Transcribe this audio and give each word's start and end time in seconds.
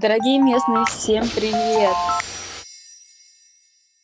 Дорогие 0.00 0.38
местные, 0.38 0.84
всем 0.84 1.28
привет! 1.34 1.92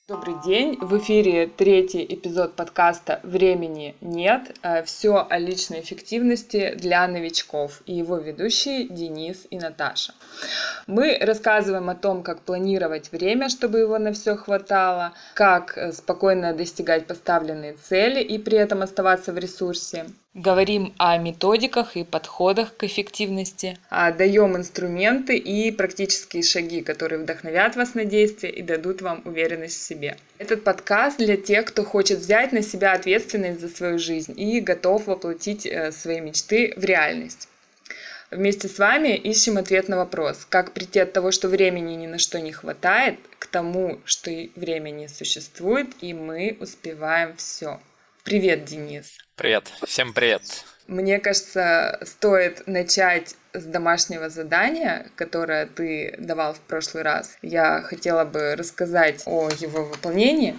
Добрый 0.09 0.35
день! 0.45 0.77
В 0.81 0.99
эфире 0.99 1.47
третий 1.47 2.05
эпизод 2.05 2.57
подкаста 2.57 3.21
«Времени 3.23 3.95
нет». 4.01 4.57
Э, 4.65 4.83
Все 4.83 5.25
о 5.31 5.39
личной 5.39 5.83
эффективности 5.83 6.75
для 6.75 7.07
новичков. 7.07 7.81
И 7.87 7.95
его 7.95 8.17
ведущие 8.17 8.89
Денис 8.89 9.47
и 9.51 9.57
Наташа. 9.57 10.15
Мы 10.89 11.17
рассказываем 11.21 11.89
о 11.89 11.95
том, 11.95 12.25
как 12.25 12.41
планировать 12.41 13.13
время, 13.13 13.49
чтобы 13.49 13.79
его 13.79 13.97
на 13.99 14.13
все 14.13 14.35
хватало, 14.35 15.13
как 15.35 15.79
э, 15.79 15.93
спокойно 15.93 16.55
достигать 16.55 17.07
поставленные 17.07 17.75
цели 17.75 18.21
и 18.21 18.39
при 18.39 18.59
этом 18.59 18.83
оставаться 18.83 19.33
в 19.33 19.39
ресурсе, 19.39 20.07
Говорим 20.35 20.93
о 20.99 21.17
методиках 21.17 21.97
и 21.97 22.03
подходах 22.03 22.77
к 22.77 22.83
эффективности, 22.83 23.79
а 23.89 24.11
даем 24.11 24.57
инструменты 24.57 25.37
и 25.37 25.71
практические 25.71 26.43
шаги, 26.43 26.83
которые 26.83 27.23
вдохновят 27.23 27.77
вас 27.77 27.95
на 27.95 28.05
действие 28.05 28.53
и 28.53 28.61
дадут 28.61 29.01
вам 29.01 29.23
уверенность 29.27 29.79
в 29.79 29.83
себе. 29.83 30.17
Этот 30.39 30.65
подкаст 30.65 31.19
для 31.19 31.37
тех, 31.37 31.67
кто 31.67 31.85
хочет 31.85 32.19
взять 32.19 32.51
на 32.51 32.63
себя 32.63 32.95
ответственность 32.95 33.61
за 33.61 33.69
свою 33.69 34.01
жизнь 34.01 34.35
и 34.37 34.61
готов 34.61 35.07
воплотить 35.07 35.67
э, 35.67 35.93
свои 35.93 36.19
мечты 36.19 36.75
в 36.77 36.85
реальность. 36.85 37.47
Вместе 38.33 38.67
с 38.67 38.81
вами 38.81 39.17
ищем 39.17 39.57
ответ 39.57 39.89
на 39.89 39.97
вопрос, 39.97 40.45
как 40.49 40.73
прийти 40.73 40.99
от 40.99 41.13
того, 41.13 41.31
что 41.31 41.47
времени 41.47 41.95
ни 41.95 42.09
на 42.09 42.19
что 42.19 42.41
не 42.41 42.51
хватает, 42.51 43.21
к 43.39 43.47
тому, 43.47 44.01
что 44.05 44.33
времени 44.57 45.07
существует, 45.07 45.91
и 46.01 46.13
мы 46.13 46.57
успеваем 46.59 47.37
все. 47.37 47.79
Привет, 48.25 48.65
Денис. 48.65 49.19
Привет, 49.37 49.71
всем 49.85 50.15
привет. 50.15 50.41
Мне 50.87 51.19
кажется, 51.19 52.01
стоит 52.05 52.67
начать 52.67 53.37
с 53.55 53.65
домашнего 53.65 54.29
задания, 54.29 55.07
которое 55.17 55.67
ты 55.67 56.15
давал 56.19 56.55
в 56.55 56.61
прошлый 56.61 57.05
раз. 57.05 57.37
Я 57.41 57.83
хотела 57.83 58.25
бы 58.25 58.57
рассказать 58.57 59.23
о 59.27 59.49
его 59.59 59.85
выполнении. 59.85 60.57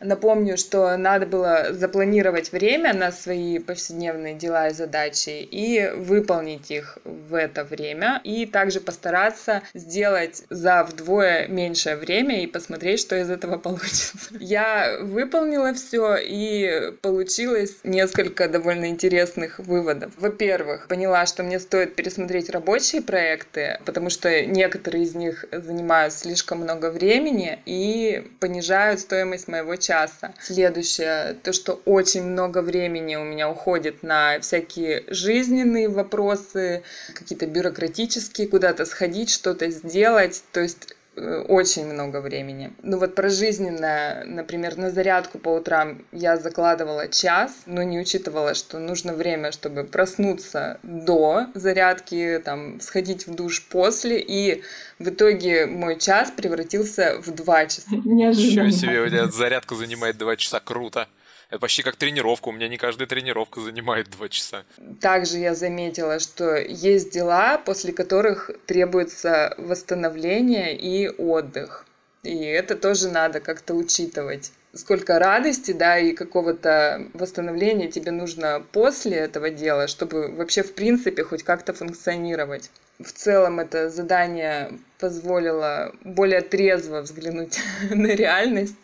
Напомню, 0.00 0.56
что 0.56 0.96
надо 0.96 1.26
было 1.26 1.68
запланировать 1.72 2.52
время 2.52 2.92
на 2.92 3.10
свои 3.10 3.58
повседневные 3.58 4.34
дела 4.34 4.68
и 4.68 4.74
задачи 4.74 5.30
и 5.30 5.90
выполнить 5.96 6.70
их 6.70 6.98
в 7.04 7.34
это 7.34 7.64
время. 7.64 8.20
И 8.24 8.46
также 8.46 8.80
постараться 8.80 9.62
сделать 9.72 10.42
за 10.50 10.84
вдвое 10.84 11.48
меньшее 11.48 11.96
время 11.96 12.42
и 12.42 12.46
посмотреть, 12.46 13.00
что 13.00 13.16
из 13.16 13.30
этого 13.30 13.58
получится. 13.58 14.18
Я 14.38 14.98
выполнила 15.00 15.72
все 15.72 16.16
и 16.16 16.92
получилось 17.00 17.76
несколько 17.84 18.48
довольно 18.48 18.86
интересных 18.86 19.58
выводов. 19.58 20.12
Во-первых, 20.18 20.88
поняла, 20.88 21.26
что 21.26 21.42
мне 21.42 21.58
стоит 21.58 21.94
пересмотреть 21.94 22.33
рассмотреть 22.34 22.50
рабочие 22.50 23.02
проекты, 23.02 23.78
потому 23.84 24.10
что 24.10 24.44
некоторые 24.44 25.04
из 25.04 25.14
них 25.14 25.44
занимают 25.52 26.12
слишком 26.12 26.58
много 26.58 26.90
времени 26.90 27.58
и 27.64 28.28
понижают 28.40 29.00
стоимость 29.00 29.46
моего 29.46 29.76
часа. 29.76 30.34
Следующее, 30.40 31.36
то, 31.42 31.52
что 31.52 31.80
очень 31.84 32.24
много 32.24 32.60
времени 32.62 33.14
у 33.14 33.24
меня 33.24 33.48
уходит 33.48 34.02
на 34.02 34.40
всякие 34.40 35.04
жизненные 35.06 35.88
вопросы, 35.88 36.82
какие-то 37.14 37.46
бюрократические, 37.46 38.48
куда-то 38.48 38.84
сходить, 38.84 39.30
что-то 39.30 39.70
сделать. 39.70 40.42
То 40.52 40.60
есть 40.60 40.94
очень 41.16 41.86
много 41.86 42.20
времени. 42.20 42.72
Ну 42.82 42.98
вот 42.98 43.14
про 43.14 43.28
жизненное, 43.28 44.24
например, 44.24 44.76
на 44.76 44.90
зарядку 44.90 45.38
по 45.38 45.50
утрам 45.50 46.02
я 46.12 46.36
закладывала 46.36 47.08
час, 47.08 47.52
но 47.66 47.82
не 47.82 47.98
учитывала, 47.98 48.54
что 48.54 48.78
нужно 48.78 49.12
время, 49.12 49.52
чтобы 49.52 49.84
проснуться 49.84 50.78
до 50.82 51.46
зарядки, 51.54 52.40
там, 52.44 52.80
сходить 52.80 53.26
в 53.26 53.34
душ 53.34 53.66
после, 53.68 54.20
и 54.20 54.62
в 54.98 55.08
итоге 55.08 55.66
мой 55.66 55.98
час 55.98 56.30
превратился 56.30 57.16
в 57.24 57.30
два 57.30 57.66
часа. 57.66 57.90
Ничего 57.90 58.70
себе, 58.70 59.00
у 59.02 59.08
тебя 59.08 59.26
зарядка 59.28 59.74
занимает 59.74 60.18
два 60.18 60.36
часа, 60.36 60.60
круто. 60.60 61.08
Это 61.54 61.60
почти 61.60 61.84
как 61.84 61.94
тренировка. 61.94 62.48
У 62.48 62.52
меня 62.52 62.66
не 62.66 62.76
каждая 62.76 63.06
тренировка 63.06 63.60
занимает 63.60 64.10
два 64.10 64.28
часа. 64.28 64.64
Также 65.00 65.38
я 65.38 65.54
заметила, 65.54 66.18
что 66.18 66.56
есть 66.56 67.12
дела, 67.12 67.58
после 67.58 67.92
которых 67.92 68.50
требуется 68.66 69.54
восстановление 69.56 70.76
и 70.76 71.08
отдых. 71.08 71.86
И 72.24 72.34
это 72.44 72.74
тоже 72.74 73.08
надо 73.08 73.38
как-то 73.38 73.74
учитывать. 73.74 74.50
Сколько 74.72 75.20
радости, 75.20 75.70
да, 75.70 75.96
и 75.96 76.12
какого-то 76.12 77.06
восстановления 77.14 77.86
тебе 77.86 78.10
нужно 78.10 78.60
после 78.72 79.18
этого 79.18 79.48
дела, 79.50 79.86
чтобы 79.86 80.32
вообще 80.32 80.64
в 80.64 80.74
принципе 80.74 81.22
хоть 81.22 81.44
как-то 81.44 81.72
функционировать. 81.72 82.68
В 82.98 83.12
целом 83.12 83.60
это 83.60 83.90
задание 83.90 84.72
позволило 84.98 85.94
более 86.02 86.40
трезво 86.40 87.02
взглянуть 87.02 87.60
на 87.90 88.08
реальность 88.08 88.74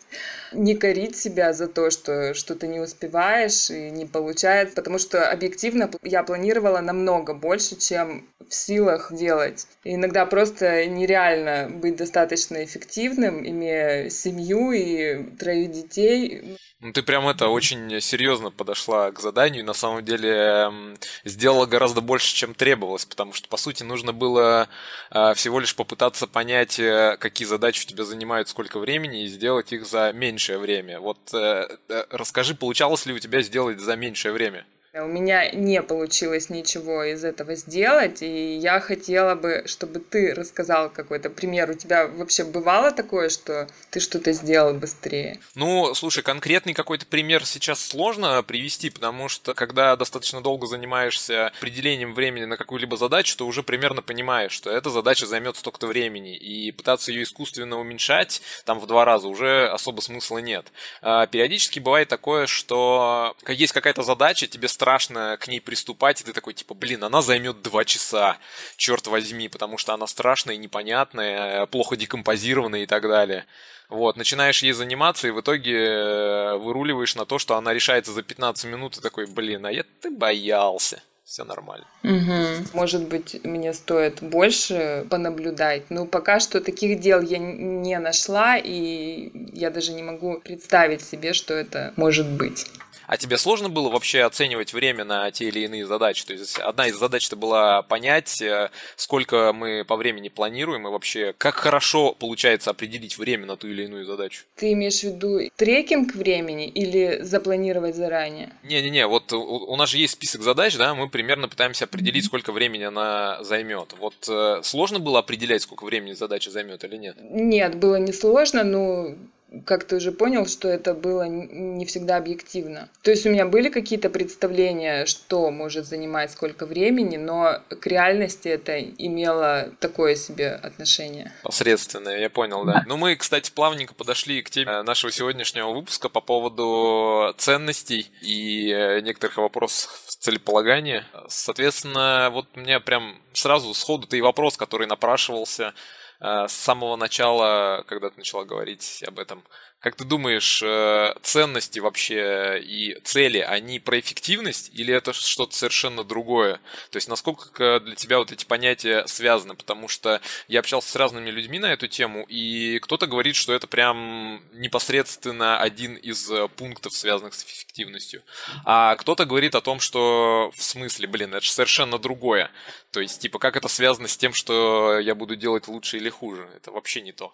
не 0.51 0.75
корить 0.75 1.17
себя 1.17 1.53
за 1.53 1.67
то, 1.67 1.89
что 1.89 2.33
что-то 2.33 2.67
не 2.67 2.79
успеваешь 2.79 3.69
и 3.69 3.89
не 3.91 4.05
получается, 4.05 4.75
потому 4.75 4.97
что 4.97 5.29
объективно 5.29 5.89
я 6.03 6.23
планировала 6.23 6.79
намного 6.79 7.33
больше, 7.33 7.77
чем 7.77 8.27
в 8.47 8.53
силах 8.53 9.13
делать. 9.13 9.67
И 9.83 9.95
иногда 9.95 10.25
просто 10.25 10.85
нереально 10.85 11.69
быть 11.69 11.95
достаточно 11.95 12.63
эффективным, 12.63 13.47
имея 13.47 14.09
семью 14.09 14.71
и 14.71 15.23
троих 15.37 15.71
детей. 15.71 16.57
Ну, 16.83 16.93
ты 16.93 17.03
прям 17.03 17.27
это 17.27 17.47
очень 17.47 18.01
серьезно 18.01 18.49
подошла 18.49 19.11
к 19.11 19.19
заданию, 19.19 19.63
на 19.63 19.73
самом 19.73 20.03
деле 20.03 20.97
сделала 21.23 21.67
гораздо 21.67 22.01
больше, 22.01 22.33
чем 22.35 22.55
требовалось, 22.55 23.05
потому 23.05 23.33
что, 23.33 23.47
по 23.47 23.57
сути, 23.57 23.83
нужно 23.83 24.13
было 24.13 24.67
а, 25.11 25.35
всего 25.35 25.59
лишь 25.59 25.75
попытаться 25.75 26.25
понять, 26.25 26.79
э, 26.79 27.17
какие 27.19 27.47
задачи 27.47 27.85
у 27.85 27.87
тебя 27.87 28.03
занимают 28.03 28.49
сколько 28.49 28.79
времени, 28.79 29.25
и 29.25 29.27
сделать 29.27 29.71
их 29.73 29.85
за 29.85 30.11
меньшее 30.11 30.57
время. 30.57 30.99
Вот 30.99 31.19
э, 31.33 31.77
э, 31.87 32.05
расскажи, 32.09 32.55
получалось 32.55 33.05
ли 33.05 33.13
у 33.13 33.19
тебя 33.19 33.43
сделать 33.43 33.79
за 33.79 33.95
меньшее 33.95 34.33
время? 34.33 34.65
У 34.93 35.05
меня 35.05 35.49
не 35.51 35.81
получилось 35.81 36.49
ничего 36.49 37.05
из 37.05 37.23
этого 37.23 37.55
сделать, 37.55 38.21
и 38.21 38.57
я 38.57 38.81
хотела 38.81 39.35
бы, 39.35 39.63
чтобы 39.65 40.01
ты 40.01 40.33
рассказал 40.33 40.89
какой-то 40.89 41.29
пример. 41.29 41.69
У 41.69 41.75
тебя 41.75 42.07
вообще 42.07 42.43
бывало 42.43 42.91
такое, 42.91 43.29
что 43.29 43.69
ты 43.89 44.01
что-то 44.01 44.33
сделал 44.33 44.73
быстрее? 44.73 45.39
Ну, 45.55 45.93
слушай, 45.93 46.23
конкретный 46.23 46.73
какой-то 46.73 47.05
пример 47.05 47.45
сейчас 47.45 47.79
сложно 47.79 48.43
привести, 48.43 48.89
потому 48.89 49.29
что 49.29 49.53
когда 49.53 49.95
достаточно 49.95 50.41
долго 50.41 50.67
занимаешься 50.67 51.47
определением 51.57 52.13
времени 52.13 52.43
на 52.43 52.57
какую-либо 52.57 52.97
задачу, 52.97 53.37
то 53.37 53.47
уже 53.47 53.63
примерно 53.63 54.01
понимаешь, 54.01 54.51
что 54.51 54.71
эта 54.71 54.89
задача 54.89 55.25
займет 55.25 55.55
столько-то 55.55 55.87
времени, 55.87 56.35
и 56.35 56.69
пытаться 56.73 57.13
ее 57.13 57.23
искусственно 57.23 57.79
уменьшать 57.79 58.41
там 58.65 58.77
в 58.77 58.87
два 58.87 59.05
раза 59.05 59.29
уже 59.29 59.69
особо 59.69 60.01
смысла 60.01 60.39
нет. 60.39 60.69
А, 61.01 61.27
периодически 61.27 61.79
бывает 61.79 62.09
такое, 62.09 62.45
что 62.45 63.37
есть 63.47 63.71
какая-то 63.71 64.03
задача, 64.03 64.47
тебе 64.47 64.67
страшно 64.81 65.37
к 65.39 65.47
ней 65.47 65.61
приступать, 65.61 66.21
и 66.21 66.23
ты 66.23 66.33
такой, 66.33 66.55
типа, 66.55 66.73
блин, 66.73 67.03
она 67.03 67.21
займет 67.21 67.61
два 67.61 67.85
часа, 67.85 68.39
черт 68.77 69.05
возьми, 69.05 69.47
потому 69.47 69.77
что 69.77 69.93
она 69.93 70.07
страшная, 70.07 70.57
непонятная, 70.57 71.67
плохо 71.67 71.95
декомпозированная 71.95 72.81
и 72.81 72.85
так 72.87 73.03
далее. 73.03 73.45
Вот, 73.89 74.17
начинаешь 74.17 74.63
ей 74.63 74.71
заниматься, 74.71 75.27
и 75.27 75.31
в 75.31 75.39
итоге 75.39 75.77
э, 75.77 76.57
выруливаешь 76.57 77.13
на 77.13 77.25
то, 77.25 77.37
что 77.37 77.57
она 77.57 77.73
решается 77.75 78.11
за 78.11 78.23
15 78.23 78.65
минут, 78.65 78.97
и 78.97 79.01
такой, 79.01 79.27
блин, 79.27 79.67
а 79.67 79.71
я 79.71 79.83
ты 80.01 80.09
боялся 80.09 81.03
все 81.23 81.43
нормально. 81.43 81.85
Угу. 82.03 82.69
Может 82.73 83.07
быть, 83.07 83.39
мне 83.43 83.73
стоит 83.73 84.23
больше 84.23 85.05
понаблюдать. 85.11 85.83
Но 85.89 86.05
пока 86.07 86.39
что 86.39 86.59
таких 86.59 86.99
дел 86.99 87.21
я 87.21 87.37
не 87.37 87.99
нашла, 87.99 88.57
и 88.57 89.31
я 89.53 89.69
даже 89.69 89.93
не 89.93 90.03
могу 90.03 90.41
представить 90.41 91.01
себе, 91.03 91.33
что 91.33 91.53
это 91.53 91.93
может 91.95 92.27
быть. 92.27 92.65
А 93.11 93.17
тебе 93.17 93.37
сложно 93.37 93.67
было 93.67 93.89
вообще 93.89 94.21
оценивать 94.21 94.71
время 94.71 95.03
на 95.03 95.29
те 95.31 95.49
или 95.49 95.59
иные 95.59 95.85
задачи? 95.85 96.25
То 96.25 96.31
есть 96.31 96.57
одна 96.59 96.87
из 96.87 96.95
задач 96.95 97.27
это 97.27 97.35
была 97.35 97.81
понять, 97.81 98.41
э, 98.41 98.69
сколько 98.95 99.51
мы 99.51 99.83
по 99.83 99.97
времени 99.97 100.29
планируем 100.29 100.87
и 100.87 100.89
вообще 100.89 101.35
как 101.37 101.55
хорошо 101.55 102.13
получается 102.13 102.69
определить 102.69 103.17
время 103.17 103.45
на 103.47 103.57
ту 103.57 103.67
или 103.67 103.83
иную 103.83 104.05
задачу. 104.05 104.45
Ты 104.55 104.71
имеешь 104.71 105.01
в 105.01 105.03
виду 105.03 105.41
трекинг 105.57 106.15
времени 106.15 106.69
или 106.69 107.19
запланировать 107.21 107.97
заранее? 107.97 108.53
Не-не-не, 108.63 109.05
вот 109.07 109.33
у 109.33 109.75
нас 109.75 109.89
же 109.89 109.97
есть 109.97 110.13
список 110.13 110.41
задач, 110.41 110.77
да, 110.77 110.95
мы 110.95 111.09
примерно 111.09 111.49
пытаемся 111.49 111.83
определить, 111.83 112.23
сколько 112.23 112.53
времени 112.53 112.83
она 112.83 113.43
займет. 113.43 113.93
Вот 113.99 114.15
э, 114.29 114.61
сложно 114.63 114.99
было 114.99 115.19
определять, 115.19 115.63
сколько 115.63 115.83
времени 115.83 116.13
задача 116.13 116.49
займет 116.49 116.85
или 116.85 116.95
нет? 116.95 117.17
Нет, 117.19 117.75
было 117.75 117.97
не 117.97 118.13
сложно, 118.13 118.63
но 118.63 119.17
как 119.65 119.83
ты 119.83 119.97
уже 119.97 120.11
понял, 120.11 120.45
что 120.47 120.67
это 120.67 120.93
было 120.93 121.23
не 121.23 121.85
всегда 121.85 122.17
объективно. 122.17 122.89
То 123.01 123.11
есть 123.11 123.25
у 123.25 123.29
меня 123.29 123.45
были 123.45 123.69
какие-то 123.69 124.09
представления, 124.09 125.05
что 125.05 125.51
может 125.51 125.85
занимать 125.85 126.31
сколько 126.31 126.65
времени, 126.65 127.17
но 127.17 127.61
к 127.69 127.87
реальности 127.87 128.47
это 128.47 128.79
имело 128.81 129.69
такое 129.79 130.15
себе 130.15 130.51
отношение. 130.51 131.31
Посредственное, 131.43 132.19
я 132.19 132.29
понял, 132.29 132.63
да. 132.65 132.83
Ну, 132.87 132.97
мы, 132.97 133.15
кстати, 133.15 133.51
плавненько 133.51 133.93
подошли 133.93 134.41
к 134.41 134.49
теме 134.49 134.81
нашего 134.83 135.11
сегодняшнего 135.11 135.71
выпуска 135.71 136.09
по 136.09 136.21
поводу 136.21 137.33
ценностей 137.37 138.11
и 138.21 138.71
э, 138.71 139.01
некоторых 139.01 139.37
вопросов 139.37 139.91
целеполагания. 140.19 141.05
Соответственно, 141.27 142.29
вот 142.31 142.45
меня 142.55 142.79
прям 142.79 143.17
сразу 143.33 143.73
сходу-то 143.73 144.15
и 144.17 144.21
вопрос, 144.21 144.57
который 144.57 144.87
напрашивался 144.87 145.73
с 146.21 146.53
самого 146.53 146.95
начала, 146.97 147.83
когда 147.87 148.09
ты 148.09 148.17
начала 148.17 148.43
говорить 148.43 149.03
об 149.07 149.17
этом. 149.19 149.43
Как 149.81 149.95
ты 149.95 150.03
думаешь, 150.03 150.61
э, 150.61 151.15
ценности 151.23 151.79
вообще 151.79 152.61
и 152.61 152.99
цели, 153.03 153.39
они 153.39 153.79
про 153.79 153.99
эффективность 153.99 154.69
или 154.73 154.93
это 154.93 155.11
что-то 155.11 155.55
совершенно 155.55 156.03
другое? 156.03 156.59
То 156.91 156.97
есть 156.97 157.07
насколько 157.07 157.79
для 157.79 157.95
тебя 157.95 158.19
вот 158.19 158.31
эти 158.31 158.45
понятия 158.45 159.03
связаны? 159.07 159.55
Потому 159.55 159.87
что 159.87 160.21
я 160.47 160.59
общался 160.59 160.87
с 160.87 160.95
разными 160.95 161.31
людьми 161.31 161.57
на 161.57 161.73
эту 161.73 161.87
тему, 161.87 162.25
и 162.29 162.77
кто-то 162.77 163.07
говорит, 163.07 163.35
что 163.35 163.53
это 163.53 163.65
прям 163.65 164.43
непосредственно 164.53 165.59
один 165.59 165.95
из 165.95 166.29
э, 166.29 166.47
пунктов, 166.47 166.93
связанных 166.93 167.33
с 167.33 167.43
эффективностью. 167.43 168.21
А 168.65 168.95
кто-то 168.97 169.25
говорит 169.25 169.55
о 169.55 169.61
том, 169.61 169.79
что 169.79 170.51
в 170.55 170.61
смысле, 170.61 171.07
блин, 171.07 171.33
это 171.33 171.43
же 171.43 171.51
совершенно 171.51 171.97
другое. 171.97 172.51
То 172.91 173.01
есть, 173.01 173.19
типа, 173.19 173.39
как 173.39 173.57
это 173.57 173.67
связано 173.67 174.07
с 174.07 174.15
тем, 174.15 174.35
что 174.35 174.99
я 174.99 175.15
буду 175.15 175.35
делать 175.35 175.67
лучше 175.67 175.97
или 175.97 176.09
хуже? 176.09 176.47
Это 176.55 176.69
вообще 176.69 177.01
не 177.01 177.13
то. 177.13 177.33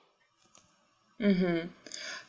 Угу. 1.20 1.70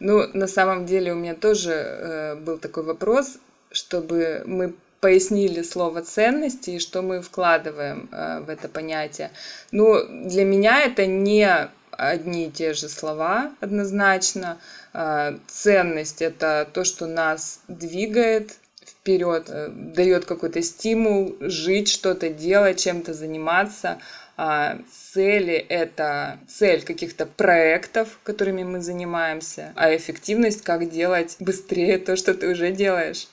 Ну, 0.01 0.29
на 0.33 0.47
самом 0.47 0.87
деле 0.87 1.13
у 1.13 1.17
меня 1.17 1.35
тоже 1.35 1.73
э, 1.73 2.35
был 2.37 2.59
такой 2.59 2.85
вопрос, 2.85 3.39
чтобы 3.71 4.43
мы 4.47 4.75
пояснили 5.01 5.63
слово 5.63 6.03
ценности 6.03 6.71
и 6.71 6.79
что 6.79 7.03
мы 7.03 7.21
вкладываем 7.21 8.09
э, 8.13 8.41
в 8.41 8.49
это 8.51 8.69
понятие. 8.69 9.31
Ну, 9.71 10.01
для 10.29 10.45
меня 10.45 10.83
это 10.83 11.07
не 11.07 11.69
одни 11.91 12.47
и 12.47 12.51
те 12.51 12.75
же 12.75 12.89
слова 12.89 13.53
однозначно. 13.61 14.59
Э, 14.95 15.37
ценность 15.47 16.23
это 16.23 16.69
то, 16.73 16.85
что 16.85 17.07
нас 17.07 17.61
двигает 17.69 18.57
вперед, 18.87 19.47
э, 19.49 19.69
дает 19.69 20.25
какой-то 20.25 20.63
стимул 20.63 21.37
жить, 21.41 21.89
что-то 21.89 22.29
делать, 22.29 22.81
чем-то 22.81 23.15
заниматься. 23.15 23.99
А 24.41 24.79
цели— 24.89 25.55
это 25.69 26.39
цель 26.47 26.85
каких-то 26.85 27.27
проектов, 27.27 28.21
которыми 28.23 28.63
мы 28.63 28.81
занимаемся, 28.81 29.73
а 29.75 29.95
эффективность— 29.97 30.63
как 30.65 30.89
делать 30.89 31.35
быстрее 31.41 31.99
то, 31.99 32.15
что 32.15 32.35
ты 32.35 32.49
уже 32.49 32.71
делаешь. 32.71 33.27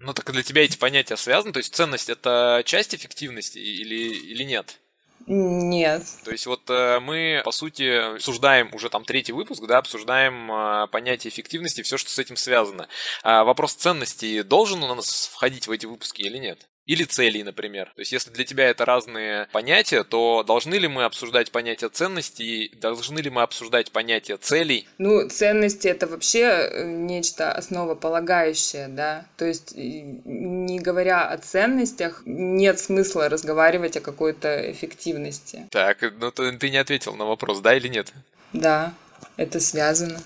Ну 0.00 0.14
так 0.14 0.32
для 0.32 0.42
тебя 0.42 0.64
эти 0.64 0.78
понятия 0.78 1.18
связаны? 1.18 1.52
То 1.52 1.58
есть 1.58 1.74
ценность— 1.74 2.08
это 2.08 2.62
часть 2.64 2.94
эффективности 2.94 3.58
или, 3.58 4.14
или 4.14 4.42
нет? 4.42 4.78
Нет. 5.26 6.04
То 6.24 6.30
есть 6.30 6.46
вот 6.46 6.62
э, 6.70 6.98
мы, 7.00 7.42
по 7.44 7.52
сути, 7.52 8.14
обсуждаем 8.14 8.72
уже 8.72 8.88
там 8.88 9.04
третий 9.04 9.32
выпуск, 9.32 9.62
да, 9.66 9.76
обсуждаем 9.76 10.50
э, 10.50 10.86
понятие 10.86 11.30
эффективности, 11.30 11.82
все, 11.82 11.98
что 11.98 12.08
с 12.08 12.18
этим 12.18 12.36
связано. 12.36 12.88
А 13.22 13.44
вопрос 13.44 13.74
ценности 13.74 14.40
должен 14.40 14.82
у 14.82 14.94
нас 14.94 15.26
входить 15.30 15.66
в 15.66 15.70
эти 15.70 15.84
выпуски 15.84 16.22
или 16.22 16.38
нет? 16.38 16.66
Или 16.88 17.04
целей, 17.04 17.44
например. 17.44 17.92
То 17.94 18.00
есть, 18.00 18.12
если 18.12 18.30
для 18.30 18.44
тебя 18.44 18.68
это 18.68 18.84
разные 18.84 19.46
понятия, 19.52 20.02
то 20.02 20.42
должны 20.42 20.74
ли 20.74 20.88
мы 20.88 21.04
обсуждать 21.04 21.52
понятие 21.52 21.90
ценностей, 21.90 22.72
должны 22.80 23.20
ли 23.20 23.30
мы 23.30 23.42
обсуждать 23.42 23.92
понятие 23.92 24.38
целей? 24.38 24.88
Ну, 24.96 25.28
ценности 25.28 25.86
это 25.86 26.06
вообще 26.06 26.40
э, 26.40 26.84
нечто 26.86 27.52
основополагающее, 27.52 28.88
да. 28.88 29.26
То 29.36 29.44
есть, 29.44 29.74
не 29.76 30.80
говоря 30.80 31.28
о 31.28 31.36
ценностях, 31.36 32.22
нет 32.24 32.80
смысла 32.80 33.28
разговаривать 33.28 33.98
о 33.98 34.00
какой-то 34.00 34.72
эффективности. 34.72 35.66
Так, 35.70 35.98
ну 36.18 36.30
ты 36.30 36.70
не 36.70 36.78
ответил 36.78 37.14
на 37.14 37.26
вопрос, 37.26 37.60
да 37.60 37.76
или 37.76 37.88
нет? 37.88 38.12
Да, 38.54 38.94
это 39.36 39.60
связано. 39.60 40.20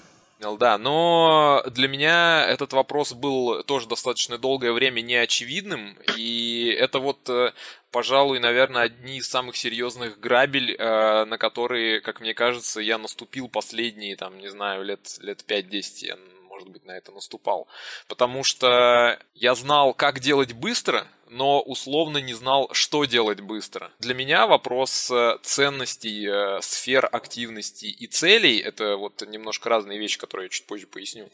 Да, 0.58 0.76
но 0.78 1.62
для 1.70 1.88
меня 1.88 2.44
этот 2.46 2.72
вопрос 2.72 3.12
был 3.12 3.62
тоже 3.62 3.88
достаточно 3.88 4.38
долгое 4.38 4.72
время 4.72 5.00
неочевидным, 5.00 5.96
и 6.16 6.76
это 6.78 6.98
вот, 6.98 7.28
э, 7.28 7.52
пожалуй, 7.92 8.40
наверное, 8.40 8.82
одни 8.82 9.18
из 9.18 9.28
самых 9.28 9.56
серьезных 9.56 10.18
грабель, 10.18 10.74
э, 10.74 11.24
на 11.24 11.38
которые, 11.38 12.00
как 12.00 12.20
мне 12.20 12.34
кажется, 12.34 12.80
я 12.80 12.98
наступил 12.98 13.48
последние, 13.48 14.16
там, 14.16 14.38
не 14.38 14.48
знаю, 14.48 14.84
лет, 14.84 15.18
лет 15.20 15.44
5-10 15.46 16.06
я, 16.06 16.18
может 16.48 16.68
быть, 16.68 16.84
на 16.84 16.92
это 16.92 17.12
наступал. 17.12 17.68
Потому 18.08 18.42
что 18.42 19.18
я 19.34 19.54
знал, 19.54 19.94
как 19.94 20.18
делать 20.18 20.52
быстро, 20.54 21.06
но 21.32 21.60
условно 21.60 22.18
не 22.18 22.34
знал, 22.34 22.68
что 22.72 23.04
делать 23.04 23.40
быстро. 23.40 23.90
Для 23.98 24.14
меня 24.14 24.46
вопрос 24.46 25.10
э, 25.10 25.38
ценностей, 25.42 26.28
э, 26.28 26.60
сфер 26.60 27.08
активности 27.10 27.86
и 27.86 28.06
целей, 28.06 28.58
это 28.58 28.96
вот 28.96 29.22
немножко 29.26 29.68
разные 29.68 29.98
вещи, 29.98 30.18
которые 30.18 30.46
я 30.46 30.50
чуть 30.50 30.66
позже 30.66 30.86
поясню, 30.86 31.28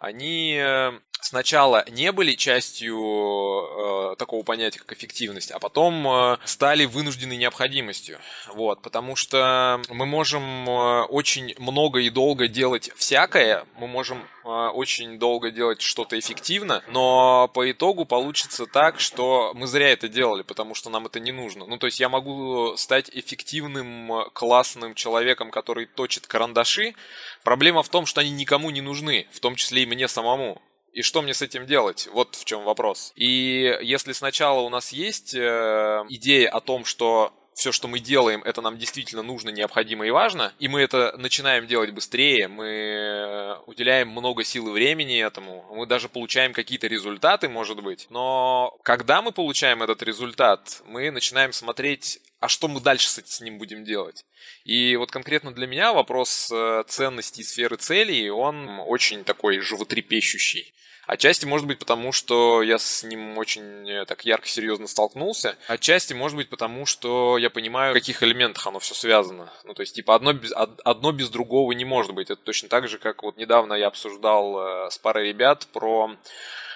они 0.00 0.56
э, 0.58 0.92
сначала 1.20 1.84
не 1.90 2.12
были 2.12 2.34
частью 2.34 2.98
э, 2.98 4.16
такого 4.16 4.42
понятия, 4.42 4.80
как 4.80 4.92
эффективность, 4.92 5.50
а 5.50 5.58
потом 5.58 6.06
э, 6.08 6.38
стали 6.44 6.86
вынужденной 6.86 7.36
необходимостью. 7.36 8.18
Вот, 8.48 8.82
потому 8.82 9.16
что 9.16 9.80
мы 9.88 10.06
можем 10.06 10.68
очень 10.68 11.54
много 11.58 12.00
и 12.00 12.10
долго 12.10 12.48
делать 12.48 12.90
всякое, 12.96 13.66
мы 13.78 13.86
можем 13.86 14.26
очень 14.44 15.18
долго 15.18 15.50
делать 15.50 15.80
что-то 15.80 16.18
эффективно, 16.18 16.82
но 16.88 17.48
по 17.48 17.70
итогу 17.70 18.04
получится 18.04 18.66
так, 18.66 18.98
что 18.98 19.41
мы 19.54 19.66
зря 19.66 19.90
это 19.90 20.08
делали, 20.08 20.42
потому 20.42 20.74
что 20.74 20.90
нам 20.90 21.06
это 21.06 21.20
не 21.20 21.32
нужно. 21.32 21.66
Ну, 21.66 21.78
то 21.78 21.86
есть 21.86 22.00
я 22.00 22.08
могу 22.08 22.76
стать 22.76 23.10
эффективным, 23.12 24.30
классным 24.32 24.94
человеком, 24.94 25.50
который 25.50 25.86
точит 25.86 26.26
карандаши. 26.26 26.94
Проблема 27.42 27.82
в 27.82 27.88
том, 27.88 28.06
что 28.06 28.20
они 28.20 28.30
никому 28.30 28.70
не 28.70 28.80
нужны, 28.80 29.26
в 29.32 29.40
том 29.40 29.54
числе 29.56 29.82
и 29.82 29.86
мне 29.86 30.08
самому. 30.08 30.60
И 30.92 31.02
что 31.02 31.22
мне 31.22 31.32
с 31.32 31.40
этим 31.40 31.66
делать? 31.66 32.08
Вот 32.12 32.34
в 32.36 32.44
чем 32.44 32.64
вопрос. 32.64 33.12
И 33.16 33.78
если 33.82 34.12
сначала 34.12 34.60
у 34.60 34.68
нас 34.68 34.92
есть 34.92 35.34
э, 35.34 36.04
идея 36.10 36.50
о 36.50 36.60
том, 36.60 36.84
что 36.84 37.32
все, 37.54 37.72
что 37.72 37.88
мы 37.88 38.00
делаем, 38.00 38.42
это 38.44 38.60
нам 38.60 38.78
действительно 38.78 39.22
нужно, 39.22 39.50
необходимо 39.50 40.06
и 40.06 40.10
важно, 40.10 40.52
и 40.58 40.68
мы 40.68 40.80
это 40.80 41.14
начинаем 41.18 41.66
делать 41.66 41.90
быстрее, 41.90 42.48
мы 42.48 42.66
э, 42.66 43.56
уделяем 43.66 44.08
много 44.08 44.44
сил 44.44 44.68
и 44.68 44.72
времени 44.72 45.22
этому, 45.22 45.64
мы 45.70 45.86
даже 45.86 46.08
получаем 46.08 46.52
какие-то 46.52 46.86
результаты, 46.86 47.48
может 47.48 47.82
быть, 47.82 48.06
но 48.10 48.76
когда 48.82 49.22
мы 49.22 49.32
получаем 49.32 49.82
этот 49.82 50.02
результат, 50.02 50.82
мы 50.86 51.10
начинаем 51.10 51.52
смотреть 51.52 52.20
а 52.42 52.48
что 52.48 52.66
мы 52.66 52.80
дальше 52.80 53.08
с, 53.08 53.40
ним 53.40 53.56
будем 53.58 53.84
делать? 53.84 54.24
И 54.64 54.96
вот 54.96 55.12
конкретно 55.12 55.54
для 55.54 55.68
меня 55.68 55.92
вопрос 55.92 56.50
э, 56.50 56.82
ценностей 56.88 57.44
сферы 57.44 57.76
целей, 57.76 58.30
он 58.30 58.80
очень 58.80 59.22
такой 59.22 59.60
животрепещущий. 59.60 60.74
Отчасти, 61.06 61.46
может 61.46 61.66
быть, 61.66 61.78
потому 61.80 62.12
что 62.12 62.62
я 62.62 62.78
с 62.78 63.02
ним 63.02 63.36
очень 63.36 63.90
э, 63.90 64.04
так 64.04 64.24
ярко, 64.24 64.46
серьезно 64.46 64.86
столкнулся. 64.86 65.56
Отчасти, 65.66 66.12
может 66.12 66.36
быть, 66.36 66.48
потому 66.48 66.86
что 66.86 67.38
я 67.38 67.50
понимаю, 67.50 67.92
в 67.92 67.98
каких 67.98 68.22
элементах 68.22 68.66
оно 68.68 68.78
все 68.78 68.94
связано. 68.94 69.52
Ну, 69.64 69.74
то 69.74 69.82
есть, 69.82 69.96
типа, 69.96 70.14
одно 70.14 70.32
без, 70.32 70.52
одно 70.54 71.12
без 71.12 71.28
другого 71.28 71.72
не 71.72 71.84
может 71.84 72.14
быть. 72.14 72.30
Это 72.30 72.40
точно 72.40 72.68
так 72.68 72.88
же, 72.88 72.98
как 72.98 73.24
вот 73.24 73.36
недавно 73.36 73.74
я 73.74 73.88
обсуждал 73.88 74.86
э, 74.86 74.90
с 74.90 74.98
парой 74.98 75.28
ребят 75.28 75.66
про 75.72 76.14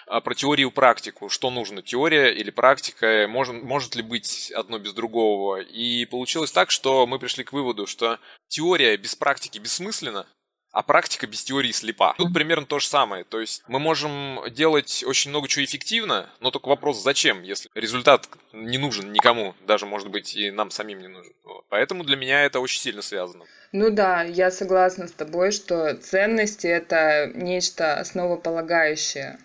э, 0.09 0.21
про 0.21 0.35
теорию 0.35 0.69
и 0.69 0.73
практику. 0.73 1.29
Что 1.29 1.51
нужно, 1.51 1.81
теория 1.83 2.33
или 2.33 2.51
практика, 2.51 3.27
может, 3.29 3.63
может 3.63 3.95
ли 3.95 4.03
быть 4.03 4.51
одно 4.51 4.81
без 4.81 4.93
другого. 4.93 5.61
И 5.61 6.05
получилось 6.05 6.51
так, 6.51 6.73
что 6.73 7.07
мы 7.07 7.21
пришли 7.21 7.45
к 7.45 7.53
выводу, 7.53 7.87
что 7.87 8.19
теория 8.49 8.97
без 8.97 9.15
практики 9.15 9.61
бессмысленна, 9.61 10.27
а 10.73 10.83
практика 10.83 11.27
без 11.27 11.43
теории 11.43 11.73
слепа. 11.73 12.15
Тут 12.19 12.35
примерно 12.35 12.67
то 12.67 12.79
же 12.79 12.87
самое. 12.87 13.25
То 13.25 13.41
есть 13.41 13.63
мы 13.67 13.79
можем 13.79 14.41
делать 14.51 15.05
очень 15.07 15.31
много 15.31 15.49
чего 15.49 15.65
эффективно, 15.65 16.29
но 16.41 16.51
только 16.51 16.69
вопрос 16.69 17.03
зачем, 17.03 17.43
если 17.43 17.71
результат 17.75 18.29
не 18.53 18.79
нужен 18.79 19.13
никому, 19.13 19.55
даже, 19.67 19.87
может 19.87 20.11
быть, 20.11 20.37
и 20.37 20.51
нам 20.51 20.71
самим 20.71 21.01
не 21.01 21.09
нужен. 21.09 21.33
Вот. 21.45 21.65
Поэтому 21.69 22.05
для 22.05 22.17
меня 22.17 22.45
это 22.45 22.61
очень 22.61 22.81
сильно 22.81 23.03
связано. 23.03 23.45
Ну 23.73 23.91
да, 23.91 24.23
я 24.23 24.51
согласна 24.51 25.09
с 25.09 25.13
тобой, 25.13 25.51
что 25.51 25.95
ценности— 25.97 26.67
это 26.69 27.31
нечто 27.35 27.99
основополагающее, 27.99 29.39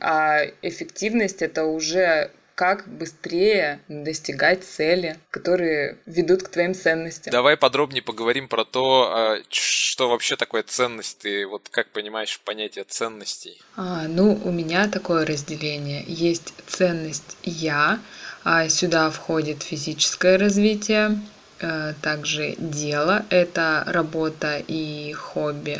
а 0.00 0.44
эффективность— 0.62 1.42
это 1.42 1.64
уже 1.64 2.30
как 2.56 2.88
быстрее 2.88 3.80
достигать 3.86 4.64
цели, 4.64 5.18
которые 5.30 5.98
ведут 6.06 6.42
к 6.42 6.48
твоим 6.48 6.74
ценностям. 6.74 7.30
Давай 7.30 7.56
подробнее 7.58 8.02
поговорим 8.02 8.48
про 8.48 8.64
то, 8.64 9.12
а, 9.12 9.38
что 9.50 10.08
вообще 10.08 10.36
такое 10.36 10.62
ценность. 10.62 11.18
Ты 11.18 11.46
вот 11.46 11.68
как 11.70 11.88
понимаешь 11.90 12.40
понятие 12.44 12.84
ценностей? 12.84 13.60
А, 13.76 14.08
ну, 14.08 14.40
у 14.42 14.50
меня 14.50 14.88
такое 14.88 15.26
разделение. 15.26 16.02
Есть 16.06 16.54
ценность 16.66 17.36
«я», 17.42 18.00
а 18.42 18.68
сюда 18.70 19.10
входит 19.10 19.62
физическое 19.62 20.38
развитие, 20.38 21.20
э, 21.60 21.92
также 22.00 22.54
дело, 22.56 23.26
это 23.28 23.84
работа 23.86 24.62
и 24.66 25.12
хобби. 25.12 25.78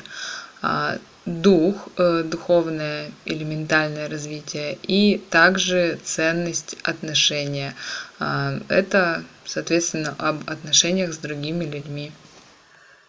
Дух, 1.26 1.88
э, 1.96 2.22
духовное 2.24 3.10
или 3.24 3.42
ментальное 3.42 4.08
развитие, 4.08 4.78
и 4.84 5.18
также 5.30 5.98
ценность 6.04 6.76
отношения. 6.84 7.74
А, 8.20 8.60
это, 8.68 9.24
соответственно, 9.44 10.14
об 10.18 10.48
отношениях 10.48 11.12
с 11.12 11.18
другими 11.18 11.64
людьми. 11.64 12.12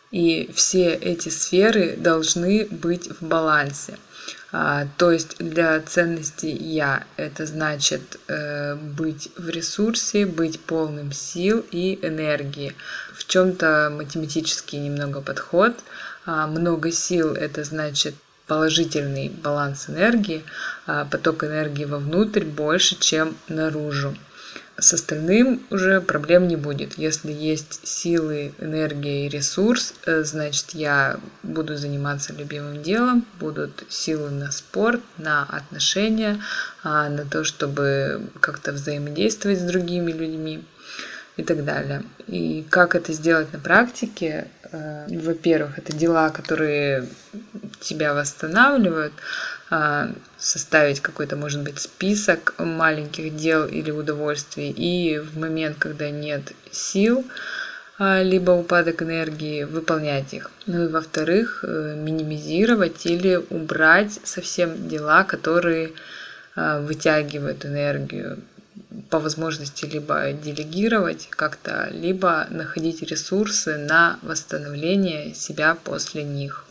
И 0.10 0.50
все 0.54 0.94
эти 0.96 1.30
сферы 1.30 1.96
должны 1.96 2.66
быть 2.66 3.08
в 3.08 3.24
балансе. 3.24 4.00
А, 4.52 4.88
то 4.98 5.12
есть 5.12 5.38
для 5.40 5.82
ценности 5.82 6.46
я 6.46 7.04
это 7.18 7.46
значит 7.46 8.18
э, 8.28 8.76
быть 8.76 9.30
в 9.38 9.50
ресурсе, 9.50 10.26
быть 10.26 10.60
полным 10.60 11.12
сил 11.12 11.66
и 11.72 12.00
энергии. 12.02 12.74
В 13.14 13.28
чем-то 13.28 13.92
математический 13.94 14.80
немного 14.80 15.22
подход. 15.22 15.76
А, 16.28 16.46
много 16.46 16.92
сил 16.92 17.34
это 17.34 17.64
значит 17.64 18.14
положительный 18.48 19.30
баланс 19.30 19.90
энергии, 19.90 20.44
а 20.86 21.06
поток 21.06 21.46
энергии 21.46 21.86
вовнутрь 21.86 22.44
больше, 22.44 23.00
чем 23.00 23.38
наружу. 23.48 24.14
С 24.78 24.94
остальным 24.94 25.66
уже 25.70 26.02
проблем 26.02 26.50
не 26.50 26.58
будет. 26.58 26.98
Если 26.98 27.32
есть 27.32 27.88
силы, 27.88 28.54
энергия 28.60 29.26
и 29.26 29.30
ресурс, 29.30 29.94
э, 30.06 30.24
значит 30.24 30.72
я 30.72 31.18
буду 31.44 31.78
заниматься 31.78 32.34
любимым 32.34 32.84
делом, 32.84 33.26
будут 33.40 33.86
силы 33.88 34.30
на 34.30 34.52
спорт, 34.52 35.02
на 35.18 35.44
отношения, 35.44 36.42
а, 36.84 37.08
на 37.10 37.24
то, 37.24 37.46
чтобы 37.46 38.30
как-то 38.42 38.74
взаимодействовать 38.74 39.60
с 39.60 39.64
другими 39.64 40.12
людьми 40.12 40.64
и 41.38 41.44
так 41.44 41.64
далее. 41.64 42.04
И 42.28 42.66
как 42.70 42.96
это 42.96 43.14
сделать 43.14 43.54
на 43.54 43.60
практике? 43.60 44.48
Э, 44.72 45.06
во-первых, 45.10 45.78
это 45.78 45.94
дела, 45.94 46.30
которые 46.30 47.08
тебя 47.80 48.14
восстанавливают, 48.14 49.14
а, 49.70 50.10
составить 50.38 51.02
какой-то, 51.02 51.36
может 51.36 51.62
быть, 51.62 51.80
список 51.80 52.56
маленьких 52.58 53.36
дел 53.36 53.66
или 53.66 53.92
удовольствий, 53.92 54.72
и 54.72 55.20
в 55.20 55.38
момент, 55.38 55.78
когда 55.78 56.10
нет 56.10 56.54
сил, 56.72 57.26
а, 58.00 58.24
либо 58.24 58.52
упадок 58.52 59.02
энергии, 59.02 59.64
выполнять 59.64 60.34
их. 60.34 60.52
Ну 60.68 60.86
и 60.86 60.88
во-вторых, 60.88 61.64
э, 61.68 61.96
минимизировать 61.98 63.06
или 63.06 63.36
убрать 63.36 64.20
совсем 64.24 64.88
дела, 64.88 65.24
которые 65.24 65.92
вытягивают 66.56 67.66
энергию 67.66 68.40
по 69.10 69.20
возможности 69.20 69.86
либо 69.86 70.32
делегировать 70.32 71.28
как-то, 71.30 71.90
либо 71.92 72.48
находить 72.50 73.02
ресурсы 73.02 73.78
на 73.78 74.20
восстановление 74.22 75.34
себя 75.34 75.76
после 75.76 76.24
них. 76.24 76.66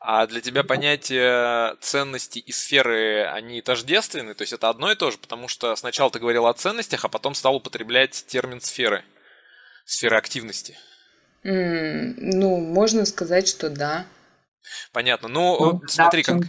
А 0.00 0.26
для 0.26 0.40
тебя 0.40 0.62
понятие 0.62 1.76
ценности 1.80 2.38
и 2.38 2.52
сферы, 2.52 3.24
они 3.24 3.60
тождественны? 3.60 4.34
То 4.34 4.42
есть 4.42 4.52
это 4.52 4.68
одно 4.68 4.92
и 4.92 4.94
то 4.94 5.10
же? 5.10 5.18
Потому 5.18 5.48
что 5.48 5.74
сначала 5.76 6.10
ты 6.10 6.18
говорил 6.20 6.46
о 6.46 6.54
ценностях, 6.54 7.04
а 7.04 7.08
потом 7.08 7.34
стал 7.34 7.56
употреблять 7.56 8.24
термин 8.26 8.60
сферы, 8.60 9.04
сферы 9.84 10.16
активности. 10.16 10.78
Mm, 11.44 12.14
ну, 12.16 12.56
можно 12.58 13.04
сказать, 13.06 13.48
что 13.48 13.70
да. 13.70 14.06
Понятно. 14.92 15.28
Ну, 15.28 15.58
ну 15.60 15.80
смотри, 15.86 16.22
кон- 16.22 16.40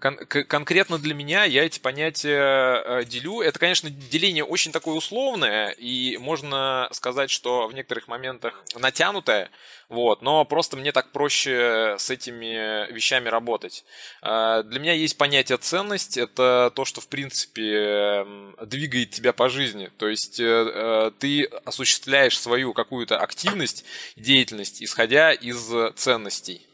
кон- 0.00 0.44
конкретно 0.44 0.98
для 0.98 1.14
меня 1.14 1.44
я 1.44 1.64
эти 1.64 1.78
понятия 1.78 2.82
э, 2.84 3.04
делю. 3.04 3.40
Это, 3.40 3.58
конечно, 3.58 3.90
деление 3.90 4.44
очень 4.44 4.72
такое 4.72 4.94
условное, 4.94 5.70
и 5.70 6.16
можно 6.18 6.88
сказать, 6.92 7.30
что 7.30 7.66
в 7.68 7.74
некоторых 7.74 8.08
моментах 8.08 8.64
натянутое, 8.76 9.50
вот, 9.88 10.22
но 10.22 10.44
просто 10.44 10.76
мне 10.76 10.92
так 10.92 11.12
проще 11.12 11.96
с 11.98 12.10
этими 12.10 12.90
вещами 12.92 13.28
работать. 13.28 13.84
Э, 14.22 14.62
для 14.64 14.80
меня 14.80 14.92
есть 14.92 15.16
понятие 15.16 15.58
ценность, 15.58 16.16
это 16.16 16.72
то, 16.74 16.84
что, 16.84 17.00
в 17.00 17.08
принципе, 17.08 18.26
двигает 18.62 19.10
тебя 19.10 19.32
по 19.32 19.48
жизни. 19.48 19.90
То 19.98 20.08
есть 20.08 20.40
э, 20.40 21.12
ты 21.18 21.44
осуществляешь 21.64 22.38
свою 22.38 22.72
какую-то 22.72 23.18
активность, 23.18 23.84
деятельность, 24.16 24.82
исходя 24.82 25.32
из 25.32 25.72
ценностей. 25.96 26.66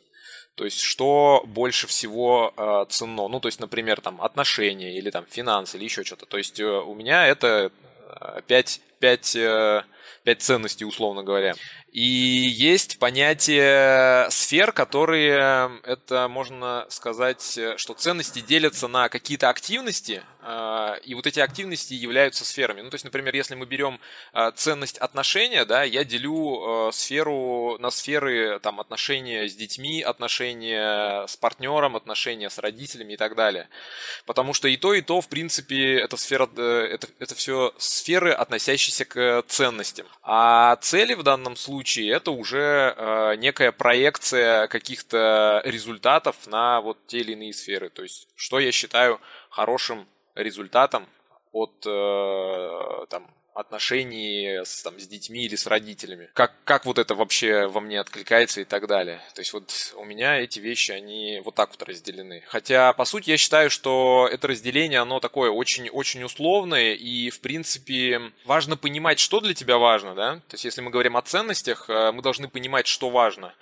То 0.61 0.67
есть, 0.67 0.81
что 0.81 1.43
больше 1.47 1.87
всего 1.87 2.53
э, 2.55 2.85
ценно. 2.91 3.29
Ну, 3.29 3.41
то 3.41 3.49
есть, 3.49 3.61
например, 3.61 4.03
там 4.03 4.21
отношения 4.21 4.95
или 4.95 5.09
там 5.09 5.25
финансы 5.27 5.79
или 5.79 5.85
еще 5.85 6.05
что-то. 6.05 6.27
То 6.27 6.37
есть, 6.37 6.61
э, 6.61 6.67
у 6.67 6.95
меня 6.95 7.27
это 7.27 7.73
5, 8.47 8.81
5, 8.99 9.37
5 10.25 10.43
ценностей, 10.43 10.85
условно 10.85 11.23
говоря. 11.23 11.55
И 11.93 12.03
есть 12.03 12.99
понятие 12.99 14.31
сфер, 14.31 14.73
которые, 14.73 15.81
это 15.83 16.29
можно 16.29 16.87
сказать, 16.89 17.59
что 17.77 17.95
ценности 17.95 18.41
делятся 18.41 18.87
на 18.87 19.09
какие-то 19.09 19.49
активности, 19.49 20.23
и 21.05 21.15
вот 21.15 21.27
эти 21.27 21.41
активности 21.41 21.95
являются 21.95 22.45
сферами. 22.45 22.81
Ну, 22.81 22.91
то 22.91 22.95
есть, 22.95 23.05
например, 23.05 23.35
если 23.35 23.57
мы 23.57 23.67
берем 23.67 24.01
ценность 24.55 24.99
отношения, 24.99 25.65
да, 25.65 25.83
я 25.83 26.05
делю 26.05 26.91
сферу 26.93 27.77
на 27.81 27.91
сферы 27.91 28.61
там, 28.61 28.79
отношения 28.79 29.49
с 29.49 29.55
детьми, 29.55 30.01
отношения 30.01 31.27
с 31.27 31.37
партнером, 31.37 31.97
отношения 31.97 32.51
с 32.51 32.59
родителями 32.59 33.15
и 33.15 33.17
так 33.17 33.35
далее. 33.35 33.69
Потому 34.27 34.55
что 34.55 34.69
и 34.69 34.77
то, 34.77 34.95
и 34.95 35.03
то, 35.03 35.21
в 35.21 35.29
принципе, 35.29 35.99
это, 35.99 36.17
сфера, 36.17 36.49
э, 36.57 36.89
это, 36.93 37.09
это 37.19 37.35
все 37.35 37.75
сферы, 37.79 38.33
относящиеся 38.33 39.05
к 39.05 39.43
ценностям. 40.01 40.19
А 40.23 40.77
цели 40.77 41.15
в 41.15 41.23
данном 41.23 41.57
случае 41.57 42.13
это 42.13 42.31
уже 42.31 42.95
э, 42.97 43.37
некая 43.37 43.73
проекция 43.73 44.67
каких-то 44.69 45.63
результатов 45.65 46.37
на 46.47 46.81
вот 46.81 46.99
те 47.07 47.19
или 47.19 47.33
иные 47.33 47.53
сферы. 47.53 47.91
То 47.91 48.03
есть, 48.03 48.29
что 48.35 48.59
я 48.59 48.73
считаю 48.73 49.21
хорошим 49.51 50.07
результатом 50.35 51.07
от 51.53 51.85
э, 51.87 53.07
там, 53.09 53.27
отношений 53.55 54.61
с, 54.65 54.83
там, 54.83 54.99
с 54.99 55.07
детьми 55.07 55.45
или 55.45 55.57
с 55.57 55.67
родителями. 55.67 56.31
Как, 56.35 56.53
как 56.65 56.87
вот 56.87 56.99
это 56.99 57.15
вообще 57.15 57.67
во 57.67 57.81
мне 57.81 58.01
откликается 58.01 58.61
и 58.61 58.65
так 58.65 58.87
далее. 58.87 59.21
То 59.35 59.41
есть 59.41 59.53
вот 59.53 59.73
у 59.97 60.05
меня 60.05 60.39
эти 60.39 60.59
вещи, 60.59 60.93
они 60.93 61.41
вот 61.45 61.55
так 61.55 61.71
вот 61.71 61.83
разделены. 61.83 62.43
Хотя, 62.47 62.93
по 62.93 63.05
сути, 63.05 63.31
я 63.31 63.37
считаю, 63.37 63.71
что 63.71 64.29
это 64.31 64.49
разделение, 64.49 65.01
оно 65.01 65.21
такое 65.21 65.51
очень-очень 65.51 66.23
условное, 66.23 66.95
и, 66.95 67.31
в 67.31 67.41
принципе, 67.41 68.33
важно 68.45 68.77
понимать, 68.77 69.19
что 69.19 69.41
для 69.41 69.55
тебя 69.55 69.79
важно, 69.79 70.15
да? 70.15 70.37
То 70.49 70.55
есть 70.55 70.65
если 70.65 70.81
мы 70.81 70.91
говорим 70.91 71.17
о 71.17 71.23
ценностях, 71.23 71.89
э, 71.89 72.13
мы 72.13 72.23
должны 72.23 72.49
понимать, 72.49 72.87
что 72.87 73.11
важно. 73.11 73.55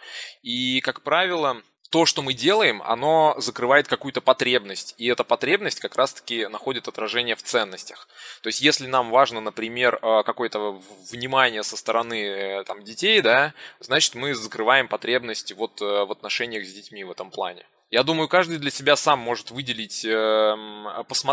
И, 0.43 0.81
как 0.81 1.03
правило, 1.03 1.63
то, 1.91 2.05
что 2.05 2.23
мы 2.23 2.35
делаем, 2.35 2.83
оно 2.83 3.35
закрывает 3.39 3.89
какую-то 3.89 4.21
потребность, 4.21 4.95
и 4.99 5.07
эта 5.07 5.25
потребность 5.25 5.81
как 5.81 5.97
раз-таки 5.97 6.47
находит 6.47 6.87
отражение 6.89 7.35
в 7.35 7.43
ценностях. 7.43 8.09
То 8.43 8.49
есть, 8.49 8.61
если 8.61 8.87
нам 8.87 9.11
важно, 9.11 9.41
например, 9.41 9.99
э, 10.01 10.23
какое-то 10.25 10.83
внимание 11.11 11.63
со 11.63 11.77
стороны 11.77 12.23
э, 12.23 12.65
там, 12.65 12.85
детей, 12.85 13.21
да, 13.23 13.55
значит, 13.81 14.15
мы 14.15 14.35
закрываем 14.35 14.89
потребность 14.89 15.53
вот 15.53 15.81
э, 15.81 16.05
в 16.05 16.13
отношениях 16.13 16.67
с 16.67 16.73
детьми 16.73 17.05
в 17.05 17.11
этом 17.11 17.31
плане. 17.31 17.65
Я 17.91 18.03
думаю, 18.03 18.29
каждый 18.29 18.59
для 18.59 18.71
себя 18.71 18.97
сам 18.97 19.19
может 19.19 19.51
выделить, 19.51 20.05
эм, 20.05 20.87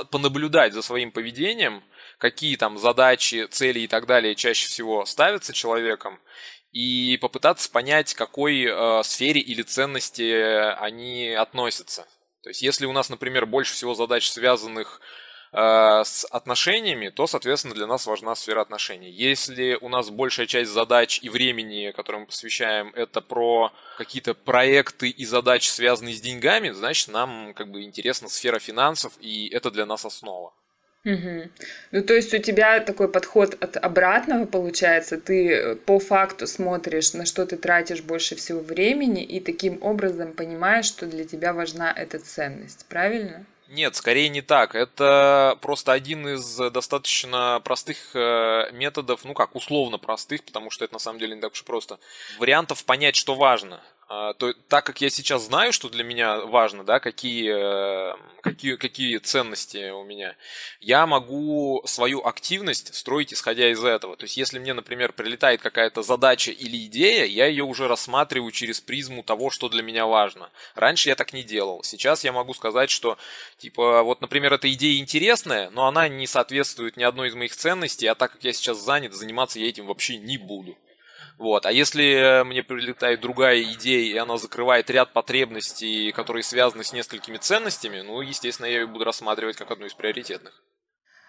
понаблюдать 0.10 0.72
за 0.72 0.82
своим 0.82 1.12
поведением, 1.12 1.84
какие 2.18 2.56
там 2.56 2.78
задачи, 2.78 3.48
цели 3.52 3.82
и 3.82 3.88
так 3.88 4.06
далее 4.06 4.36
чаще 4.36 4.68
всего 4.68 5.06
ставятся 5.06 5.52
человеком, 5.52 6.18
и 6.76 7.18
попытаться 7.22 7.72
понять, 7.72 8.14
к 8.14 8.18
какой 8.18 8.66
э, 8.66 9.02
сфере 9.04 9.40
или 9.40 9.62
ценности 9.62 10.30
они 10.78 11.30
относятся. 11.30 12.06
То 12.44 12.50
есть, 12.50 12.62
если 12.62 12.86
у 12.86 12.92
нас, 12.92 13.10
например, 13.10 13.46
больше 13.46 13.74
всего 13.74 13.96
задач, 13.96 14.28
связанных 14.28 15.00
э, 15.54 15.58
с 16.04 16.26
отношениями, 16.26 17.08
то, 17.08 17.28
соответственно, 17.28 17.76
для 17.76 17.88
нас 17.88 18.06
важна 18.06 18.36
сфера 18.36 18.60
отношений. 18.60 19.10
Если 19.10 19.76
у 19.80 19.88
нас 19.88 20.10
большая 20.10 20.48
часть 20.48 20.70
задач 20.70 21.20
и 21.24 21.30
времени, 21.30 21.94
которые 21.96 22.20
мы 22.20 22.28
посвящаем, 22.28 22.92
это 22.94 23.22
про 23.22 23.72
какие-то 23.98 24.34
проекты 24.34 25.08
и 25.08 25.24
задачи, 25.24 25.70
связанные 25.70 26.14
с 26.14 26.20
деньгами, 26.20 26.72
значит, 26.72 27.08
нам 27.08 27.54
как 27.54 27.72
бы 27.72 27.84
интересна 27.84 28.28
сфера 28.28 28.60
финансов, 28.60 29.14
и 29.22 29.48
это 29.48 29.72
для 29.72 29.86
нас 29.86 30.04
основа. 30.04 30.54
Угу. 31.06 31.50
Ну, 31.92 32.04
то 32.04 32.14
есть 32.16 32.34
у 32.34 32.40
тебя 32.40 32.80
такой 32.80 33.08
подход 33.08 33.56
от 33.62 33.78
обратного 33.78 34.46
получается, 34.46 35.22
ты 35.22 35.52
э, 35.52 35.76
по 35.76 36.00
факту 36.00 36.48
смотришь, 36.48 37.14
на 37.14 37.26
что 37.28 37.46
ты 37.46 37.58
тратишь 37.58 38.02
больше 38.02 38.36
всего 38.36 38.60
времени, 38.60 39.24
и 39.24 39.40
таким 39.40 39.78
образом 39.84 40.34
понимаешь, 40.34 40.86
что 40.86 41.06
для 41.06 41.24
тебя 41.24 41.54
важна 41.54 41.94
эта 41.96 42.18
ценность, 42.18 42.88
правильно? 42.90 43.46
Нет, 43.68 43.96
скорее 43.96 44.30
не 44.30 44.42
так. 44.42 44.74
Это 44.74 45.58
просто 45.62 45.92
один 45.92 46.28
из 46.28 46.58
достаточно 46.72 47.62
простых 47.64 47.98
э, 48.16 48.72
методов, 48.74 49.26
ну 49.26 49.36
как, 49.36 49.56
условно 49.56 50.00
простых, 50.00 50.44
потому 50.44 50.72
что 50.72 50.86
это 50.86 50.94
на 50.94 51.00
самом 51.00 51.20
деле 51.20 51.36
не 51.36 51.42
так 51.42 51.54
уж 51.54 51.64
просто, 51.64 52.00
вариантов 52.40 52.84
понять, 52.84 53.16
что 53.16 53.36
важно. 53.36 53.80
А, 54.08 54.34
то 54.34 54.54
так 54.54 54.86
как 54.86 55.02
я 55.02 55.10
сейчас 55.10 55.46
знаю, 55.46 55.74
что 55.74 55.90
для 55.90 56.04
меня 56.04 56.42
важно, 56.42 56.84
да, 56.84 57.00
какие, 57.00 57.50
э, 57.52 58.16
какие, 58.42 58.76
какие 58.76 59.18
ценности 59.18 59.90
у 59.90 60.04
меня, 60.04 60.36
я 60.80 61.08
могу 61.08 61.82
свою 61.86 62.24
активность 62.24 62.94
строить 62.94 63.34
исходя 63.34 63.72
из 63.72 63.84
этого. 63.84 64.16
То 64.16 64.26
есть, 64.26 64.38
если 64.38 64.60
мне, 64.60 64.76
например, 64.76 65.12
прилетает 65.12 65.62
какая-то 65.62 66.04
задача 66.04 66.52
или 66.52 66.86
идея, 66.86 67.26
я 67.26 67.48
ее 67.48 67.64
уже 67.64 67.88
рассматриваю 67.88 68.52
через 68.52 68.80
призму 68.80 69.24
того, 69.24 69.50
что 69.50 69.70
для 69.70 69.82
меня 69.82 70.06
важно. 70.06 70.52
Раньше 70.76 71.10
я 71.10 71.16
так 71.16 71.34
не 71.34 71.42
делал. 71.42 71.82
Сейчас 71.84 72.24
я 72.24 72.32
могу 72.32 72.54
сказать, 72.54 72.92
что, 72.92 73.18
типа, 73.58 74.04
вот, 74.04 74.22
например, 74.22 74.54
эта 74.54 74.72
идея 74.72 75.00
интересная, 75.00 75.72
но 75.72 75.88
она 75.88 76.08
не 76.10 76.28
соответствует 76.28 76.96
ни 76.96 77.04
одной 77.04 77.30
из 77.30 77.34
моих 77.34 77.56
ценностей, 77.56 78.06
а 78.06 78.14
так 78.14 78.34
как 78.34 78.44
я 78.44 78.54
сейчас 78.54 78.78
занят, 78.78 79.14
заниматься 79.14 79.60
я 79.60 79.68
этим 79.68 79.88
вообще 79.88 80.18
не 80.18 80.38
буду. 80.38 80.78
Вот. 81.38 81.66
А 81.66 81.72
если 81.72 82.44
мне 82.46 82.64
прилетает 82.64 83.20
другая 83.20 83.62
идея, 83.62 84.14
и 84.14 84.18
она 84.18 84.38
закрывает 84.38 84.90
ряд 84.90 85.12
потребностей, 85.12 86.12
которые 86.12 86.44
связаны 86.44 86.84
с 86.84 86.94
несколькими 86.94 87.38
ценностями, 87.38 88.02
ну, 88.02 88.22
естественно, 88.22 88.68
я 88.68 88.82
ее 88.82 88.88
буду 88.88 89.04
рассматривать 89.04 89.58
как 89.58 89.72
одну 89.72 89.86
из 89.86 89.94
приоритетных. 89.94 90.64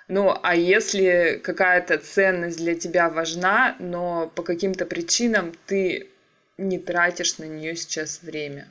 Ну, 0.09 0.39
а 0.41 0.55
если 0.55 1.41
какая-то 1.43 1.99
ценность 1.99 2.59
для 2.59 2.77
тебя 2.77 3.11
важна, 3.11 3.75
но 3.81 4.29
по 4.29 4.45
каким-то 4.45 4.87
причинам 4.87 5.53
ты 5.67 6.09
не 6.57 6.79
тратишь 6.79 7.39
на 7.39 7.45
нее 7.45 7.75
сейчас 7.75 8.23
время? 8.23 8.69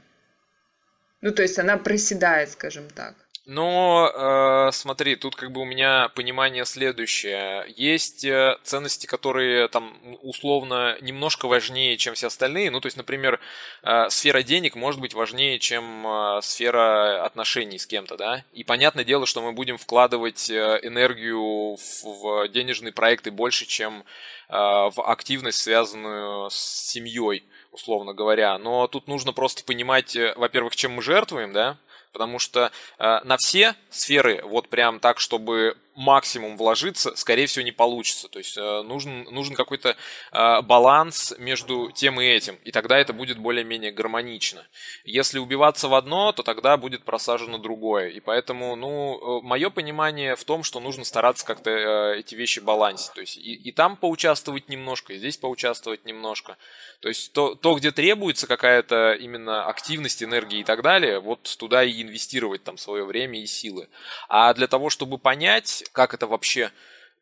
Ну, 1.19 1.31
то 1.31 1.41
есть 1.41 1.59
она 1.59 1.77
проседает, 1.77 2.51
скажем 2.51 2.89
так. 2.89 3.15
Но 3.47 4.11
э, 4.11 4.71
смотри, 4.71 5.15
тут 5.15 5.35
как 5.35 5.51
бы 5.51 5.61
у 5.61 5.65
меня 5.65 6.09
понимание 6.09 6.65
следующее. 6.65 7.65
Есть 7.77 8.25
э, 8.25 8.57
ценности, 8.63 9.05
которые 9.05 9.67
там 9.67 9.95
условно 10.23 10.97
немножко 11.01 11.47
важнее, 11.47 11.95
чем 11.97 12.15
все 12.15 12.27
остальные. 12.27 12.71
Ну, 12.71 12.81
то 12.81 12.87
есть, 12.87 12.97
например, 12.97 13.39
э, 13.83 14.09
сфера 14.09 14.41
денег 14.41 14.75
может 14.75 14.99
быть 14.99 15.13
важнее, 15.13 15.59
чем 15.59 16.07
э, 16.07 16.41
сфера 16.41 17.23
отношений 17.23 17.77
с 17.77 17.85
кем-то, 17.85 18.17
да. 18.17 18.43
И 18.51 18.63
понятное 18.63 19.03
дело, 19.03 19.27
что 19.27 19.43
мы 19.43 19.51
будем 19.51 19.77
вкладывать 19.77 20.49
э, 20.49 20.79
энергию 20.81 21.75
в, 21.75 22.03
в 22.03 22.47
денежные 22.47 22.93
проекты 22.93 23.29
больше, 23.29 23.67
чем 23.67 24.05
э, 24.49 24.53
в 24.53 25.03
активность, 25.05 25.61
связанную 25.61 26.49
с 26.49 26.89
семьей 26.89 27.43
условно 27.71 28.13
говоря. 28.13 28.57
Но 28.57 28.87
тут 28.87 29.07
нужно 29.07 29.33
просто 29.33 29.63
понимать, 29.63 30.15
э, 30.15 30.33
во-первых, 30.35 30.75
чем 30.75 30.93
мы 30.93 31.03
жертвуем, 31.03 31.53
да, 31.53 31.77
потому 32.15 32.39
что 32.39 32.71
э, 32.97 33.19
на 33.25 33.35
все 33.35 33.75
сферы 33.89 34.41
вот 34.45 34.69
прям 34.69 35.01
так, 35.01 35.19
чтобы 35.19 35.75
максимум 35.95 36.57
вложиться, 36.57 37.15
скорее 37.15 37.47
всего, 37.47 37.63
не 37.63 37.71
получится. 37.71 38.27
То 38.27 38.39
есть 38.39 38.57
э, 38.57 38.81
нужен, 38.83 39.23
нужен 39.31 39.55
какой-то 39.55 39.95
э, 40.31 40.61
баланс 40.61 41.33
между 41.39 41.91
тем 41.91 42.19
и 42.19 42.25
этим, 42.25 42.55
и 42.63 42.71
тогда 42.71 42.97
это 42.97 43.13
будет 43.13 43.37
более-менее 43.37 43.91
гармонично. 43.91 44.65
Если 45.05 45.39
убиваться 45.39 45.87
в 45.87 45.95
одно, 45.95 46.31
то 46.33 46.43
тогда 46.43 46.77
будет 46.77 47.03
просажено 47.03 47.57
другое. 47.57 48.09
И 48.09 48.19
поэтому, 48.19 48.75
ну, 48.75 49.39
э, 49.39 49.41
мое 49.43 49.69
понимание 49.69 50.35
в 50.35 50.43
том, 50.43 50.63
что 50.63 50.79
нужно 50.79 51.05
стараться 51.05 51.45
как-то 51.45 52.13
эти 52.13 52.35
вещи 52.35 52.59
балансить. 52.59 53.13
То 53.13 53.21
есть 53.21 53.37
и, 53.37 53.53
и 53.53 53.71
там 53.71 53.95
поучаствовать 53.95 54.69
немножко, 54.69 55.13
и 55.13 55.17
здесь 55.17 55.37
поучаствовать 55.37 56.05
немножко. 56.05 56.57
То 56.99 57.09
есть 57.09 57.33
то, 57.33 57.55
то, 57.55 57.75
где 57.75 57.91
требуется 57.91 58.47
какая-то 58.47 59.13
именно 59.13 59.65
активность, 59.65 60.23
энергия 60.23 60.59
и 60.59 60.63
так 60.63 60.81
далее, 60.81 61.19
вот 61.19 61.55
туда 61.57 61.83
и 61.83 62.01
инвестировать 62.01 62.63
там 62.63 62.77
свое 62.77 63.05
время 63.05 63.41
и 63.41 63.45
силы. 63.45 63.87
А 64.27 64.53
для 64.53 64.67
того, 64.67 64.89
чтобы 64.89 65.17
понять, 65.17 65.84
как 65.91 66.13
это 66.13 66.27
вообще 66.27 66.71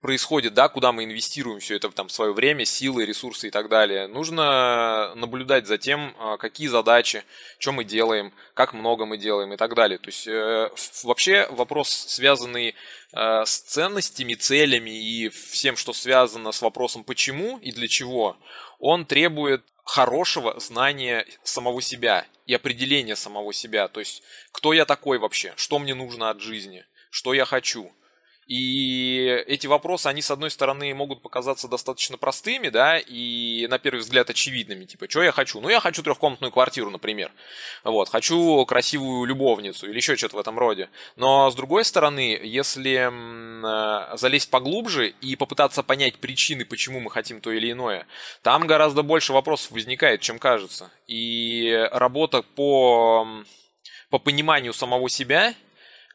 происходит, 0.04 0.54
да, 0.54 0.68
куда 0.68 0.92
мы 0.92 1.06
инвестируем 1.06 1.62
все 1.62 1.78
это 1.78 1.90
там 1.90 2.10
свое 2.10 2.34
время, 2.34 2.66
силы, 2.66 3.06
ресурсы 3.06 3.48
и 3.48 3.52
так 3.52 3.70
далее. 3.70 4.08
Нужно 4.08 5.14
наблюдать 5.16 5.66
за 5.66 5.78
тем, 5.78 6.14
а, 6.20 6.36
какие 6.36 6.68
задачи, 6.68 7.24
что 7.58 7.72
мы 7.72 7.86
делаем, 7.86 8.34
как 8.54 8.74
много 8.74 9.06
мы 9.06 9.18
делаем 9.18 9.54
и 9.54 9.58
так 9.58 9.76
далее. 9.76 9.98
То 9.98 10.10
есть 10.10 10.28
э, 10.28 10.70
вообще 11.04 11.48
вопрос, 11.52 11.88
связанный 11.90 12.76
э, 13.14 13.46
с 13.46 13.62
ценностями, 13.62 14.34
целями 14.34 14.90
и 14.90 15.30
всем, 15.30 15.78
что 15.78 15.94
связано 15.94 16.52
с 16.52 16.62
вопросом 16.62 17.06
почему 17.06 17.58
и 17.60 17.72
для 17.72 17.88
чего, 17.88 18.36
он 18.80 19.06
требует 19.06 19.64
хорошего 19.86 20.60
знания 20.60 21.26
самого 21.44 21.82
себя 21.82 22.26
и 22.46 22.54
определения 22.54 23.16
самого 23.16 23.54
себя. 23.54 23.88
То 23.88 24.02
есть, 24.02 24.22
кто 24.52 24.74
я 24.74 24.84
такой 24.84 25.18
вообще, 25.18 25.54
что 25.56 25.80
мне 25.80 25.96
нужно 25.96 26.30
от 26.30 26.42
жизни, 26.42 26.86
что 27.10 27.34
я 27.34 27.46
хочу– 27.46 27.90
и 28.48 29.44
эти 29.48 29.68
вопросы, 29.68 30.08
они, 30.08 30.22
с 30.22 30.30
одной 30.30 30.52
стороны, 30.52 30.94
могут 30.94 31.22
показаться 31.22 31.68
достаточно 31.68 32.18
простыми, 32.18 32.70
да, 32.70 33.00
и 33.00 33.68
на 33.70 33.80
первый 33.80 34.00
взгляд 34.00 34.30
очевидными. 34.30 34.86
Типа, 34.86 35.10
что 35.10 35.24
я 35.24 35.32
хочу? 35.32 35.62
Ну, 35.62 35.70
я 35.70 35.80
хочу 35.80 36.04
трехкомнатную 36.04 36.52
квартиру, 36.52 36.90
например. 36.90 37.32
Вот, 37.84 38.10
хочу 38.10 38.66
красивую 38.66 39.26
любовницу 39.26 39.88
или 39.90 39.96
еще 39.96 40.16
что-то 40.16 40.36
в 40.36 40.40
этом 40.40 40.60
роде. 40.60 40.90
Но, 41.16 41.50
с 41.50 41.56
другой 41.56 41.86
стороны, 41.86 42.40
если 42.44 43.10
э, 43.10 44.18
залезть 44.18 44.50
поглубже 44.50 45.10
и 45.22 45.36
попытаться 45.36 45.82
понять 45.82 46.18
причины, 46.18 46.66
почему 46.66 47.00
мы 47.00 47.12
хотим 47.12 47.40
то 47.40 47.52
или 47.52 47.72
иное, 47.72 48.06
там 48.42 48.68
гораздо 48.68 49.04
больше 49.04 49.32
вопросов 49.32 49.72
возникает, 49.72 50.20
чем 50.22 50.38
кажется. 50.38 50.92
И 51.08 51.88
работа 51.92 52.42
по, 52.42 53.26
по 54.10 54.20
пониманию 54.20 54.74
самого 54.74 55.10
себя– 55.10 55.54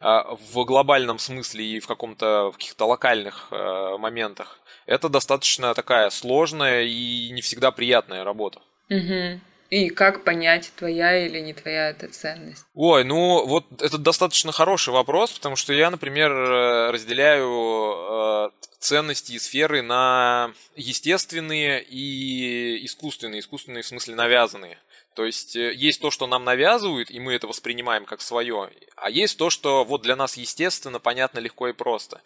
в 0.01 0.65
глобальном 0.65 1.19
смысле 1.19 1.65
и 1.65 1.81
в 1.81 1.87
каком-то 1.87 2.51
в 2.51 2.53
каких-то 2.53 2.87
локальных 2.87 3.49
э, 3.51 3.97
моментах, 3.99 4.61
это 4.87 5.09
достаточно 5.09 5.75
такая 5.75 6.11
сложная 6.11 6.83
и 6.85 7.31
не 7.31 7.41
всегда 7.41 7.71
приятная 7.71 8.25
работа. 8.25 8.61
Угу. 8.91 9.41
И 9.71 9.91
как 9.91 10.25
понять, 10.25 10.73
твоя 10.77 11.27
или 11.27 11.41
не 11.41 11.53
твоя 11.53 11.91
эта 11.91 12.09
ценность? 12.09 12.65
Ой, 12.75 13.05
ну 13.05 13.45
вот 13.47 13.67
это 13.83 13.99
достаточно 13.99 14.51
хороший 14.51 14.95
вопрос, 14.95 15.33
потому 15.33 15.57
что 15.57 15.75
я, 15.75 15.91
например, 15.91 16.33
э, 16.33 16.91
разделяю 16.91 18.49
э, 18.49 18.51
ценности 18.79 19.33
и 19.33 19.39
сферы 19.39 19.83
на 19.83 20.53
естественные 20.75 21.83
и 21.83 22.85
искусственные. 22.87 23.41
Искусственные 23.41 23.83
в 23.83 23.87
смысле 23.87 24.15
навязанные. 24.15 24.79
То 25.19 25.25
есть 25.25 25.57
э, 25.57 25.75
есть 25.75 26.01
то, 26.01 26.13
что 26.13 26.29
нам 26.29 26.45
навязывают, 26.45 27.11
и 27.11 27.19
мы 27.19 27.33
это 27.33 27.49
воспринимаем 27.49 28.05
как 28.05 28.21
свое, 28.21 28.71
а 28.95 29.11
есть 29.11 29.37
то, 29.37 29.51
что 29.51 29.85
вот 29.85 30.03
для 30.03 30.15
нас 30.15 30.37
естественно, 30.37 31.01
понятно, 31.01 31.41
легко 31.41 31.67
и 31.67 31.73
просто. 31.73 32.23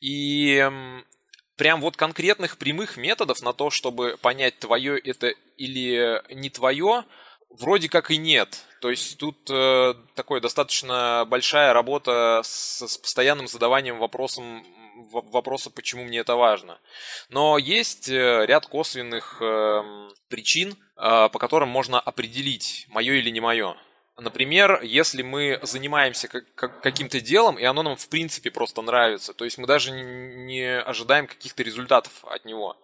И 0.00 0.68
прям 1.54 1.80
вот 1.80 1.96
конкретных 1.96 2.58
прямых 2.58 2.96
методов 2.96 3.40
на 3.40 3.52
то, 3.52 3.70
чтобы 3.70 4.18
понять, 4.20 4.58
твое 4.58 4.98
это 4.98 5.28
или 5.28 6.24
не 6.34 6.50
твое, 6.50 7.04
вроде 7.50 7.88
как 7.88 8.10
и 8.10 8.16
нет. 8.16 8.64
То 8.80 8.90
есть 8.90 9.16
тут 9.18 9.48
э, 9.48 9.94
такой 10.16 10.40
достаточно 10.40 11.24
большая 11.28 11.72
работа 11.72 12.40
с, 12.42 12.84
с 12.84 12.98
постоянным 12.98 13.46
задаванием 13.46 14.00
вопросом 14.00 14.66
вопроса, 15.10 15.70
почему 15.70 16.04
мне 16.04 16.18
это 16.18 16.36
важно. 16.36 16.78
Но 17.28 17.58
есть 17.58 18.08
э, 18.08 18.44
ряд 18.46 18.66
косвенных 18.66 19.38
э, 19.40 20.10
причин, 20.28 20.76
э, 20.96 21.28
по 21.28 21.38
которым 21.38 21.68
можно 21.68 22.00
определить, 22.00 22.86
мое 22.88 23.14
или 23.14 23.30
не 23.30 23.40
мое. 23.40 23.76
Например, 24.16 24.80
если 24.82 25.22
мы 25.22 25.58
занимаемся 25.62 26.28
каким-то 26.28 27.20
делом, 27.20 27.58
и 27.58 27.64
оно 27.64 27.82
нам 27.82 27.96
в 27.96 28.08
принципе 28.08 28.52
просто 28.52 28.80
нравится, 28.80 29.34
то 29.34 29.44
есть 29.44 29.58
мы 29.58 29.66
даже 29.66 29.90
не 29.90 30.80
ожидаем 30.80 31.26
каких-то 31.26 31.64
результатов 31.64 32.24
от 32.24 32.44
него, 32.44 32.76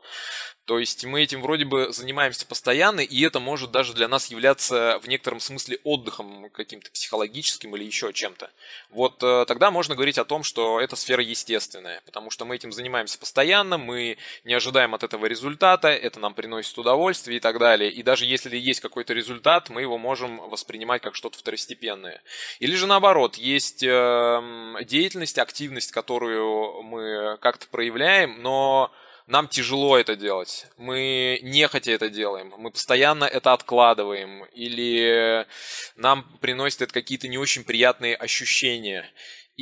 то 0.66 0.78
есть 0.78 1.04
мы 1.04 1.22
этим 1.22 1.42
вроде 1.42 1.64
бы 1.64 1.92
занимаемся 1.92 2.46
постоянно, 2.46 3.00
и 3.00 3.24
это 3.24 3.40
может 3.40 3.72
даже 3.72 3.92
для 3.92 4.06
нас 4.06 4.30
являться 4.30 5.00
в 5.02 5.08
некотором 5.08 5.40
смысле 5.40 5.78
отдыхом 5.82 6.48
каким-то 6.50 6.90
психологическим 6.92 7.74
или 7.74 7.84
еще 7.84 8.12
чем-то. 8.12 8.50
Вот 8.90 9.22
э, 9.22 9.44
тогда 9.48 9.70
можно 9.70 9.94
говорить 9.94 10.18
о 10.18 10.24
том, 10.24 10.44
что 10.44 10.80
это 10.80 10.94
сфера 10.94 11.22
естественная, 11.22 12.02
потому 12.04 12.30
что 12.30 12.44
мы 12.44 12.54
этим 12.54 12.70
занимаемся 12.72 13.18
постоянно, 13.18 13.78
мы 13.78 14.16
не 14.44 14.54
ожидаем 14.54 14.94
от 14.94 15.02
этого 15.02 15.26
результата, 15.26 15.88
это 15.88 16.20
нам 16.20 16.34
приносит 16.34 16.78
удовольствие 16.78 17.38
и 17.38 17.40
так 17.40 17.58
далее. 17.58 17.90
И 17.90 18.02
даже 18.02 18.24
если 18.24 18.56
есть 18.56 18.80
какой-то 18.80 19.12
результат, 19.12 19.70
мы 19.70 19.80
его 19.80 19.98
можем 19.98 20.36
воспринимать 20.50 21.02
как 21.02 21.16
что-то 21.16 21.38
второстепенное. 21.38 22.22
Или 22.60 22.76
же 22.76 22.86
наоборот, 22.86 23.36
есть 23.36 23.82
эм, 23.82 24.76
деятельность, 24.84 25.38
активность, 25.38 25.90
которую 25.90 26.82
мы 26.82 27.38
как-то 27.40 27.66
проявляем, 27.66 28.40
но 28.42 28.92
нам 29.30 29.46
тяжело 29.46 29.96
это 29.96 30.16
делать, 30.16 30.66
мы 30.76 31.38
нехотя 31.42 31.92
это 31.92 32.10
делаем, 32.10 32.52
мы 32.58 32.72
постоянно 32.72 33.24
это 33.24 33.52
откладываем, 33.52 34.44
или 34.46 35.46
нам 35.94 36.24
приносит 36.40 36.82
это 36.82 36.92
какие-то 36.92 37.28
не 37.28 37.38
очень 37.38 37.62
приятные 37.62 38.16
ощущения. 38.16 39.08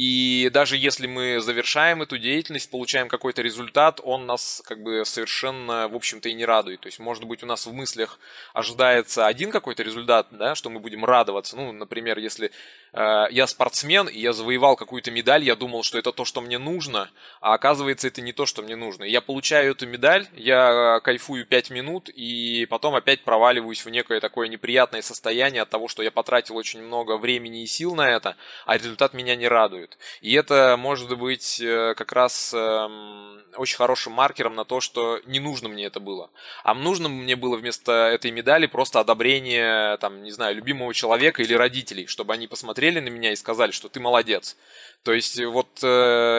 И 0.00 0.48
даже 0.52 0.76
если 0.76 1.08
мы 1.08 1.40
завершаем 1.40 2.02
эту 2.02 2.18
деятельность, 2.18 2.70
получаем 2.70 3.08
какой-то 3.08 3.42
результат, 3.42 4.00
он 4.04 4.26
нас 4.26 4.62
как 4.64 4.80
бы 4.80 5.02
совершенно, 5.04 5.88
в 5.88 5.96
общем-то, 5.96 6.28
и 6.28 6.34
не 6.34 6.44
радует. 6.44 6.82
То 6.82 6.87
есть, 6.87 7.00
может 7.00 7.24
быть, 7.24 7.42
у 7.42 7.46
нас 7.46 7.66
в 7.66 7.72
мыслях 7.72 8.20
ожидается 8.54 9.26
один 9.26 9.50
какой-то 9.50 9.82
результат, 9.82 10.28
да, 10.30 10.54
что 10.54 10.70
мы 10.70 10.78
будем 10.78 11.04
радоваться. 11.04 11.56
Ну, 11.56 11.72
например, 11.72 12.18
если 12.18 12.52
э, 12.92 13.24
я 13.32 13.48
спортсмен, 13.48 14.06
и 14.06 14.20
я 14.20 14.32
завоевал 14.32 14.76
какую-то 14.76 15.11
медаль, 15.11 15.42
я 15.42 15.56
думал, 15.56 15.82
что 15.82 15.98
это 15.98 16.12
то, 16.12 16.24
что 16.24 16.42
мне 16.42 16.58
нужно, 16.58 17.11
а 17.40 17.54
оказывается, 17.54 18.06
это 18.06 18.22
не 18.22 18.32
то, 18.32 18.46
что 18.46 18.62
мне 18.62 18.76
нужно. 18.76 19.02
Я 19.02 19.20
получаю 19.20 19.72
эту 19.72 19.88
медаль, 19.88 20.28
я 20.37 21.00
кайфую 21.02 21.44
5 21.44 21.70
минут, 21.70 22.08
и 22.08 22.66
потом 22.70 22.94
опять 22.94 23.24
проваливаюсь 23.24 23.84
в 23.84 23.90
некое 23.90 24.20
такое 24.20 24.46
неприятное 24.46 25.02
состояние 25.02 25.62
от 25.62 25.70
того, 25.70 25.88
что 25.88 26.04
я 26.04 26.12
потратил 26.12 26.56
очень 26.56 26.82
много 26.82 27.16
времени 27.16 27.64
и 27.64 27.66
сил 27.66 27.96
на 27.96 28.08
это, 28.08 28.37
а 28.64 28.76
результат 28.76 29.12
меня 29.12 29.34
не 29.34 29.48
радует. 29.48 29.88
И 30.20 30.35
это 30.35 30.77
может 30.79 31.16
быть 31.16 31.61
э, 31.61 31.94
как 31.96 32.12
раз 32.12 32.53
эм, 32.55 33.42
очень 33.57 33.77
хорошим 33.77 34.12
маркером 34.12 34.55
на 34.55 34.64
то, 34.64 34.81
что 34.81 35.20
не 35.27 35.40
нужно 35.40 35.68
мне 35.68 35.87
это 35.87 36.01
было. 36.01 36.31
А 36.64 36.74
нужно 36.74 37.09
мне 37.09 37.37
было 37.37 37.57
вместо 37.57 37.92
этой 37.92 38.31
медали 38.31 38.66
просто 38.66 39.01
одобрение, 39.01 39.96
там, 39.98 40.22
не 40.22 40.31
знаю, 40.31 40.57
любимого 40.57 40.94
человека 40.94 41.42
или 41.42 41.55
родителей, 41.55 42.07
чтобы 42.07 42.33
они 42.33 42.46
посмотрели 42.46 43.01
на 43.01 43.09
меня 43.09 43.33
и 43.33 43.37
сказали, 43.37 43.70
что 43.70 43.88
ты 43.88 44.01
молодец. 44.01 44.57
То 45.03 45.12
есть 45.12 45.42
вот 45.42 45.68
э, 45.83 45.87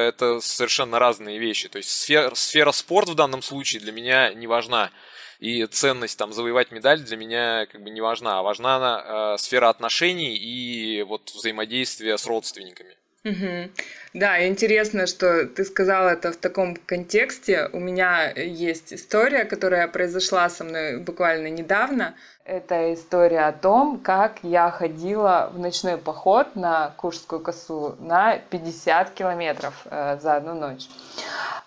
это 0.09 0.39
совершенно 0.41 0.99
разные 0.99 1.39
вещи. 1.39 1.69
То 1.69 1.77
есть 1.77 1.89
сфера, 1.89 2.33
сфера 2.35 2.71
спорт 2.71 3.09
в 3.09 3.15
данном 3.15 3.41
случае 3.41 3.81
для 3.81 3.91
меня 3.91 4.33
не 4.33 4.47
важна. 4.47 4.91
И 5.39 5.65
ценность 5.67 6.17
там 6.17 6.33
завоевать 6.33 6.71
медаль 6.71 6.99
для 6.99 7.15
меня 7.15 7.65
как 7.67 7.81
бы 7.81 7.89
не 7.89 8.01
важна. 8.01 8.39
А 8.39 8.43
важна 8.43 9.35
э, 9.35 9.37
сфера 9.37 9.69
отношений 9.69 10.35
и 10.35 11.01
вот 11.03 11.31
взаимодействия 11.31 12.17
с 12.17 12.25
родственниками. 12.25 12.98
Угу. 13.25 13.69
Да, 14.13 14.47
интересно, 14.47 15.05
что 15.05 15.45
ты 15.45 15.65
сказал 15.65 16.07
это 16.07 16.31
в 16.31 16.37
таком 16.37 16.75
контексте. 16.75 17.69
У 17.73 17.79
меня 17.79 18.31
есть 18.31 18.93
история, 18.93 19.43
которая 19.43 19.87
произошла 19.89 20.49
со 20.49 20.63
мной 20.63 20.97
буквально 20.97 21.47
недавно. 21.49 22.15
Это 22.45 22.93
история 22.93 23.41
о 23.41 23.51
том, 23.51 23.99
как 23.99 24.39
я 24.41 24.71
ходила 24.71 25.51
в 25.53 25.59
ночной 25.59 25.97
поход 25.97 26.55
на 26.55 26.93
Куршскую 26.97 27.41
косу 27.41 27.95
на 27.99 28.37
50 28.37 29.11
километров 29.11 29.85
э, 29.85 30.17
за 30.19 30.37
одну 30.37 30.55
ночь. 30.55 30.87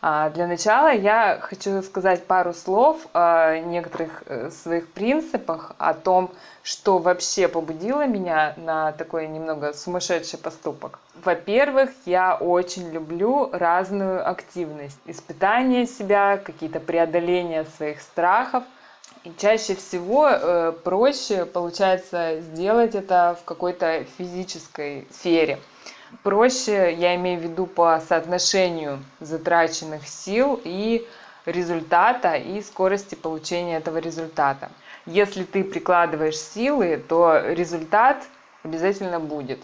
А 0.00 0.30
для 0.30 0.48
начала 0.48 0.90
я 0.92 1.38
хочу 1.40 1.82
сказать 1.82 2.24
пару 2.24 2.52
слов 2.52 3.06
о 3.12 3.58
некоторых 3.60 4.24
э, 4.26 4.50
своих 4.50 4.90
принципах, 4.90 5.72
о 5.78 5.94
том, 5.94 6.32
что 6.62 6.98
вообще 6.98 7.48
побудило 7.48 8.06
меня 8.06 8.54
на 8.56 8.92
такой 8.92 9.26
немного 9.28 9.72
сумасшедший 9.72 10.38
поступок. 10.38 10.98
Во-первых, 11.24 11.90
я 12.06 12.36
очень 12.36 12.90
люблю 12.90 13.50
разную 13.52 14.28
активность, 14.28 14.98
испытание 15.06 15.86
себя, 15.86 16.38
какие-то 16.38 16.80
преодоления 16.80 17.64
своих 17.76 18.00
страхов– 18.00 18.64
и 19.24 19.32
чаще 19.38 19.76
всего 19.76 20.28
э, 20.28 20.72
проще 20.82 21.44
получается 21.44 22.40
сделать 22.40 22.96
это 22.96 23.38
в 23.40 23.44
какой-то 23.44 24.04
физической 24.18 25.06
сфере. 25.12 25.60
Проще, 26.24 26.92
я 26.92 27.14
имею 27.14 27.40
в 27.40 27.44
виду 27.44 27.66
по 27.66 28.00
соотношению 28.06 29.02
затраченных 29.20 30.08
сил 30.08 30.60
и 30.64 31.06
результата 31.46 32.34
и 32.34 32.60
скорости 32.62 33.14
получения 33.14 33.76
этого 33.76 33.98
результата. 33.98 34.70
Если 35.06 35.44
ты 35.44 35.64
прикладываешь 35.64 36.38
силы, 36.38 37.02
то 37.08 37.38
результат 37.38 38.24
обязательно 38.62 39.18
будет. 39.18 39.58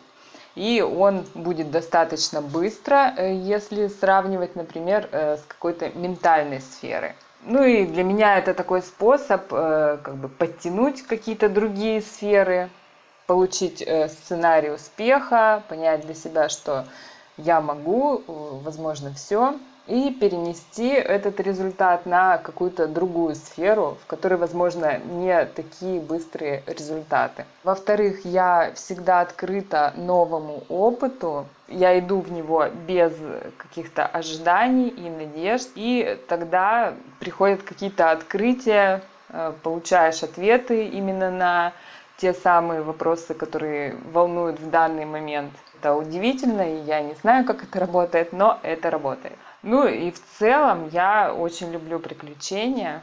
И 0.56 0.82
он 0.82 1.24
будет 1.34 1.70
достаточно 1.70 2.42
быстро, 2.42 3.14
э, 3.16 3.34
если 3.34 3.86
сравнивать, 3.86 4.56
например, 4.56 5.08
э, 5.12 5.36
с 5.36 5.42
какой-то 5.46 5.90
ментальной 5.90 6.60
сферой. 6.60 7.12
Ну 7.44 7.62
и 7.62 7.86
для 7.86 8.02
меня 8.02 8.36
это 8.38 8.54
такой 8.54 8.82
способ 8.82 9.42
э, 9.52 9.98
как 10.02 10.16
бы 10.16 10.28
подтянуть 10.28 11.02
какие-то 11.02 11.48
другие 11.48 12.02
сферы, 12.02 12.70
получить 13.28 13.86
сценарий 14.08 14.70
успеха, 14.70 15.62
понять 15.68 16.00
для 16.00 16.14
себя, 16.14 16.48
что 16.48 16.86
я 17.36 17.60
могу, 17.60 18.24
возможно, 18.64 19.12
все, 19.12 19.54
и 19.88 20.10
перенести 20.12 20.88
этот 20.88 21.40
результат 21.40 22.04
на 22.06 22.38
какую-то 22.38 22.86
другую 22.86 23.34
сферу, 23.34 23.96
в 24.02 24.06
которой, 24.06 24.34
возможно, 24.34 24.98
не 24.98 25.46
такие 25.46 26.00
быстрые 26.00 26.62
результаты. 26.66 27.46
Во-вторых, 27.64 28.24
я 28.24 28.72
всегда 28.74 29.20
открыта 29.20 29.94
новому 29.96 30.62
опыту, 30.68 31.46
я 31.68 31.98
иду 31.98 32.20
в 32.20 32.30
него 32.30 32.66
без 32.86 33.12
каких-то 33.56 34.06
ожиданий 34.06 34.88
и 34.88 35.08
надежд, 35.08 35.70
и 35.74 36.18
тогда 36.28 36.94
приходят 37.18 37.62
какие-то 37.62 38.10
открытия, 38.10 39.02
э, 39.30 39.52
получаешь 39.62 40.22
ответы 40.22 40.86
именно 40.86 41.30
на 41.30 41.72
те 42.18 42.34
самые 42.34 42.82
вопросы, 42.82 43.32
которые 43.32 43.96
волнуют 44.12 44.60
в 44.60 44.70
данный 44.70 45.04
момент. 45.04 45.52
Это 45.80 45.94
удивительно, 45.94 46.62
и 46.62 46.82
я 46.82 47.00
не 47.00 47.14
знаю, 47.14 47.44
как 47.44 47.62
это 47.62 47.78
работает, 47.78 48.32
но 48.32 48.58
это 48.62 48.90
работает. 48.90 49.38
Ну 49.70 49.86
и 49.86 50.10
в 50.10 50.18
целом 50.38 50.88
я 50.88 51.30
очень 51.30 51.70
люблю 51.70 51.98
приключения. 51.98 53.02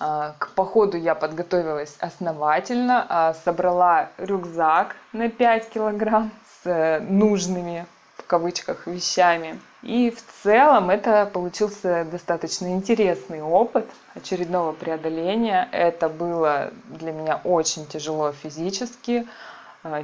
А, 0.00 0.34
к 0.36 0.48
походу 0.56 0.96
я 0.96 1.14
подготовилась 1.14 1.96
основательно, 2.00 3.06
а, 3.08 3.34
собрала 3.44 4.08
рюкзак 4.18 4.96
на 5.12 5.28
5 5.28 5.70
килограмм 5.70 6.32
с 6.44 6.66
э, 6.66 6.98
нужными 6.98 7.86
в 8.16 8.26
кавычках 8.26 8.88
вещами. 8.88 9.60
И 9.82 10.10
в 10.10 10.42
целом 10.42 10.90
это 10.90 11.30
получился 11.32 12.04
достаточно 12.04 12.72
интересный 12.72 13.40
опыт 13.40 13.86
очередного 14.16 14.72
преодоления. 14.72 15.68
Это 15.70 16.08
было 16.08 16.72
для 16.86 17.12
меня 17.12 17.40
очень 17.44 17.86
тяжело 17.86 18.32
физически, 18.32 19.28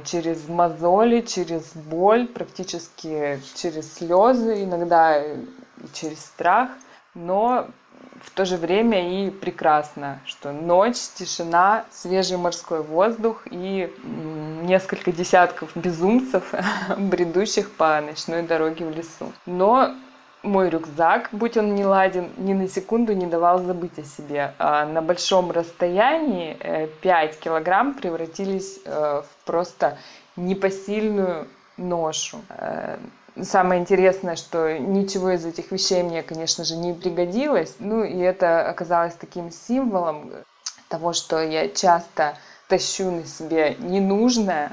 через 0.05 0.47
мозоли, 0.47 1.21
через 1.21 1.73
боль, 1.75 2.27
практически 2.27 3.39
через 3.55 3.93
слезы, 3.93 4.63
иногда 4.63 5.21
через 5.93 6.19
страх, 6.19 6.69
но 7.13 7.67
в 8.23 8.31
то 8.31 8.45
же 8.45 8.57
время 8.57 9.25
и 9.25 9.29
прекрасно, 9.29 10.19
что 10.25 10.51
ночь, 10.51 10.97
тишина, 11.15 11.85
свежий 11.91 12.37
морской 12.37 12.81
воздух 12.81 13.43
и 13.49 13.93
несколько 14.63 15.11
десятков 15.11 15.75
безумцев, 15.75 16.53
бредущих 16.97 17.71
по 17.71 18.01
ночной 18.01 18.41
дороге 18.41 18.85
в 18.85 18.95
лесу. 18.95 19.31
Но 19.45 19.93
мой 20.47 20.69
рюкзак, 20.69 21.29
будь 21.31 21.57
он 21.57 21.75
не 21.75 21.85
ладен, 21.85 22.31
ни 22.37 22.53
на 22.53 22.67
секунду 22.67 23.13
не 23.13 23.27
давал 23.27 23.59
забыть 23.59 23.99
о 23.99 24.03
себе. 24.03 24.53
А 24.57 24.85
на 24.85 25.01
большом 25.01 25.51
расстоянии 25.51 26.89
5 27.01 27.35
э, 27.35 27.39
килограмм 27.39 27.93
превратились 27.93 28.79
э, 28.85 29.21
в 29.21 29.45
просто 29.45 29.97
непосильную 30.35 31.47
ношу. 31.77 32.37
Э, 32.49 32.97
самое 33.41 33.81
интересное, 33.81 34.35
что 34.35 34.77
ничего 34.77 35.31
из 35.31 35.45
этих 35.45 35.71
вещей 35.71 36.03
мне, 36.03 36.23
конечно 36.23 36.63
же, 36.63 36.75
не 36.75 36.93
пригодилось. 36.93 37.75
Ну 37.79 38.03
и 38.03 38.17
это 38.17 38.69
оказалось 38.69 39.13
таким 39.15 39.51
символом 39.51 40.31
того, 40.89 41.13
что 41.13 41.41
я 41.41 41.69
часто 41.69 42.37
тащу 42.67 43.11
на 43.11 43.25
себе 43.25 43.75
ненужное, 43.79 44.71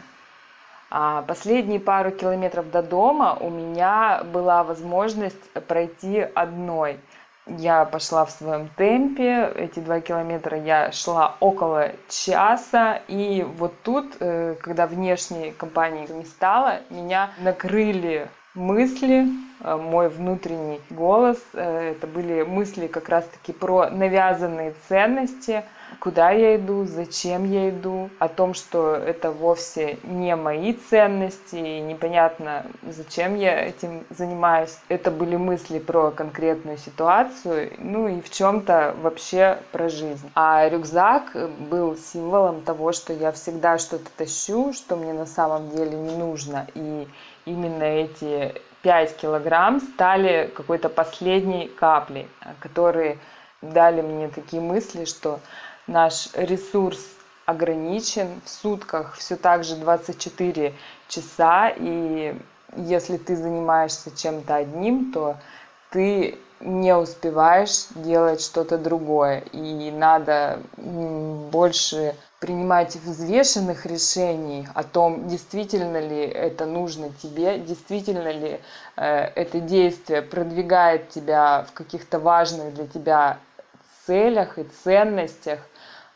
последние 1.26 1.80
пару 1.80 2.12
километров 2.12 2.70
до 2.70 2.82
дома 2.82 3.36
у 3.40 3.50
меня 3.50 4.22
была 4.32 4.62
возможность 4.62 5.50
пройти 5.66 6.20
одной. 6.20 7.00
Я 7.46 7.84
пошла 7.84 8.24
в 8.24 8.30
своем 8.30 8.68
темпе, 8.76 9.52
эти 9.56 9.80
два 9.80 10.00
километра 10.00 10.56
я 10.58 10.92
шла 10.92 11.36
около 11.40 11.90
часа, 12.08 13.02
и 13.08 13.44
вот 13.58 13.74
тут, 13.82 14.16
э, 14.20 14.54
когда 14.60 14.86
внешней 14.86 15.50
компании 15.50 16.06
не 16.10 16.24
стало, 16.24 16.80
меня 16.88 17.30
накрыли 17.38 18.28
мысли, 18.54 19.26
э, 19.60 19.76
мой 19.76 20.08
внутренний 20.08 20.80
голос. 20.88 21.38
Э, 21.52 21.90
это 21.90 22.06
были 22.06 22.44
мысли 22.44 22.86
как 22.86 23.10
раз-таки 23.10 23.52
про 23.52 23.90
навязанные 23.90 24.74
ценности– 24.88 25.64
куда 26.00 26.30
я 26.30 26.56
иду, 26.56 26.84
зачем 26.84 27.50
я 27.50 27.70
иду, 27.70 28.10
о 28.18 28.28
том, 28.28 28.54
что 28.54 28.94
это 28.94 29.30
вовсе 29.30 29.98
не 30.02 30.34
мои 30.36 30.72
ценности, 30.72 31.56
и 31.56 31.80
непонятно, 31.80 32.66
зачем 32.82 33.36
я 33.36 33.66
этим 33.66 34.04
занимаюсь. 34.10 34.78
Это 34.88 35.10
были 35.10 35.36
мысли 35.36 35.78
про 35.78 36.10
конкретную 36.10 36.78
ситуацию, 36.78 37.72
ну 37.78 38.08
и 38.08 38.20
в 38.20 38.30
чем-то 38.30 38.94
вообще 39.02 39.58
про 39.72 39.88
жизнь. 39.88 40.30
А 40.34 40.68
рюкзак 40.68 41.36
был 41.58 41.96
символом 41.96 42.62
того, 42.62 42.92
что 42.92 43.12
я 43.12 43.32
всегда 43.32 43.78
что-то 43.78 44.10
тащу, 44.16 44.72
что 44.72 44.96
мне 44.96 45.12
на 45.12 45.26
самом 45.26 45.70
деле 45.70 45.96
не 45.96 46.16
нужно. 46.16 46.66
И 46.74 47.08
именно 47.44 47.84
эти 47.84 48.54
5 48.82 49.16
килограмм 49.16 49.80
стали 49.80 50.50
какой-то 50.54 50.88
последней 50.88 51.68
каплей, 51.68 52.28
которые 52.60 53.18
дали 53.62 54.02
мне 54.02 54.28
такие 54.28 54.60
мысли, 54.60 55.06
что 55.06 55.40
наш 55.86 56.28
ресурс 56.34 57.00
ограничен 57.46 58.40
в 58.44 58.48
сутках 58.48 59.14
все 59.16 59.36
так 59.36 59.64
же 59.64 59.76
24 59.76 60.74
часа 61.08 61.68
и 61.76 62.34
если 62.76 63.16
ты 63.18 63.36
занимаешься 63.36 64.16
чем-то 64.16 64.56
одним, 64.56 65.12
то 65.12 65.36
ты 65.90 66.38
не 66.60 66.96
успеваешь 66.96 67.86
делать 67.94 68.40
что-то 68.40 68.78
другое. 68.78 69.40
И 69.52 69.90
надо 69.92 70.60
больше 70.76 72.16
принимать 72.40 72.96
взвешенных 72.96 73.86
решений 73.86 74.66
о 74.74 74.82
том, 74.82 75.28
действительно 75.28 75.98
ли 75.98 76.20
это 76.20 76.66
нужно 76.66 77.10
тебе, 77.22 77.58
действительно 77.58 78.30
ли 78.32 78.60
э, 78.96 79.04
это 79.34 79.60
действие 79.60 80.22
продвигает 80.22 81.10
тебя 81.10 81.64
в 81.68 81.72
каких-то 81.72 82.18
важных 82.18 82.74
для 82.74 82.86
тебя 82.86 83.38
целях 84.06 84.58
и 84.58 84.64
ценностях. 84.84 85.60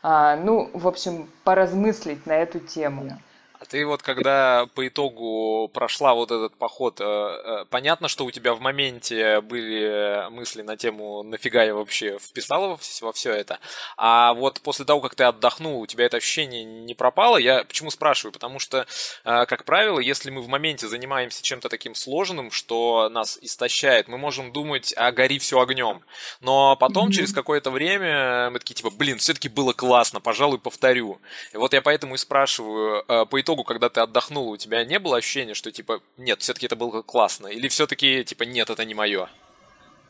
А, 0.01 0.35
ну, 0.37 0.69
в 0.73 0.87
общем, 0.87 1.29
поразмыслить 1.43 2.25
на 2.25 2.33
эту 2.33 2.59
тему. 2.59 3.19
А 3.59 3.65
ты 3.65 3.85
вот 3.85 4.01
когда 4.01 4.67
по 4.73 4.87
итогу 4.87 5.69
прошла 5.73 6.13
вот 6.13 6.31
этот 6.31 6.55
поход, 6.55 7.01
э, 7.01 7.03
э, 7.03 7.65
понятно, 7.69 8.07
что 8.07 8.23
у 8.23 8.31
тебя 8.31 8.53
в 8.53 8.61
моменте 8.61 9.41
были 9.41 10.29
мысли 10.29 10.61
на 10.61 10.77
тему 10.77 11.23
«нафига 11.23 11.63
я 11.63 11.75
вообще 11.75 12.17
вписала 12.19 12.79
во 13.01 13.11
все 13.11 13.33
это?», 13.33 13.59
а 13.97 14.33
вот 14.33 14.61
после 14.61 14.85
того, 14.85 15.01
как 15.01 15.15
ты 15.15 15.25
отдохнул, 15.25 15.81
у 15.81 15.87
тебя 15.87 16.05
это 16.05 16.17
ощущение 16.17 16.63
не 16.63 16.93
пропало? 16.93 17.35
Я 17.35 17.65
почему 17.65 17.91
спрашиваю? 17.91 18.31
Потому 18.31 18.59
что, 18.59 18.87
э, 19.25 19.45
как 19.45 19.65
правило, 19.65 19.99
если 19.99 20.29
мы 20.29 20.41
в 20.41 20.47
моменте 20.47 20.87
занимаемся 20.87 21.43
чем-то 21.43 21.67
таким 21.67 21.95
сложным, 21.95 22.51
что 22.51 23.09
нас 23.09 23.37
истощает, 23.41 24.07
мы 24.07 24.17
можем 24.17 24.53
думать, 24.53 24.93
а 24.95 25.11
гори 25.11 25.37
все 25.37 25.59
огнем. 25.59 26.01
Но 26.39 26.77
потом, 26.77 27.09
mm-hmm. 27.09 27.11
через 27.11 27.33
какое-то 27.33 27.71
время, 27.71 28.51
мы 28.51 28.59
такие 28.59 28.75
типа, 28.75 28.89
блин, 28.89 29.17
все-таки 29.17 29.49
было 29.49 29.73
классно, 29.73 30.21
пожалуй, 30.21 30.59
повторю. 30.59 31.19
И 31.51 31.57
вот 31.57 31.73
я 31.73 31.81
поэтому 31.81 32.15
и 32.15 32.17
спрашиваю, 32.17 33.03
по 33.27 33.41
итогу 33.41 33.48
итогу, 33.49 33.63
когда 33.63 33.89
ты 33.89 34.01
отдохнул, 34.01 34.49
у 34.49 34.57
тебя 34.57 34.85
не 34.85 34.99
было 34.99 35.17
ощущения, 35.17 35.55
что 35.55 35.71
типа, 35.71 36.01
нет, 36.17 36.41
все-таки 36.41 36.67
это 36.67 36.75
было 36.75 37.01
классно? 37.01 37.47
Или 37.47 37.67
все-таки, 37.67 38.23
типа, 38.23 38.43
нет, 38.43 38.69
это 38.69 38.85
не 38.85 38.93
мое? 38.93 39.27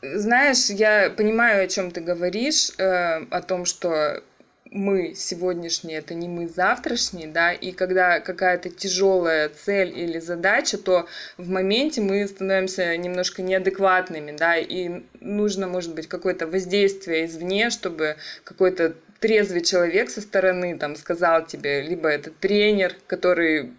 Знаешь, 0.02 0.68
я 0.68 1.10
понимаю, 1.10 1.64
о 1.64 1.68
чем 1.68 1.90
ты 1.90 2.00
говоришь, 2.02 2.70
э, 2.78 3.24
о 3.30 3.40
том, 3.40 3.64
что 3.64 4.22
мы 4.70 5.14
сегодняшние, 5.14 5.98
это 5.98 6.14
не 6.14 6.28
мы 6.28 6.48
завтрашние, 6.48 7.28
да, 7.28 7.52
и 7.52 7.72
когда 7.72 8.20
какая-то 8.20 8.68
тяжелая 8.68 9.48
цель 9.48 9.98
или 9.98 10.18
задача, 10.20 10.76
то 10.78 11.06
в 11.38 11.48
моменте 11.48 12.00
мы 12.02 12.28
становимся 12.28 12.96
немножко 12.96 13.42
неадекватными, 13.42 14.36
да, 14.36 14.58
и 14.58 15.02
нужно, 15.20 15.66
может 15.66 15.94
быть, 15.94 16.08
какое-то 16.08 16.46
воздействие 16.46 17.24
извне, 17.24 17.70
чтобы 17.70 18.16
какой-то 18.44 18.94
трезвый 19.20 19.62
человек 19.62 20.10
со 20.10 20.20
стороны 20.20 20.76
там 20.78 20.96
сказал 20.96 21.46
тебе, 21.46 21.82
либо 21.82 22.08
это 22.08 22.30
тренер, 22.30 22.96
который 23.06 23.72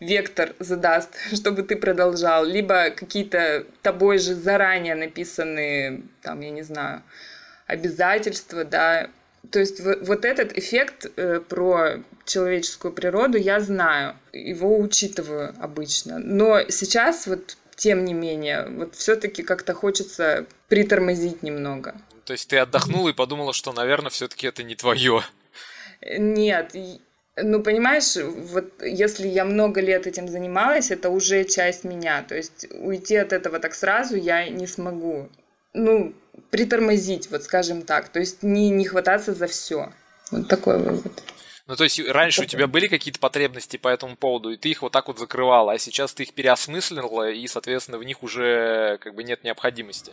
вектор 0.00 0.54
задаст, 0.58 1.14
чтобы 1.34 1.62
ты 1.62 1.76
продолжал, 1.76 2.44
либо 2.44 2.90
какие-то 2.90 3.66
тобой 3.82 4.18
же 4.18 4.34
заранее 4.34 4.94
написанные, 4.94 6.02
там, 6.22 6.40
я 6.40 6.50
не 6.50 6.62
знаю, 6.62 7.02
обязательства, 7.66 8.64
да. 8.64 9.10
То 9.50 9.58
есть 9.58 9.80
вот 9.80 10.24
этот 10.24 10.56
эффект 10.58 11.06
э, 11.16 11.40
про 11.40 12.02
человеческую 12.26 12.92
природу 12.92 13.38
я 13.38 13.60
знаю, 13.60 14.16
его 14.32 14.78
учитываю 14.78 15.54
обычно. 15.60 16.18
Но 16.18 16.60
сейчас 16.68 17.26
вот 17.26 17.56
тем 17.74 18.04
не 18.04 18.12
менее, 18.12 18.66
вот 18.68 18.94
все-таки 18.94 19.42
как-то 19.42 19.72
хочется 19.72 20.44
притормозить 20.68 21.42
немного. 21.42 21.94
То 22.30 22.34
есть 22.34 22.46
ты 22.46 22.58
отдохнула 22.58 23.08
и 23.08 23.12
подумала, 23.12 23.52
что, 23.52 23.72
наверное, 23.72 24.10
все-таки 24.10 24.46
это 24.46 24.62
не 24.62 24.76
твое. 24.76 25.22
Нет, 26.00 26.76
ну, 27.36 27.60
понимаешь, 27.60 28.14
вот 28.14 28.70
если 28.84 29.26
я 29.26 29.44
много 29.44 29.80
лет 29.80 30.06
этим 30.06 30.28
занималась, 30.28 30.92
это 30.92 31.10
уже 31.10 31.42
часть 31.42 31.82
меня. 31.82 32.22
То 32.22 32.36
есть 32.36 32.68
уйти 32.70 33.16
от 33.16 33.32
этого 33.32 33.58
так 33.58 33.74
сразу 33.74 34.14
я 34.14 34.48
не 34.48 34.68
смогу. 34.68 35.28
Ну, 35.74 36.14
притормозить, 36.50 37.28
вот 37.32 37.42
скажем 37.42 37.82
так. 37.82 38.10
То 38.10 38.20
есть 38.20 38.44
не, 38.44 38.70
не 38.70 38.84
хвататься 38.84 39.34
за 39.34 39.48
все. 39.48 39.92
Вот 40.30 40.46
такой 40.46 40.78
вывод. 40.78 41.24
Ну, 41.66 41.76
то 41.76 41.84
есть 41.84 42.00
раньше 42.08 42.42
у 42.42 42.46
тебя 42.46 42.66
были 42.66 42.88
какие-то 42.88 43.20
потребности 43.20 43.76
по 43.76 43.88
этому 43.88 44.16
поводу, 44.16 44.50
и 44.50 44.56
ты 44.56 44.70
их 44.70 44.82
вот 44.82 44.92
так 44.92 45.08
вот 45.08 45.18
закрывала, 45.18 45.72
а 45.72 45.78
сейчас 45.78 46.14
ты 46.14 46.24
их 46.24 46.34
переосмыслила, 46.34 47.30
и, 47.30 47.46
соответственно, 47.46 47.98
в 47.98 48.04
них 48.04 48.22
уже 48.22 48.98
как 49.00 49.14
бы 49.14 49.22
нет 49.22 49.44
необходимости. 49.44 50.12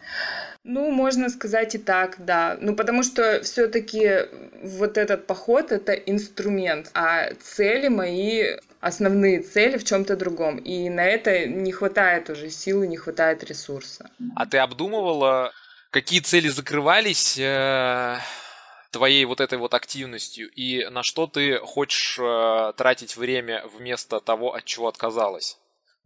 Ну, 0.64 0.92
можно 0.92 1.30
сказать 1.30 1.76
и 1.76 1.78
так, 1.78 2.16
да. 2.26 2.58
Ну, 2.60 2.76
потому 2.76 3.04
что 3.04 3.42
все-таки 3.44 4.28
вот 4.64 4.98
этот 4.98 5.28
поход 5.28 5.72
это 5.72 5.94
инструмент, 5.94 6.92
а 6.94 7.34
цели 7.42 7.88
мои 7.88 8.58
основные 8.80 9.42
цели 9.42 9.78
в 9.78 9.84
чем-то 9.84 10.16
другом. 10.16 10.58
И 10.58 10.90
на 10.90 11.06
это 11.06 11.48
не 11.48 11.72
хватает 11.72 12.30
уже 12.30 12.50
силы, 12.50 12.88
не 12.88 12.98
хватает 12.98 13.44
ресурса. 13.44 14.10
А 14.36 14.46
ты 14.46 14.58
обдумывала, 14.58 15.52
какие 15.90 16.20
цели 16.20 16.50
закрывались? 16.50 17.38
Твоей 18.92 19.26
вот 19.26 19.42
этой 19.42 19.58
вот 19.58 19.74
активностью 19.74 20.50
и 20.50 20.86
на 20.90 21.04
что 21.04 21.28
ты 21.28 21.60
хочешь 21.60 22.18
э, 22.20 22.74
тратить 22.78 23.18
время 23.18 23.66
вместо 23.74 24.20
того, 24.20 24.54
от 24.54 24.66
чего 24.66 24.88
отказалась? 24.88 25.58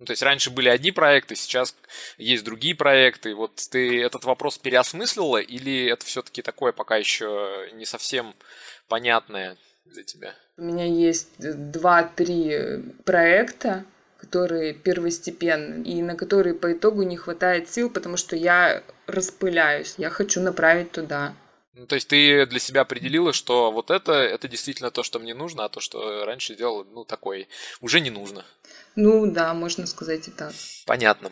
Ну, 0.02 0.06
то 0.06 0.14
есть 0.14 0.24
раньше 0.24 0.50
были 0.50 0.68
одни 0.68 0.92
проекты, 0.92 1.36
сейчас 1.36 1.76
есть 2.18 2.44
другие 2.44 2.74
проекты. 2.74 3.36
Вот 3.36 3.56
ты 3.70 4.02
этот 4.02 4.24
вопрос 4.24 4.58
переосмыслила 4.58 5.38
или 5.38 5.86
это 5.86 6.04
все-таки 6.08 6.42
такое 6.42 6.72
пока 6.72 6.98
еще 6.98 7.70
не 7.74 7.86
совсем 7.86 8.34
понятное 8.88 9.58
для 9.86 10.04
тебя? 10.04 10.34
У 10.58 10.64
меня 10.64 10.86
есть 10.86 11.30
два-три 11.40 12.84
проекта, 13.06 13.86
которые 14.18 14.74
первостепенны, 14.74 15.84
и 15.84 16.02
на 16.02 16.16
которые 16.16 16.56
по 16.56 16.72
итогу 16.74 17.04
не 17.04 17.18
хватает 17.18 17.70
сил, 17.70 17.90
потому 17.90 18.18
что 18.18 18.36
я 18.36 18.84
распыляюсь, 19.08 19.96
я 19.98 20.10
хочу 20.10 20.42
направить 20.42 20.92
туда. 20.92 21.36
Ну, 21.74 21.88
то 21.88 21.96
есть 21.96 22.10
ты 22.10 22.46
для 22.46 22.60
себя 22.60 22.82
определила, 22.82 23.32
что 23.32 23.72
вот 23.72 23.92
это, 23.92 24.12
это 24.12 24.50
действительно 24.50 24.92
то, 24.92 25.04
что 25.04 25.20
мне 25.20 25.34
нужно, 25.34 25.64
а 25.64 25.70
то, 25.70 25.80
что 25.80 26.26
раньше 26.26 26.56
делал, 26.56 26.84
ну, 26.84 27.06
такой, 27.06 27.48
уже 27.80 28.02
не 28.02 28.10
нужно. 28.10 28.46
Ну, 28.96 29.26
да, 29.26 29.54
можно 29.54 29.88
сказать 29.88 30.28
и 30.28 30.32
так. 30.32 30.54
Понятно. 30.86 31.32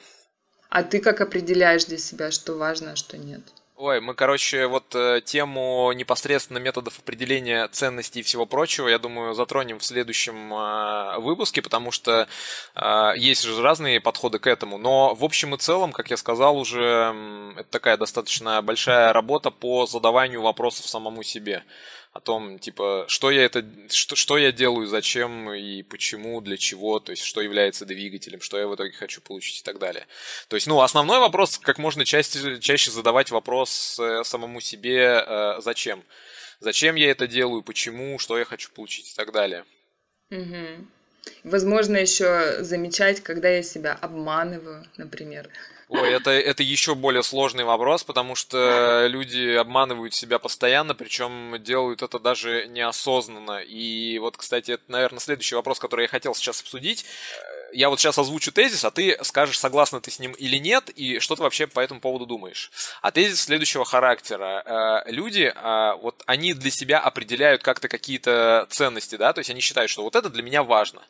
А 0.69 0.83
ты 0.83 0.99
как 0.99 1.19
определяешь 1.19 1.85
для 1.85 1.97
себя, 1.97 2.31
что 2.31 2.53
важно, 2.53 2.93
а 2.93 2.95
что 2.95 3.17
нет? 3.17 3.41
Ой, 3.81 4.01
мы, 4.01 4.13
короче, 4.13 4.67
вот 4.67 4.93
э, 4.93 5.21
тему 5.23 5.93
непосредственно 5.93 6.57
методов 6.57 6.99
определения 6.99 7.65
ценностей 7.69 8.19
и 8.19 8.23
всего 8.23 8.45
прочего, 8.45 8.89
я 8.89 8.99
думаю, 8.99 9.33
затронем 9.33 9.79
в 9.79 9.85
следующем 9.85 10.53
э, 10.53 11.19
выпуске, 11.19 11.61
потому 11.61 11.91
что 11.91 12.27
э, 12.75 13.11
есть 13.15 13.43
же 13.43 13.61
разные 13.61 14.01
подходы 14.01 14.37
к 14.37 14.47
этому. 14.47 14.77
Но 14.77 15.15
в 15.15 15.23
общем 15.23 15.55
и 15.55 15.57
целом, 15.57 15.93
как 15.93 16.09
я 16.09 16.17
сказал 16.17 16.57
уже, 16.57 17.15
это 17.55 17.69
такая 17.69 17.95
достаточно 17.95 18.61
большая 18.61 19.13
работа 19.13 19.49
по 19.49 19.85
задаванию 19.85 20.41
вопросов 20.41 20.85
самому 20.85 21.23
себе 21.23 21.63
о 22.11 22.19
том, 22.19 22.57
типа, 22.57 23.05
что 23.07 23.29
я 23.29 23.43
это, 23.43 23.63
что, 23.89 24.15
что 24.15 24.37
я 24.37 24.51
делаю, 24.51 24.87
зачем 24.87 25.53
и 25.53 25.83
почему, 25.83 26.41
для 26.41 26.57
чего, 26.57 26.99
то 26.99 27.11
есть, 27.11 27.23
что 27.23 27.41
является 27.41 27.85
двигателем, 27.85 28.41
что 28.41 28.57
я 28.57 28.67
в 28.67 28.75
итоге 28.75 28.91
хочу 28.93 29.21
получить 29.21 29.59
и 29.59 29.63
так 29.63 29.77
далее. 29.77 30.07
То 30.47 30.55
есть, 30.55 30.65
ну, 30.65 30.81
основной 30.81 31.19
вопрос, 31.19 31.59
как 31.59 31.77
можно 31.77 32.05
чаще, 32.05 32.59
чаще 32.59 32.89
задавать 32.89 33.29
вопрос 33.29 33.99
э, 33.99 34.23
самому 34.23 34.59
себе, 34.59 35.23
э, 35.25 35.61
зачем. 35.61 36.03
Зачем 36.59 36.95
я 36.95 37.11
это 37.11 37.27
делаю, 37.27 37.61
почему, 37.61 38.17
что 38.17 38.37
я 38.37 38.45
хочу 38.45 38.71
получить 38.71 39.11
и 39.11 39.15
так 39.15 39.31
далее. 39.31 39.65
Угу. 40.31 40.87
Возможно, 41.43 41.97
еще 41.97 42.63
замечать, 42.63 43.21
когда 43.21 43.49
я 43.49 43.63
себя 43.63 43.97
обманываю, 43.99 44.85
например. 44.97 45.49
Ой, 45.89 46.13
это, 46.13 46.29
это 46.29 46.61
еще 46.61 46.93
более 46.93 47.23
сложный 47.23 47.63
вопрос, 47.63 48.03
потому 48.03 48.35
что 48.35 49.07
люди 49.07 49.55
обманывают 49.55 50.13
себя 50.13 50.37
постоянно, 50.37 50.93
причем 50.93 51.55
делают 51.63 52.03
это 52.03 52.19
даже 52.19 52.67
неосознанно. 52.67 53.61
И 53.61 54.19
вот, 54.19 54.37
кстати, 54.37 54.73
это, 54.73 54.83
наверное, 54.87 55.19
следующий 55.19 55.55
вопрос, 55.55 55.79
который 55.79 56.03
я 56.03 56.07
хотел 56.07 56.35
сейчас 56.35 56.61
обсудить 56.61 57.05
я 57.73 57.89
вот 57.89 57.99
сейчас 57.99 58.17
озвучу 58.17 58.51
тезис, 58.51 58.83
а 58.85 58.91
ты 58.91 59.17
скажешь, 59.23 59.59
согласна 59.59 60.01
ты 60.01 60.11
с 60.11 60.19
ним 60.19 60.33
или 60.33 60.57
нет, 60.57 60.89
и 60.89 61.19
что 61.19 61.35
ты 61.35 61.43
вообще 61.43 61.67
по 61.67 61.79
этому 61.79 61.99
поводу 61.99 62.25
думаешь. 62.25 62.71
А 63.01 63.11
тезис 63.11 63.41
следующего 63.41 63.85
характера. 63.85 65.03
Э, 65.05 65.11
люди, 65.11 65.53
э, 65.53 65.93
вот 66.01 66.21
они 66.25 66.53
для 66.53 66.71
себя 66.71 66.99
определяют 66.99 67.63
как-то 67.63 67.87
какие-то 67.87 68.67
ценности, 68.69 69.15
да, 69.15 69.33
то 69.33 69.39
есть 69.39 69.49
они 69.49 69.61
считают, 69.61 69.91
что 69.91 70.03
вот 70.03 70.15
это 70.15 70.29
для 70.29 70.43
меня 70.43 70.63
важно. 70.63 71.01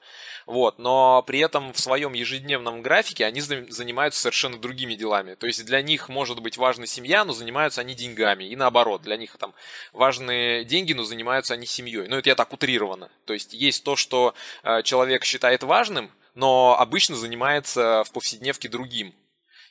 Вот, 0.46 0.80
но 0.80 1.22
при 1.28 1.40
этом 1.42 1.74
в 1.74 1.80
своем 1.80 2.14
ежедневном 2.14 2.82
графике 2.82 3.26
они 3.26 3.40
занимаются 3.40 4.20
совершенно 4.20 4.58
другими 4.58 4.96
делами. 4.96 5.36
То 5.36 5.46
есть 5.46 5.64
для 5.64 5.84
них 5.84 6.10
может 6.10 6.40
быть 6.40 6.58
важна 6.58 6.88
семья, 6.88 7.24
но 7.24 7.34
занимаются 7.34 7.82
они 7.82 7.94
деньгами. 7.94 8.46
И 8.46 8.56
наоборот, 8.56 9.04
для 9.04 9.16
них 9.16 9.38
там 9.38 9.54
важны 9.94 10.64
деньги, 10.64 10.94
но 10.94 11.04
занимаются 11.04 11.54
они 11.54 11.68
семьей. 11.68 12.08
Ну, 12.08 12.18
это 12.18 12.30
я 12.30 12.36
так 12.36 12.52
утрированно. 12.52 13.12
То 13.26 13.34
есть 13.34 13.54
есть 13.54 13.84
то, 13.84 13.96
что 13.96 14.34
э, 14.64 14.82
человек 14.82 15.24
считает 15.24 15.62
важным, 15.62 16.12
но 16.40 16.80
обычно 16.80 17.18
занимается 17.18 18.04
в 18.06 18.12
повседневке 18.14 18.70
другим. 18.70 19.14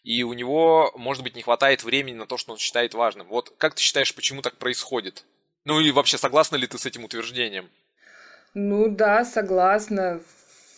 И 0.05 0.23
у 0.23 0.35
него, 0.35 0.93
может 0.97 1.23
быть, 1.23 1.35
не 1.35 1.43
хватает 1.43 1.83
времени 1.83 2.17
на 2.17 2.27
то, 2.27 2.37
что 2.37 2.53
он 2.53 2.59
считает 2.59 2.93
важным. 2.93 3.27
Вот 3.29 3.55
как 3.57 3.75
ты 3.75 3.81
считаешь, 3.81 4.15
почему 4.15 4.43
так 4.43 4.59
происходит? 4.59 5.25
Ну 5.65 5.81
и 5.81 5.91
вообще 5.91 6.19
согласна 6.19 6.57
ли 6.57 6.67
ты 6.67 6.79
с 6.79 6.85
этим 6.85 7.05
утверждением? 7.05 7.71
Ну 8.53 8.89
да, 8.89 9.25
согласна. 9.25 10.21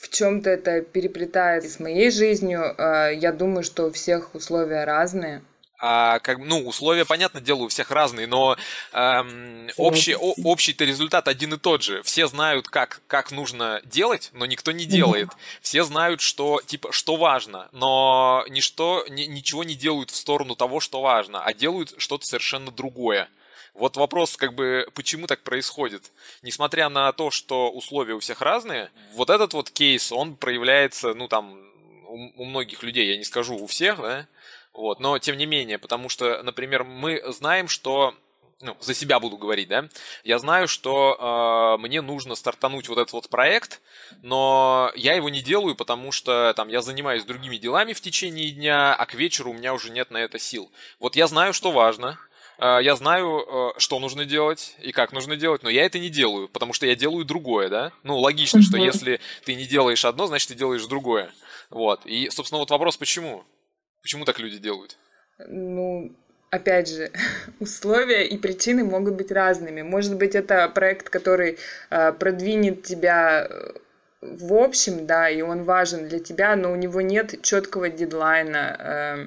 в 0.00 0.08
чем-то 0.08 0.48
это 0.48 0.80
переплетается 0.80 1.68
с 1.68 1.80
моей 1.80 2.10
жизнью. 2.10 2.74
А, 2.78 3.08
я 3.08 3.32
думаю, 3.32 3.64
что 3.64 3.86
у 3.86 3.90
всех 3.90 4.34
условия 4.34 4.84
разные. 4.84 5.42
А, 5.82 6.18
как, 6.18 6.38
ну, 6.38 6.66
условия, 6.66 7.06
понятно, 7.06 7.40
дело 7.40 7.60
у 7.60 7.68
всех 7.68 7.90
разные, 7.90 8.26
но 8.26 8.58
эм, 8.92 9.70
общий, 9.78 10.14
о, 10.14 10.34
общий-то 10.44 10.84
результат 10.84 11.26
один 11.26 11.54
и 11.54 11.56
тот 11.56 11.82
же. 11.82 12.02
Все 12.02 12.26
знают, 12.26 12.68
как, 12.68 13.00
как 13.06 13.30
нужно 13.30 13.80
делать, 13.84 14.28
но 14.34 14.44
никто 14.44 14.72
не 14.72 14.84
делает. 14.84 15.30
Все 15.62 15.82
знают, 15.84 16.20
что, 16.20 16.60
типа, 16.60 16.92
что 16.92 17.16
важно, 17.16 17.68
но 17.72 18.44
ничто, 18.50 19.06
ни, 19.08 19.22
ничего 19.22 19.64
не 19.64 19.74
делают 19.74 20.10
в 20.10 20.16
сторону 20.16 20.54
того, 20.54 20.80
что 20.80 21.00
важно, 21.00 21.42
а 21.42 21.54
делают 21.54 21.94
что-то 21.96 22.26
совершенно 22.26 22.70
другое. 22.70 23.30
Вот 23.72 23.96
вопрос, 23.96 24.36
как 24.36 24.54
бы, 24.54 24.86
почему 24.94 25.26
так 25.26 25.40
происходит? 25.42 26.12
Несмотря 26.42 26.90
на 26.90 27.10
то, 27.12 27.30
что 27.30 27.70
условия 27.70 28.14
у 28.14 28.20
всех 28.20 28.42
разные, 28.42 28.90
вот 29.14 29.30
этот 29.30 29.54
вот 29.54 29.70
кейс, 29.70 30.12
он 30.12 30.36
проявляется, 30.36 31.14
ну, 31.14 31.26
там, 31.26 31.58
у, 32.06 32.42
у 32.42 32.44
многих 32.44 32.82
людей, 32.82 33.08
я 33.12 33.16
не 33.16 33.24
скажу 33.24 33.56
у 33.56 33.66
всех, 33.66 33.98
да, 34.02 34.26
вот, 34.80 34.98
но 34.98 35.18
тем 35.18 35.36
не 35.36 35.46
менее, 35.46 35.78
потому 35.78 36.08
что, 36.08 36.42
например, 36.42 36.84
мы 36.84 37.22
знаем, 37.32 37.68
что 37.68 38.14
ну, 38.62 38.76
за 38.80 38.94
себя 38.94 39.20
буду 39.20 39.36
говорить, 39.36 39.68
да, 39.68 39.88
я 40.24 40.38
знаю, 40.38 40.68
что 40.68 41.76
э, 41.78 41.82
мне 41.82 42.00
нужно 42.00 42.34
стартануть 42.34 42.88
вот 42.88 42.98
этот 42.98 43.12
вот 43.12 43.28
проект, 43.28 43.80
но 44.22 44.90
я 44.96 45.14
его 45.14 45.28
не 45.28 45.42
делаю, 45.42 45.74
потому 45.74 46.12
что 46.12 46.52
там 46.54 46.68
я 46.68 46.80
занимаюсь 46.82 47.24
другими 47.24 47.56
делами 47.56 47.92
в 47.92 48.00
течение 48.00 48.50
дня, 48.50 48.94
а 48.94 49.06
к 49.06 49.14
вечеру 49.14 49.50
у 49.50 49.54
меня 49.54 49.74
уже 49.74 49.90
нет 49.90 50.10
на 50.10 50.18
это 50.18 50.38
сил. 50.38 50.70
Вот 50.98 51.16
я 51.16 51.26
знаю, 51.26 51.52
что 51.52 51.72
важно, 51.72 52.18
э, 52.58 52.78
я 52.82 52.96
знаю, 52.96 53.44
э, 53.46 53.78
что 53.78 53.98
нужно 53.98 54.24
делать 54.24 54.76
и 54.82 54.92
как 54.92 55.12
нужно 55.12 55.36
делать, 55.36 55.62
но 55.62 55.70
я 55.70 55.84
это 55.84 55.98
не 55.98 56.08
делаю, 56.08 56.48
потому 56.48 56.72
что 56.72 56.86
я 56.86 56.96
делаю 56.96 57.24
другое, 57.24 57.68
да. 57.68 57.92
Ну, 58.02 58.18
логично, 58.18 58.62
что 58.62 58.76
если 58.78 59.20
ты 59.44 59.54
не 59.54 59.66
делаешь 59.66 60.04
одно, 60.04 60.26
значит, 60.26 60.48
ты 60.48 60.54
делаешь 60.54 60.84
другое. 60.86 61.30
Вот. 61.70 62.04
И, 62.04 62.30
собственно, 62.30 62.58
вот 62.58 62.70
вопрос, 62.70 62.96
почему? 62.96 63.44
Почему 64.02 64.24
так 64.24 64.38
люди 64.38 64.58
делают? 64.58 64.96
Ну, 65.48 66.12
опять 66.50 66.88
же, 66.88 67.10
условия 67.60 68.26
и 68.26 68.36
причины 68.38 68.84
могут 68.84 69.14
быть 69.14 69.30
разными. 69.30 69.82
Может 69.82 70.16
быть, 70.16 70.34
это 70.34 70.68
проект, 70.68 71.10
который 71.10 71.58
э, 71.90 72.12
продвинет 72.12 72.82
тебя 72.82 73.46
э, 73.48 73.72
в 74.20 74.52
общем, 74.54 75.06
да, 75.06 75.30
и 75.30 75.40
он 75.40 75.64
важен 75.64 76.08
для 76.08 76.20
тебя, 76.20 76.54
но 76.54 76.72
у 76.72 76.76
него 76.76 77.00
нет 77.00 77.42
четкого 77.42 77.88
дедлайна, 77.88 78.76
э, 78.78 79.26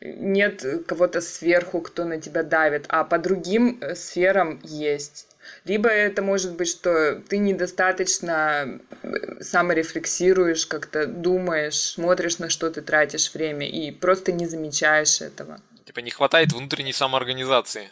нет 0.00 0.64
кого-то 0.86 1.20
сверху, 1.20 1.80
кто 1.80 2.04
на 2.04 2.20
тебя 2.20 2.42
давит, 2.42 2.84
а 2.88 3.04
по 3.04 3.18
другим 3.18 3.78
э, 3.80 3.94
сферам 3.94 4.60
есть. 4.62 5.33
Либо 5.64 5.88
это 5.88 6.22
может 6.22 6.54
быть, 6.56 6.68
что 6.68 7.20
ты 7.28 7.38
недостаточно 7.38 8.80
э, 9.02 9.42
саморефлексируешь, 9.42 10.66
как-то 10.66 11.06
думаешь, 11.06 11.74
смотришь, 11.74 12.38
на 12.38 12.50
что 12.50 12.70
ты 12.70 12.82
тратишь 12.82 13.32
время, 13.32 13.68
и 13.68 13.90
просто 13.90 14.32
не 14.32 14.46
замечаешь 14.46 15.20
этого. 15.20 15.60
Типа 15.84 16.00
не 16.00 16.10
хватает 16.10 16.52
внутренней 16.52 16.92
самоорганизации. 16.92 17.90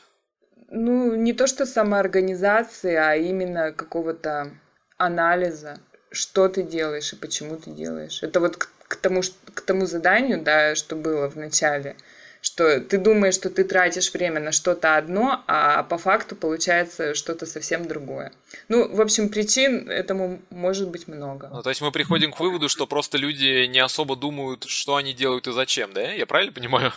Ну, 0.68 1.14
не 1.14 1.32
то, 1.32 1.46
что 1.46 1.66
самоорганизации, 1.66 2.94
а 2.94 3.14
именно 3.16 3.72
какого-то 3.72 4.50
анализа, 4.96 5.78
что 6.10 6.48
ты 6.48 6.62
делаешь 6.62 7.12
и 7.12 7.16
почему 7.16 7.56
ты 7.56 7.70
делаешь. 7.70 8.22
Это 8.22 8.40
вот 8.40 8.56
к, 8.56 8.70
к, 8.88 8.96
тому, 8.96 9.22
к 9.54 9.60
тому 9.60 9.86
заданию, 9.86 10.42
да, 10.42 10.74
что 10.74 10.96
было 10.96 11.28
в 11.28 11.36
начале– 11.36 11.96
что 12.42 12.80
ты 12.80 12.98
думаешь, 12.98 13.34
что 13.34 13.50
ты 13.50 13.62
тратишь 13.62 14.12
время 14.12 14.40
на 14.40 14.50
что-то 14.50 14.96
одно, 14.96 15.44
а 15.46 15.84
по 15.84 15.96
факту 15.96 16.34
получается 16.34 17.14
что-то 17.14 17.46
совсем 17.46 17.86
другое. 17.86 18.32
Ну, 18.68 18.94
в 18.94 19.00
общем, 19.00 19.28
причин 19.28 19.88
этому 19.88 20.42
может 20.50 20.90
быть 20.90 21.06
много. 21.06 21.48
Ну, 21.52 21.62
то 21.62 21.70
есть 21.70 21.80
мы 21.80 21.92
приходим 21.92 22.32
к 22.32 22.40
выводу, 22.40 22.68
что 22.68 22.88
просто 22.88 23.16
люди 23.16 23.66
не 23.66 23.78
особо 23.78 24.16
думают, 24.16 24.64
что 24.64 24.96
они 24.96 25.14
делают 25.14 25.46
и 25.46 25.52
зачем, 25.52 25.92
да? 25.92 26.02
Я 26.12 26.26
правильно 26.26 26.52
понимаю? 26.52 26.92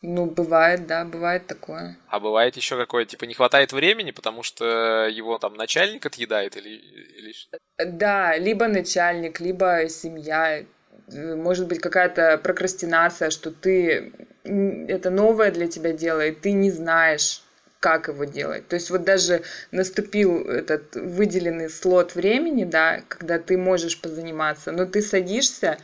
Ну, 0.00 0.26
бывает, 0.26 0.86
да, 0.86 1.04
бывает 1.04 1.46
такое. 1.46 1.98
А 2.08 2.18
бывает 2.18 2.56
еще 2.56 2.76
какое, 2.76 3.04
типа, 3.04 3.24
не 3.24 3.34
хватает 3.34 3.72
времени, 3.72 4.12
потому 4.12 4.42
что 4.42 5.08
его 5.08 5.38
там 5.38 5.54
начальник 5.56 6.06
отъедает 6.06 6.56
или, 6.56 6.70
или... 6.70 7.34
Да, 7.84 8.36
либо 8.38 8.66
начальник, 8.66 9.40
либо 9.40 9.88
семья, 9.88 10.64
может 11.08 11.68
быть 11.68 11.80
какая-то 11.80 12.38
прокрастинация, 12.38 13.30
что 13.30 13.50
ты 13.50 14.12
это 14.44 15.10
новое 15.10 15.50
для 15.50 15.66
тебя 15.68 15.92
дело, 15.92 16.26
и 16.26 16.32
ты 16.32 16.52
не 16.52 16.70
знаешь, 16.70 17.42
как 17.80 18.08
его 18.08 18.24
делать. 18.24 18.68
То 18.68 18.74
есть 18.74 18.90
вот 18.90 19.04
даже 19.04 19.42
наступил 19.70 20.48
этот 20.48 20.94
выделенный 20.96 21.70
слот 21.70 22.14
времени, 22.14 22.64
да, 22.64 23.02
когда 23.08 23.38
ты 23.38 23.56
можешь 23.56 24.00
позаниматься, 24.00 24.72
но 24.72 24.86
ты 24.86 25.02
садишься, 25.02 25.78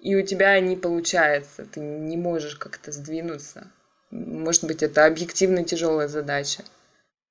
и 0.00 0.16
у 0.16 0.22
тебя 0.22 0.58
не 0.60 0.76
получается, 0.76 1.66
ты 1.66 1.80
не 1.80 2.16
можешь 2.16 2.56
как-то 2.56 2.92
сдвинуться. 2.92 3.70
Может 4.10 4.64
быть, 4.64 4.82
это 4.82 5.04
объективно 5.04 5.64
тяжелая 5.64 6.08
задача. 6.08 6.62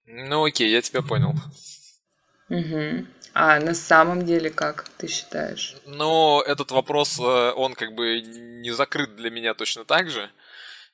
Ну 0.05 0.45
окей, 0.45 0.69
я 0.69 0.81
тебя 0.81 1.01
понял. 1.01 1.33
Угу. 2.49 3.05
А 3.39 3.59
на 3.59 3.75
самом 3.75 4.25
деле 4.25 4.49
как 4.49 4.89
ты 4.97 5.07
считаешь? 5.07 5.75
Ну, 5.85 6.41
этот 6.41 6.71
вопрос, 6.71 7.19
э, 7.19 7.51
он 7.55 7.75
как 7.75 7.93
бы 7.93 8.19
не 8.19 8.71
закрыт 8.71 9.15
для 9.15 9.29
меня 9.29 9.53
точно 9.53 9.85
так 9.85 10.09
же. 10.09 10.31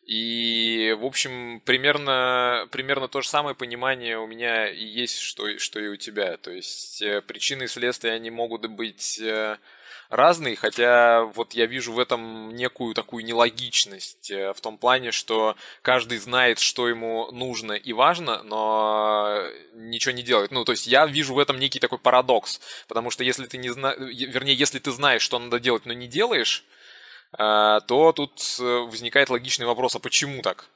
И, 0.06 0.94
в 1.00 1.06
общем, 1.06 1.62
примерно, 1.64 2.68
примерно 2.70 3.08
то 3.08 3.22
же 3.22 3.30
самое 3.30 3.56
понимание 3.56 4.20
у 4.20 4.28
меня 4.28 4.68
и 4.68 4.84
есть, 4.84 5.20
что, 5.20 5.58
что 5.58 5.80
и 5.80 5.88
у 5.88 5.96
тебя. 5.96 6.36
То 6.36 6.52
есть 6.52 7.02
э, 7.02 7.22
причины 7.22 7.64
и 7.64 7.68
следствия, 7.68 8.12
они 8.12 8.30
могут 8.30 8.66
быть 8.66 9.22
э, 9.22 9.56
разные, 10.14 10.56
хотя 10.56 11.24
вот 11.24 11.54
я 11.54 11.66
вижу 11.66 11.92
в 11.92 12.00
этом 12.00 12.54
некую 12.56 12.94
такую 12.94 13.26
нелогичность 13.26 14.30
э, 14.30 14.54
в 14.54 14.62
том 14.62 14.78
плане, 14.78 15.12
что 15.12 15.56
каждый 15.82 16.20
знает, 16.20 16.60
что 16.60 16.88
ему 16.88 17.32
нужно 17.32 17.74
и 17.74 17.94
важно, 17.94 18.44
но 18.44 19.42
ничего 19.74 20.14
не 20.14 20.22
делает. 20.22 20.52
Ну, 20.52 20.66
то 20.66 20.72
есть 20.72 20.86
я 20.86 21.08
вижу 21.08 21.34
в 21.34 21.40
этом 21.40 21.60
некий 21.60 21.80
такой 21.80 21.98
парадокс, 21.98 22.62
потому 22.88 23.10
что 23.10 23.24
если 23.24 23.48
ты 23.48 23.58
не 23.58 23.70
знаешь, 23.70 23.98
вернее, 24.00 24.54
если 24.54 24.80
ты 24.80 24.92
знаешь, 24.92 25.24
что 25.24 25.40
надо 25.40 25.60
делать, 25.60 25.86
но 25.86 25.94
не 25.94 26.08
делаешь, 26.08 26.64
а, 27.36 27.80
то 27.82 28.12
тут 28.12 28.40
э, 28.60 28.64
возникает 28.64 29.30
логичный 29.30 29.66
вопрос, 29.66 29.96
а 29.96 30.00
почему 30.00 30.42
так? 30.44 30.68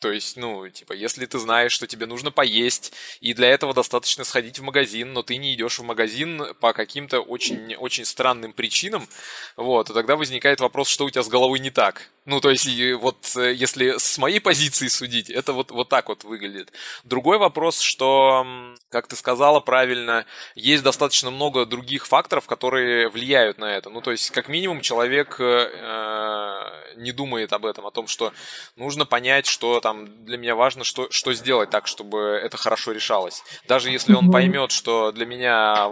То 0.00 0.12
есть, 0.12 0.36
ну, 0.36 0.68
типа, 0.68 0.92
если 0.92 1.26
ты 1.26 1.38
знаешь, 1.40 1.72
что 1.72 1.88
тебе 1.88 2.06
нужно 2.06 2.30
поесть, 2.30 2.92
и 3.20 3.34
для 3.34 3.48
этого 3.48 3.74
достаточно 3.74 4.22
сходить 4.22 4.60
в 4.60 4.62
магазин, 4.62 5.12
но 5.12 5.24
ты 5.24 5.36
не 5.36 5.54
идешь 5.54 5.80
в 5.80 5.82
магазин 5.82 6.54
по 6.60 6.72
каким-то 6.72 7.20
очень, 7.20 7.74
очень 7.74 8.04
странным 8.04 8.52
причинам, 8.52 9.08
вот, 9.56 9.88
то 9.88 9.94
тогда 9.94 10.14
возникает 10.16 10.60
вопрос, 10.60 10.88
что 10.88 11.04
у 11.04 11.10
тебя 11.10 11.24
с 11.24 11.28
головой 11.28 11.58
не 11.58 11.70
так. 11.70 12.10
Ну, 12.26 12.40
то 12.40 12.50
есть, 12.50 12.68
вот 13.00 13.16
э, 13.36 13.54
если 13.54 13.96
с 13.96 14.18
моей 14.18 14.38
позиции 14.38 14.88
судить, 14.88 15.30
это 15.30 15.54
вот, 15.54 15.70
вот 15.70 15.88
так 15.88 16.10
вот 16.10 16.24
выглядит. 16.24 16.70
Другой 17.02 17.38
вопрос, 17.38 17.80
что, 17.80 18.46
как 18.90 19.06
ты 19.06 19.16
сказала 19.16 19.60
правильно, 19.60 20.26
есть 20.54 20.82
достаточно 20.82 21.30
много 21.30 21.64
других 21.64 22.06
факторов, 22.06 22.46
которые 22.46 23.08
влияют 23.08 23.56
на 23.56 23.74
это. 23.74 23.88
Ну, 23.88 24.02
то 24.02 24.10
есть, 24.10 24.30
как 24.30 24.48
минимум, 24.48 24.82
человек 24.82 25.40
э, 25.40 26.94
не 26.96 27.12
думает 27.12 27.52
об 27.54 27.64
этом, 27.64 27.86
о 27.86 27.90
том, 27.90 28.06
что 28.06 28.34
нужно 28.76 29.06
понять, 29.06 29.46
что 29.46 29.80
там 29.88 30.24
для 30.26 30.36
меня 30.36 30.54
важно, 30.54 30.84
что, 30.84 31.10
что 31.10 31.32
сделать 31.32 31.70
так, 31.70 31.86
чтобы 31.86 32.18
это 32.18 32.58
хорошо 32.58 32.92
решалось. 32.92 33.42
Даже 33.66 33.90
если 33.90 34.12
он 34.12 34.30
поймет, 34.30 34.70
что 34.70 35.12
для 35.12 35.24
меня 35.24 35.88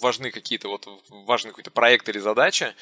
важны 0.00 0.30
какие-то 0.30 0.68
вот 0.68 0.88
важный 1.10 1.50
какой-то 1.50 1.70
проект 1.70 2.08
или 2.08 2.18
задача 2.18 2.74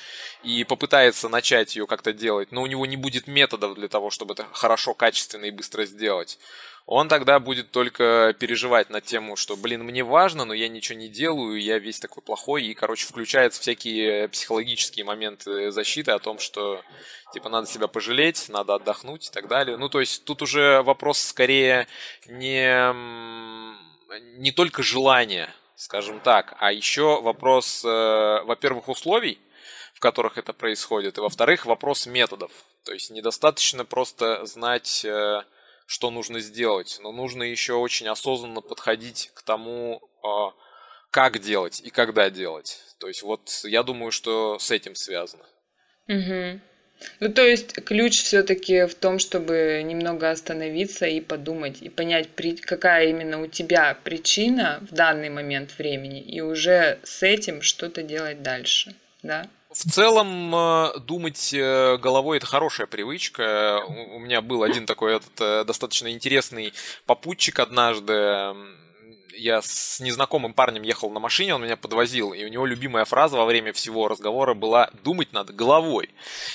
и 0.44 0.62
попытается 0.62 1.28
начать 1.28 1.74
ее 1.74 1.86
как-то 1.88 2.12
делать, 2.12 2.52
но 2.52 2.62
у 2.62 2.66
него 2.66 2.86
не 2.86 2.96
будет 2.96 3.26
методов 3.26 3.74
для 3.74 3.88
того, 3.88 4.10
чтобы 4.10 4.34
это 4.34 4.46
хорошо, 4.52 4.94
качественно 4.94 5.46
и 5.46 5.50
быстро 5.50 5.84
сделать, 5.84 6.38
он 6.86 7.08
тогда 7.08 7.40
будет 7.40 7.72
только 7.72 8.34
переживать 8.38 8.90
на 8.90 9.00
тему, 9.00 9.34
что, 9.34 9.56
блин, 9.56 9.82
мне 9.82 10.04
важно, 10.04 10.44
но 10.44 10.54
я 10.54 10.68
ничего 10.68 10.96
не 10.96 11.08
делаю, 11.08 11.60
я 11.60 11.78
весь 11.78 11.98
такой 11.98 12.22
плохой, 12.22 12.62
и, 12.62 12.74
короче, 12.74 13.06
включаются 13.06 13.60
всякие 13.60 14.28
психологические 14.28 15.04
моменты 15.04 15.72
защиты 15.72 16.12
о 16.12 16.20
том, 16.20 16.38
что, 16.38 16.82
типа, 17.32 17.48
надо 17.48 17.66
себя 17.66 17.88
пожалеть, 17.88 18.48
надо 18.48 18.76
отдохнуть 18.76 19.28
и 19.28 19.32
так 19.32 19.48
далее. 19.48 19.76
Ну, 19.76 19.88
то 19.88 19.98
есть 19.98 20.24
тут 20.24 20.42
уже 20.42 20.82
вопрос 20.82 21.18
скорее 21.18 21.88
не, 22.26 22.94
не 24.38 24.52
только 24.52 24.84
желания, 24.84 25.52
скажем 25.74 26.20
так. 26.20 26.54
А 26.60 26.70
еще 26.70 27.20
вопрос, 27.20 27.84
э, 27.84 27.88
во-первых, 28.44 28.88
условий, 28.88 29.40
в 29.92 29.98
которых 29.98 30.38
это 30.38 30.52
происходит, 30.52 31.18
и 31.18 31.20
во-вторых, 31.20 31.66
вопрос 31.66 32.06
методов. 32.06 32.52
То 32.84 32.92
есть 32.92 33.10
недостаточно 33.10 33.84
просто 33.84 34.46
знать, 34.46 35.04
э, 35.04 35.42
что 35.86 36.10
нужно 36.10 36.40
сделать, 36.40 36.98
но 37.00 37.12
нужно 37.12 37.44
еще 37.44 37.74
очень 37.74 38.08
осознанно 38.08 38.60
подходить 38.60 39.30
к 39.34 39.42
тому, 39.42 40.02
э, 40.24 40.28
как 41.10 41.38
делать 41.38 41.80
и 41.80 41.90
когда 41.90 42.28
делать. 42.28 42.80
То 42.98 43.08
есть 43.08 43.22
вот 43.22 43.48
я 43.64 43.82
думаю, 43.82 44.10
что 44.10 44.58
с 44.58 44.70
этим 44.70 44.94
связано. 44.94 45.46
Угу. 46.08 46.60
Ну, 47.20 47.32
то 47.32 47.46
есть 47.46 47.74
ключ 47.84 48.22
все-таки 48.22 48.86
в 48.86 48.94
том, 48.94 49.18
чтобы 49.18 49.82
немного 49.84 50.30
остановиться 50.30 51.06
и 51.06 51.20
подумать, 51.20 51.82
и 51.82 51.88
понять, 51.88 52.28
какая 52.62 53.08
именно 53.08 53.40
у 53.42 53.46
тебя 53.46 53.96
причина 54.02 54.78
в 54.90 54.94
данный 54.94 55.28
момент 55.28 55.76
времени, 55.78 56.20
и 56.20 56.40
уже 56.40 56.98
с 57.04 57.22
этим 57.22 57.62
что-то 57.62 58.02
делать 58.02 58.42
дальше, 58.42 58.94
да? 59.22 59.48
В 59.84 59.90
целом, 59.90 60.54
э, 60.54 60.98
думать 61.00 61.52
э, 61.52 61.98
головой 61.98 62.38
это 62.38 62.46
хорошая 62.46 62.86
привычка. 62.86 63.82
У 63.86 64.18
меня 64.18 64.40
был 64.40 64.62
один 64.62 64.86
такой 64.86 65.16
этот 65.16 65.38
э, 65.38 65.64
достаточно 65.64 66.10
интересный 66.10 66.72
попутчик 67.04 67.58
однажды 67.58 68.54
я 69.36 69.62
с 69.62 70.00
незнакомым 70.00 70.54
парнем 70.54 70.82
ехал 70.82 71.10
на 71.10 71.20
машине, 71.20 71.54
он 71.54 71.62
меня 71.62 71.76
подвозил, 71.76 72.32
и 72.32 72.44
у 72.44 72.48
него 72.48 72.66
любимая 72.66 73.04
фраза 73.04 73.36
во 73.36 73.44
время 73.44 73.72
всего 73.72 74.08
разговора 74.08 74.54
была 74.54 74.90
«думать 75.02 75.32
надо 75.32 75.52
головой». 75.52 76.10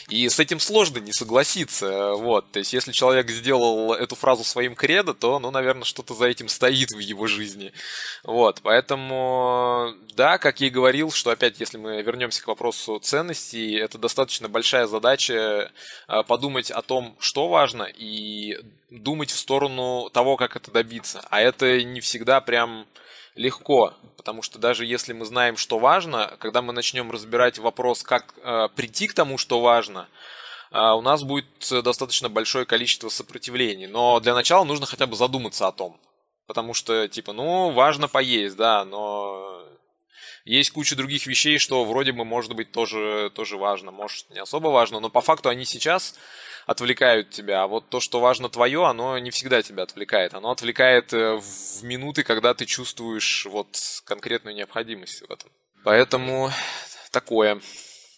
И 0.09 0.27
с 0.27 0.39
этим 0.39 0.59
сложно 0.59 0.99
не 0.99 1.13
согласиться, 1.13 2.13
вот. 2.13 2.51
То 2.51 2.59
есть, 2.59 2.73
если 2.73 2.91
человек 2.91 3.29
сделал 3.29 3.93
эту 3.93 4.15
фразу 4.15 4.43
своим 4.43 4.75
кредо, 4.75 5.13
то, 5.13 5.39
ну, 5.39 5.51
наверное, 5.51 5.83
что-то 5.83 6.13
за 6.13 6.25
этим 6.25 6.47
стоит 6.47 6.91
в 6.91 6.99
его 6.99 7.27
жизни. 7.27 7.71
Вот, 8.23 8.61
поэтому, 8.63 9.93
да, 10.15 10.37
как 10.37 10.61
я 10.61 10.67
и 10.67 10.69
говорил, 10.69 11.11
что 11.11 11.31
опять, 11.31 11.59
если 11.59 11.77
мы 11.77 12.01
вернемся 12.01 12.41
к 12.43 12.47
вопросу 12.47 12.99
ценностей, 12.99 13.75
это 13.75 13.97
достаточно 13.97 14.49
большая 14.49 14.87
задача 14.87 15.71
а, 16.07 16.23
подумать 16.23 16.71
о 16.71 16.81
том, 16.81 17.15
что 17.19 17.47
важно, 17.47 17.83
и 17.83 18.57
думать 18.91 19.31
в 19.31 19.39
сторону 19.39 20.09
того, 20.11 20.35
как 20.35 20.55
это 20.55 20.69
добиться. 20.69 21.25
А 21.29 21.41
это 21.41 21.81
не 21.81 22.01
всегда 22.01 22.41
прям 22.41 22.70
легко, 23.35 23.93
потому 24.17 24.41
что 24.41 24.59
даже 24.59 24.85
если 24.85 25.13
мы 25.13 25.25
знаем, 25.25 25.57
что 25.57 25.79
важно, 25.79 26.35
когда 26.39 26.61
мы 26.61 26.73
начнем 26.73 27.11
разбирать 27.11 27.57
вопрос, 27.57 28.03
как 28.03 28.33
э, 28.43 28.67
прийти 28.75 29.07
к 29.07 29.13
тому, 29.13 29.37
что 29.37 29.61
важно, 29.61 30.07
э, 30.71 30.79
у 30.79 31.01
нас 31.01 31.23
будет 31.23 31.45
достаточно 31.83 32.29
большое 32.29 32.65
количество 32.65 33.09
сопротивлений. 33.09 33.87
Но 33.87 34.19
для 34.19 34.33
начала 34.33 34.63
нужно 34.63 34.85
хотя 34.85 35.07
бы 35.07 35.15
задуматься 35.15 35.67
о 35.67 35.71
том. 35.71 35.99
Потому 36.47 36.73
что, 36.73 37.07
типа, 37.07 37.33
ну, 37.33 37.71
важно 37.71 38.07
поесть, 38.07 38.57
да, 38.57 38.83
но 38.83 39.63
есть 40.45 40.71
куча 40.71 40.95
других 40.95 41.27
вещей, 41.27 41.57
что 41.57 41.85
вроде 41.85 42.11
бы, 42.11 42.25
может 42.25 42.53
быть, 42.53 42.71
тоже, 42.71 43.31
тоже 43.35 43.57
важно, 43.57 43.91
может, 43.91 44.29
не 44.29 44.39
особо 44.39 44.67
важно, 44.67 44.99
но 44.99 45.09
по 45.09 45.21
факту 45.21 45.49
они 45.49 45.65
сейчас 45.65 46.15
отвлекают 46.65 47.29
тебя. 47.29 47.63
А 47.63 47.67
вот 47.67 47.89
то, 47.89 47.99
что 47.99 48.19
важно 48.19 48.49
твое, 48.49 48.85
оно 48.85 49.17
не 49.19 49.31
всегда 49.31 49.61
тебя 49.61 49.83
отвлекает. 49.83 50.33
Оно 50.33 50.51
отвлекает 50.51 51.13
э, 51.13 51.37
в 51.37 51.83
минуты, 51.83 52.23
когда 52.23 52.53
ты 52.53 52.65
чувствуешь 52.65 53.45
вот 53.45 53.77
конкретную 54.05 54.55
необходимость 54.55 55.21
в 55.21 55.31
этом. 55.31 55.49
Поэтому 55.83 56.51
такое. 57.11 57.59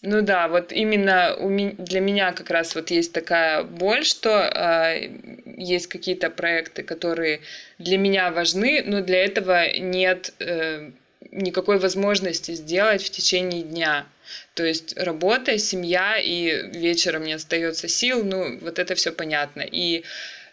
Ну 0.06 0.22
да, 0.22 0.50
вот 0.50 0.74
именно 0.74 1.38
для 1.78 2.02
меня 2.02 2.34
как 2.34 2.50
раз 2.50 2.76
вот 2.76 2.92
есть 2.92 3.14
такая 3.14 3.64
боль, 3.64 4.04
что 4.04 4.30
э, 4.30 5.10
есть 5.46 5.88
какие-то 5.88 6.30
проекты, 6.30 6.84
которые 6.84 7.40
для 7.80 7.98
меня 7.98 8.30
важны, 8.32 8.84
но 8.86 9.00
для 9.00 9.24
этого 9.24 9.72
нет 9.80 10.34
э, 10.40 10.92
никакой 11.32 11.80
возможности 11.80 12.54
сделать 12.54 13.04
в 13.04 13.10
течение 13.10 13.64
дня. 13.64 14.06
То 14.54 14.64
есть 14.64 14.98
работа, 14.98 15.58
семья, 15.58 16.18
и 16.20 16.70
вечером 16.78 17.24
не 17.24 17.34
остается 17.34 17.88
сил, 17.88 18.24
ну, 18.24 18.58
вот 18.60 18.80
это 18.80 18.96
все 18.96 19.12
понятно. 19.12 19.62
И 19.62 20.04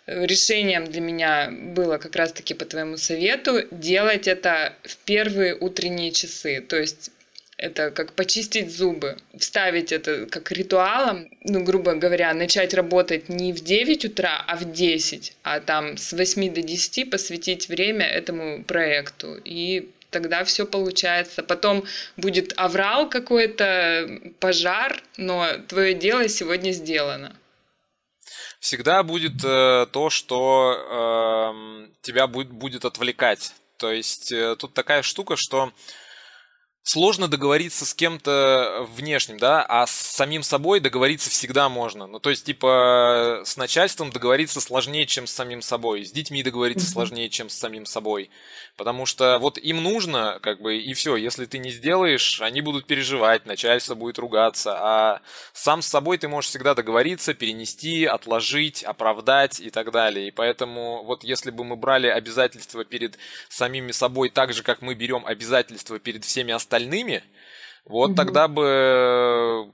решением 0.06 0.86
для 0.86 1.00
меня 1.00 1.50
было 1.50 1.98
как 1.98 2.16
раз-таки 2.16 2.54
по 2.54 2.64
твоему 2.64 2.96
совету 2.96 3.62
делать 3.70 4.26
это 4.28 4.74
в 4.82 4.96
первые 4.98 5.54
утренние 5.54 6.10
часы. 6.10 6.60
То 6.60 6.76
есть 6.76 7.10
это 7.56 7.90
как 7.90 8.14
почистить 8.14 8.74
зубы, 8.74 9.18
вставить 9.38 9.92
это 9.92 10.26
как 10.26 10.50
ритуалом, 10.50 11.30
ну, 11.44 11.62
грубо 11.62 11.94
говоря, 11.94 12.32
начать 12.32 12.72
работать 12.72 13.28
не 13.28 13.52
в 13.52 13.60
9 13.60 14.06
утра, 14.06 14.42
а 14.46 14.56
в 14.56 14.72
10, 14.72 15.34
а 15.42 15.60
там 15.60 15.98
с 15.98 16.12
8 16.12 16.54
до 16.54 16.62
10 16.62 17.10
посвятить 17.10 17.68
время 17.68 18.06
этому 18.06 18.64
проекту 18.64 19.38
и 19.44 19.90
тогда 20.11 20.44
все 20.44 20.66
получается. 20.66 21.42
Потом 21.42 21.84
будет 22.16 22.52
аврал 22.56 23.08
какой-то, 23.08 24.08
пожар, 24.40 25.02
но 25.16 25.46
твое 25.68 25.94
дело 25.94 26.28
сегодня 26.28 26.72
сделано. 26.72 27.36
Всегда 28.61 29.02
будет 29.02 29.42
э, 29.42 29.86
то, 29.90 30.11
что 30.11 30.76
э, 30.76 31.88
тебя 32.02 32.26
будет, 32.26 32.50
будет 32.50 32.84
отвлекать. 32.84 33.54
То 33.78 33.90
есть 33.90 34.32
э, 34.32 34.54
тут 34.56 34.74
такая 34.74 35.00
штука, 35.02 35.36
что 35.36 35.72
сложно 36.91 37.28
договориться 37.28 37.86
с 37.86 37.95
кем-то 37.95 38.84
внешним, 38.97 39.38
да, 39.38 39.62
а 39.62 39.86
с 39.86 39.93
самим 39.93 40.43
собой 40.43 40.80
договориться 40.80 41.30
всегда 41.30 41.68
можно. 41.68 42.09
Ну, 42.09 42.18
то 42.18 42.30
есть, 42.30 42.45
типа, 42.45 43.43
с 43.45 43.57
начальством 43.57 44.11
договориться 44.11 44.61
сложнее, 44.61 45.07
чем 45.07 45.28
с 45.28 45.32
самим 45.32 45.62
собой, 45.62 46.05
с 46.05 46.11
детьми 46.11 46.43
договориться 46.43 46.88
mm-hmm. 46.88 46.93
сложнее, 46.93 47.28
чем 47.28 47.49
с 47.49 47.55
самим 47.55 47.86
собой. 47.86 48.28
Потому 48.76 49.07
что 49.07 49.38
вот 49.38 49.57
им 49.57 49.84
нужно, 49.84 50.41
как 50.43 50.61
бы, 50.61 50.78
и 50.78 50.93
все, 50.95 51.14
если 51.14 51.45
ты 51.45 51.59
не 51.59 51.70
сделаешь, 51.70 52.41
они 52.41 52.61
будут 52.61 52.86
переживать, 52.86 53.47
начальство 53.47 53.95
будет 53.95 54.18
ругаться, 54.18 54.76
а 54.76 55.20
сам 55.53 55.82
с 55.82 55.86
собой 55.86 56.18
ты 56.18 56.26
можешь 56.26 56.51
всегда 56.51 56.74
договориться, 56.74 57.34
перенести, 57.34 58.05
отложить, 58.05 58.82
оправдать 58.82 59.61
и 59.61 59.70
так 59.70 59.93
далее. 59.93 60.26
И 60.26 60.30
поэтому 60.32 61.05
вот 61.05 61.22
если 61.22 61.53
бы 61.53 61.62
мы 61.62 61.76
брали 61.76 62.09
обязательства 62.09 62.84
перед 62.84 63.16
самими 63.49 63.93
собой 63.93 64.28
так 64.28 64.53
же, 64.53 64.64
как 64.64 64.82
мы 64.82 64.95
берем 64.95 65.24
обязательства 65.24 66.01
перед 66.01 66.24
всеми 66.24 66.53
остальными, 66.53 66.79
вот 67.84 68.10
угу. 68.10 68.16
тогда 68.16 68.48
бы 68.48 69.70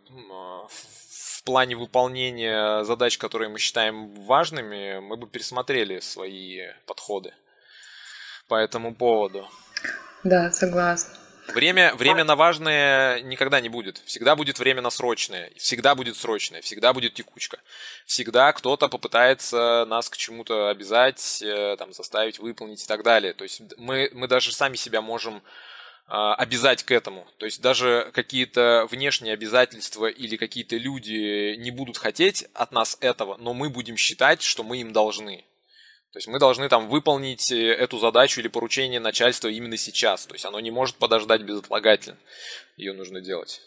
в 0.69 1.43
плане 1.45 1.77
выполнения 1.77 2.83
задач, 2.85 3.19
которые 3.19 3.49
мы 3.49 3.59
считаем 3.59 4.15
важными, 4.25 5.01
мы 5.01 5.17
бы 5.17 5.27
пересмотрели 5.27 6.01
свои 6.01 6.63
подходы 6.87 7.33
по 8.49 8.55
этому 8.55 8.95
поводу. 8.95 9.49
Да, 10.25 10.51
согласна. 10.51 11.15
Время, 11.55 11.95
время 11.95 12.25
на 12.25 12.35
важное 12.35 13.21
никогда 13.23 13.61
не 13.61 13.69
будет. 13.69 14.03
Всегда 14.05 14.35
будет 14.35 14.59
время 14.59 14.83
на 14.83 14.91
срочное. 14.91 15.53
Всегда 15.57 15.95
будет 15.95 16.17
срочное. 16.17 16.61
Всегда 16.61 16.93
будет 16.93 17.15
текучка. 17.15 17.59
Всегда 18.05 18.53
кто-то 18.53 18.89
попытается 18.89 19.85
нас 19.89 20.11
к 20.11 20.17
чему-то 20.17 20.69
обязать, 20.69 21.41
э, 21.43 21.77
там, 21.79 21.93
заставить 21.93 22.39
выполнить 22.41 22.83
и 22.83 22.87
так 22.87 23.05
далее. 23.05 23.33
То 23.33 23.45
есть 23.45 23.63
мы, 23.79 24.11
мы 24.13 24.27
даже 24.27 24.53
сами 24.53 24.77
себя 24.77 25.01
можем 25.01 25.43
обязать 26.09 26.85
к 26.85 26.93
этому. 26.93 27.27
То 27.39 27.47
есть 27.47 27.61
даже 27.61 28.11
какие-то 28.15 28.87
внешние 28.91 29.35
обязательства 29.35 30.07
или 30.07 30.37
какие-то 30.37 30.77
люди 30.77 31.57
не 31.57 31.71
будут 31.71 31.99
хотеть 31.99 32.47
от 32.55 32.71
нас 32.73 32.97
этого, 33.01 33.37
но 33.39 33.55
мы 33.55 33.71
будем 33.71 33.97
считать, 33.97 34.43
что 34.43 34.63
мы 34.63 34.81
им 34.81 34.93
должны. 34.93 35.45
То 36.17 36.19
есть 36.19 36.29
мы 36.29 36.39
должны 36.39 36.69
там 36.71 36.89
выполнить 36.89 37.53
э, 37.53 37.75
эту 37.75 37.99
задачу 37.99 38.41
или 38.41 38.49
поручение 38.49 39.01
начальства 39.01 39.49
именно 39.49 39.77
сейчас. 39.77 40.25
То 40.25 40.35
есть 40.35 40.47
оно 40.47 40.61
не 40.61 40.71
может 40.71 40.97
подождать 40.97 41.43
безотлагательно. 41.43 42.17
Ее 42.79 42.95
нужно 42.95 43.21
делать. 43.21 43.61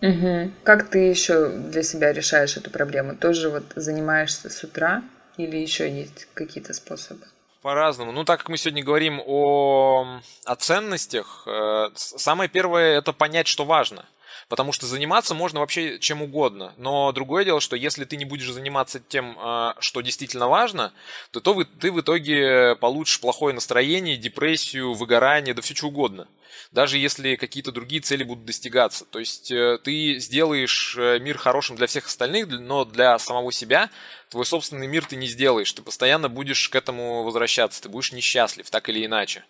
Угу. 0.00 0.52
Как 0.62 0.88
ты 0.88 0.98
еще 0.98 1.48
для 1.48 1.82
себя 1.82 2.12
решаешь 2.12 2.56
эту 2.56 2.70
проблему? 2.70 3.16
Тоже 3.16 3.48
вот 3.48 3.64
занимаешься 3.74 4.50
с 4.50 4.62
утра 4.62 5.02
или 5.36 5.56
еще 5.56 5.90
есть 5.90 6.28
какие-то 6.34 6.74
способы? 6.74 7.26
По-разному. 7.64 8.12
Ну, 8.12 8.24
так 8.24 8.40
как 8.40 8.50
мы 8.50 8.58
сегодня 8.58 8.84
говорим 8.84 9.22
о, 9.24 10.20
о 10.44 10.54
ценностях, 10.56 11.44
э, 11.46 11.88
самое 11.94 12.50
первое 12.50 12.98
это 12.98 13.14
понять, 13.14 13.46
что 13.46 13.64
важно. 13.64 14.04
Потому 14.50 14.72
что 14.72 14.84
заниматься 14.84 15.32
можно 15.32 15.60
вообще 15.60 15.98
чем 15.98 16.20
угодно. 16.20 16.74
Но 16.76 17.10
другое 17.12 17.46
дело, 17.46 17.62
что 17.62 17.74
если 17.74 18.04
ты 18.04 18.18
не 18.18 18.26
будешь 18.26 18.50
заниматься 18.50 19.00
тем, 19.00 19.38
а, 19.38 19.76
что 19.78 20.02
действительно 20.02 20.46
важно, 20.46 20.92
то, 21.30 21.40
то 21.40 21.64
ты 21.80 21.90
в 21.90 22.02
итоге 22.02 22.76
получишь 22.76 23.18
плохое 23.18 23.54
настроение, 23.54 24.18
депрессию, 24.18 24.92
выгорание, 24.92 25.54
да 25.54 25.62
все 25.62 25.74
что 25.74 25.86
угодно. 25.86 26.28
Даже 26.70 26.98
если 26.98 27.36
какие-то 27.36 27.72
другие 27.72 28.02
цели 28.02 28.24
будут 28.24 28.44
достигаться. 28.44 29.06
То 29.06 29.20
есть 29.20 29.50
э, 29.50 29.78
ты 29.82 30.18
сделаешь 30.18 30.96
э, 30.98 31.18
мир 31.18 31.38
хорошим 31.38 31.76
для 31.76 31.86
всех 31.86 32.06
остальных, 32.06 32.48
но 32.48 32.84
для 32.84 33.18
самого 33.18 33.52
себя 33.52 33.88
твой 34.34 34.46
собственный 34.46 34.88
мир 34.88 35.06
ты 35.06 35.14
не 35.14 35.28
сделаешь. 35.28 35.72
Ты 35.72 35.80
постоянно 35.80 36.28
будешь 36.28 36.68
к 36.68 36.74
этому 36.74 37.22
возвращаться. 37.22 37.80
Ты 37.80 37.88
будешь 37.88 38.10
несчастлив, 38.10 38.68
так 38.68 38.88
или 38.88 39.06
иначе. 39.06 39.44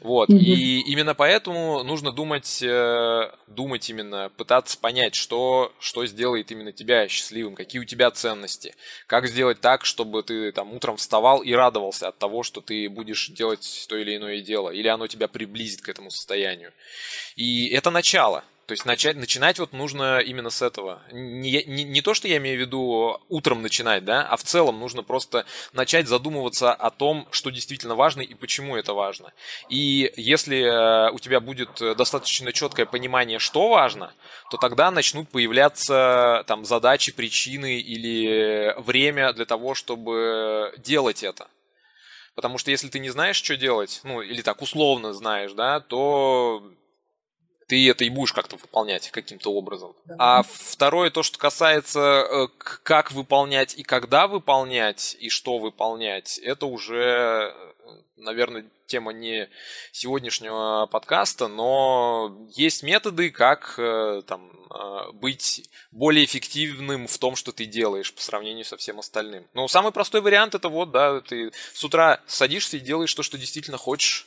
Вот. 0.00 0.28
Mm-hmm. 0.28 0.36
И 0.36 0.80
именно 0.80 1.14
поэтому 1.14 1.82
нужно 1.82 2.12
думать, 2.12 2.62
э, 2.62 3.32
думать 3.46 3.88
именно, 3.88 4.30
пытаться 4.36 4.78
понять, 4.78 5.14
что, 5.14 5.72
что 5.80 6.04
сделает 6.04 6.52
именно 6.52 6.72
тебя 6.72 7.08
счастливым, 7.08 7.54
какие 7.54 7.80
у 7.80 7.86
тебя 7.86 8.10
ценности, 8.10 8.74
как 9.06 9.26
сделать 9.26 9.62
так, 9.62 9.86
чтобы 9.86 10.22
ты 10.22 10.52
там 10.52 10.74
утром 10.74 10.98
вставал 10.98 11.40
и 11.40 11.54
радовался 11.54 12.08
от 12.08 12.18
того, 12.18 12.42
что 12.42 12.60
ты 12.60 12.90
будешь 12.90 13.28
делать 13.30 13.86
то 13.88 13.96
или 13.96 14.14
иное 14.14 14.42
дело, 14.42 14.68
или 14.68 14.88
оно 14.88 15.06
тебя 15.06 15.26
приблизит 15.26 15.80
к 15.80 15.88
этому 15.88 16.10
состоянию. 16.10 16.74
И 17.34 17.68
это 17.68 17.90
начало. 17.90 18.44
То 18.68 18.72
есть 18.72 18.84
начать, 18.84 19.16
начинать 19.16 19.58
вот 19.58 19.72
нужно 19.72 20.18
именно 20.18 20.50
с 20.50 20.60
этого. 20.60 21.00
Не, 21.10 21.64
не, 21.64 21.84
не 21.84 22.02
то, 22.02 22.12
что 22.12 22.28
я 22.28 22.36
имею 22.36 22.58
в 22.58 22.60
виду 22.60 23.18
утром 23.30 23.62
начинать, 23.62 24.04
да, 24.04 24.26
а 24.28 24.36
в 24.36 24.42
целом 24.42 24.78
нужно 24.78 25.02
просто 25.02 25.46
начать 25.72 26.06
задумываться 26.06 26.74
о 26.74 26.90
том, 26.90 27.26
что 27.30 27.48
действительно 27.48 27.94
важно 27.94 28.20
и 28.20 28.34
почему 28.34 28.76
это 28.76 28.92
важно. 28.92 29.32
И 29.70 30.12
если 30.18 30.58
э, 30.60 31.10
у 31.12 31.18
тебя 31.18 31.40
будет 31.40 31.70
достаточно 31.96 32.52
четкое 32.52 32.84
понимание, 32.84 33.38
что 33.38 33.70
важно, 33.70 34.12
то 34.50 34.58
тогда 34.58 34.90
начнут 34.90 35.30
появляться 35.30 36.44
там 36.46 36.66
задачи, 36.66 37.10
причины 37.10 37.80
или 37.80 38.74
время 38.76 39.32
для 39.32 39.46
того, 39.46 39.74
чтобы 39.74 40.74
делать 40.76 41.22
это. 41.22 41.48
Потому 42.34 42.58
что 42.58 42.70
если 42.70 42.88
ты 42.88 42.98
не 42.98 43.08
знаешь, 43.08 43.36
что 43.36 43.56
делать, 43.56 44.00
ну, 44.04 44.20
или 44.20 44.42
так 44.42 44.60
условно 44.60 45.14
знаешь, 45.14 45.54
да, 45.54 45.80
то 45.80 46.70
ты 47.68 47.88
это 47.88 48.04
и 48.04 48.10
будешь 48.10 48.32
как-то 48.32 48.56
выполнять 48.56 49.10
каким-то 49.10 49.52
образом. 49.52 49.94
Да. 50.06 50.16
А 50.18 50.42
второе, 50.42 51.10
то, 51.10 51.22
что 51.22 51.38
касается 51.38 52.00
э, 52.00 52.48
как 52.82 53.12
выполнять 53.12 53.74
и 53.76 53.82
когда 53.82 54.26
выполнять, 54.26 55.16
и 55.20 55.28
что 55.28 55.58
выполнять, 55.58 56.38
это 56.38 56.64
уже, 56.64 57.54
наверное, 58.16 58.64
тема 58.86 59.12
не 59.12 59.50
сегодняшнего 59.92 60.86
подкаста, 60.86 61.46
но 61.46 62.34
есть 62.54 62.82
методы, 62.82 63.30
как 63.30 63.74
э, 63.76 64.22
там, 64.26 64.50
э, 64.74 65.12
быть 65.12 65.68
более 65.90 66.24
эффективным 66.24 67.06
в 67.06 67.18
том, 67.18 67.36
что 67.36 67.52
ты 67.52 67.66
делаешь 67.66 68.14
по 68.14 68.22
сравнению 68.22 68.64
со 68.64 68.78
всем 68.78 68.98
остальным. 68.98 69.46
Ну, 69.52 69.68
самый 69.68 69.92
простой 69.92 70.22
вариант 70.22 70.54
это 70.54 70.70
вот, 70.70 70.90
да, 70.90 71.20
ты 71.20 71.52
с 71.74 71.84
утра 71.84 72.22
садишься 72.26 72.78
и 72.78 72.80
делаешь 72.80 73.12
то, 73.12 73.22
что 73.22 73.36
действительно 73.36 73.76
хочешь 73.76 74.26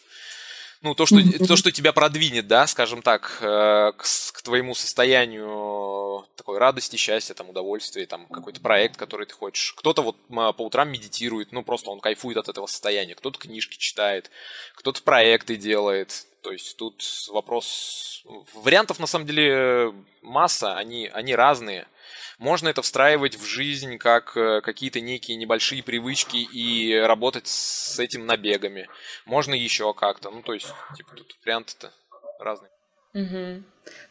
ну, 0.82 0.96
то, 0.96 1.06
что, 1.06 1.18
mm-hmm. 1.18 1.46
то, 1.46 1.56
что 1.56 1.72
тебя 1.72 1.94
продвинет, 1.94 2.48
да, 2.48 2.66
скажем 2.66 3.02
так, 3.02 3.38
э, 3.42 3.92
к, 3.96 4.04
к 4.34 4.42
твоему 4.42 4.74
состоянию 4.74 6.26
такой 6.36 6.58
радости, 6.58 6.96
счастья, 6.96 7.34
там, 7.36 7.50
удовольствия, 7.50 8.08
там, 8.08 8.26
какой-то 8.26 8.62
проект, 8.62 8.98
который 8.98 9.28
ты 9.28 9.34
хочешь. 9.34 9.74
Кто-то 9.78 10.02
вот 10.02 10.18
по 10.28 10.66
утрам 10.66 10.90
медитирует, 10.90 11.52
ну, 11.52 11.64
просто 11.64 11.92
он 11.92 12.00
кайфует 12.00 12.38
от 12.38 12.50
этого 12.50 12.66
состояния, 12.66 13.16
кто-то 13.16 13.40
книжки 13.40 13.78
читает, 13.78 14.32
кто-то 14.76 15.04
проекты 15.04 15.56
делает. 15.56 16.26
То 16.42 16.52
есть 16.52 16.76
тут 16.78 17.04
вопрос... 17.30 18.24
Вариантов, 18.54 19.00
на 19.00 19.08
самом 19.08 19.28
деле, 19.28 19.94
масса, 20.22 20.78
они, 20.78 21.08
они 21.08 21.36
разные. 21.36 21.88
Можно 22.38 22.70
это 22.70 22.82
встраивать 22.82 23.36
в 23.36 23.46
жизнь 23.46 23.98
как 23.98 24.36
э, 24.36 24.62
какие-то 24.62 25.02
некие 25.02 25.38
небольшие 25.38 25.84
привычки 25.84 26.38
и 26.38 26.96
работать 26.96 27.48
с 27.48 28.00
этим 28.00 28.26
набегами. 28.26 28.88
Можно 29.26 29.54
еще 29.54 29.94
как-то. 29.94 30.30
Ну, 30.30 30.42
то 30.42 30.54
есть, 30.54 30.74
типа, 30.96 31.16
тут 31.16 31.36
варианты-то 31.44 31.92
разные. 32.40 32.72
Угу. 33.14 33.64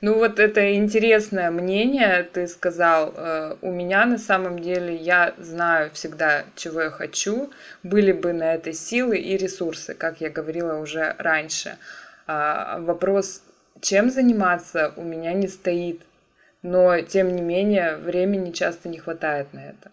Ну 0.02 0.14
вот 0.14 0.38
это 0.38 0.74
интересное 0.74 1.50
мнение, 1.50 2.22
ты 2.22 2.46
сказал. 2.46 3.14
Э, 3.16 3.56
у 3.62 3.70
меня 3.70 4.04
на 4.04 4.18
самом 4.18 4.58
деле 4.58 4.94
я 4.94 5.34
знаю 5.38 5.90
всегда, 5.92 6.44
чего 6.56 6.82
я 6.82 6.90
хочу. 6.90 7.50
Были 7.82 8.12
бы 8.12 8.32
на 8.32 8.54
это 8.54 8.72
силы 8.72 9.16
и 9.16 9.36
ресурсы, 9.36 9.94
как 9.94 10.20
я 10.20 10.28
говорила 10.28 10.78
уже 10.78 11.14
раньше. 11.18 11.78
А, 12.26 12.78
вопрос, 12.80 13.42
чем 13.80 14.10
заниматься, 14.10 14.92
у 14.96 15.02
меня 15.02 15.32
не 15.32 15.48
стоит 15.48 16.02
но 16.62 17.00
тем 17.02 17.34
не 17.34 17.42
менее 17.42 17.96
времени 17.96 18.52
часто 18.52 18.88
не 18.88 18.98
хватает 18.98 19.52
на 19.52 19.60
это. 19.60 19.90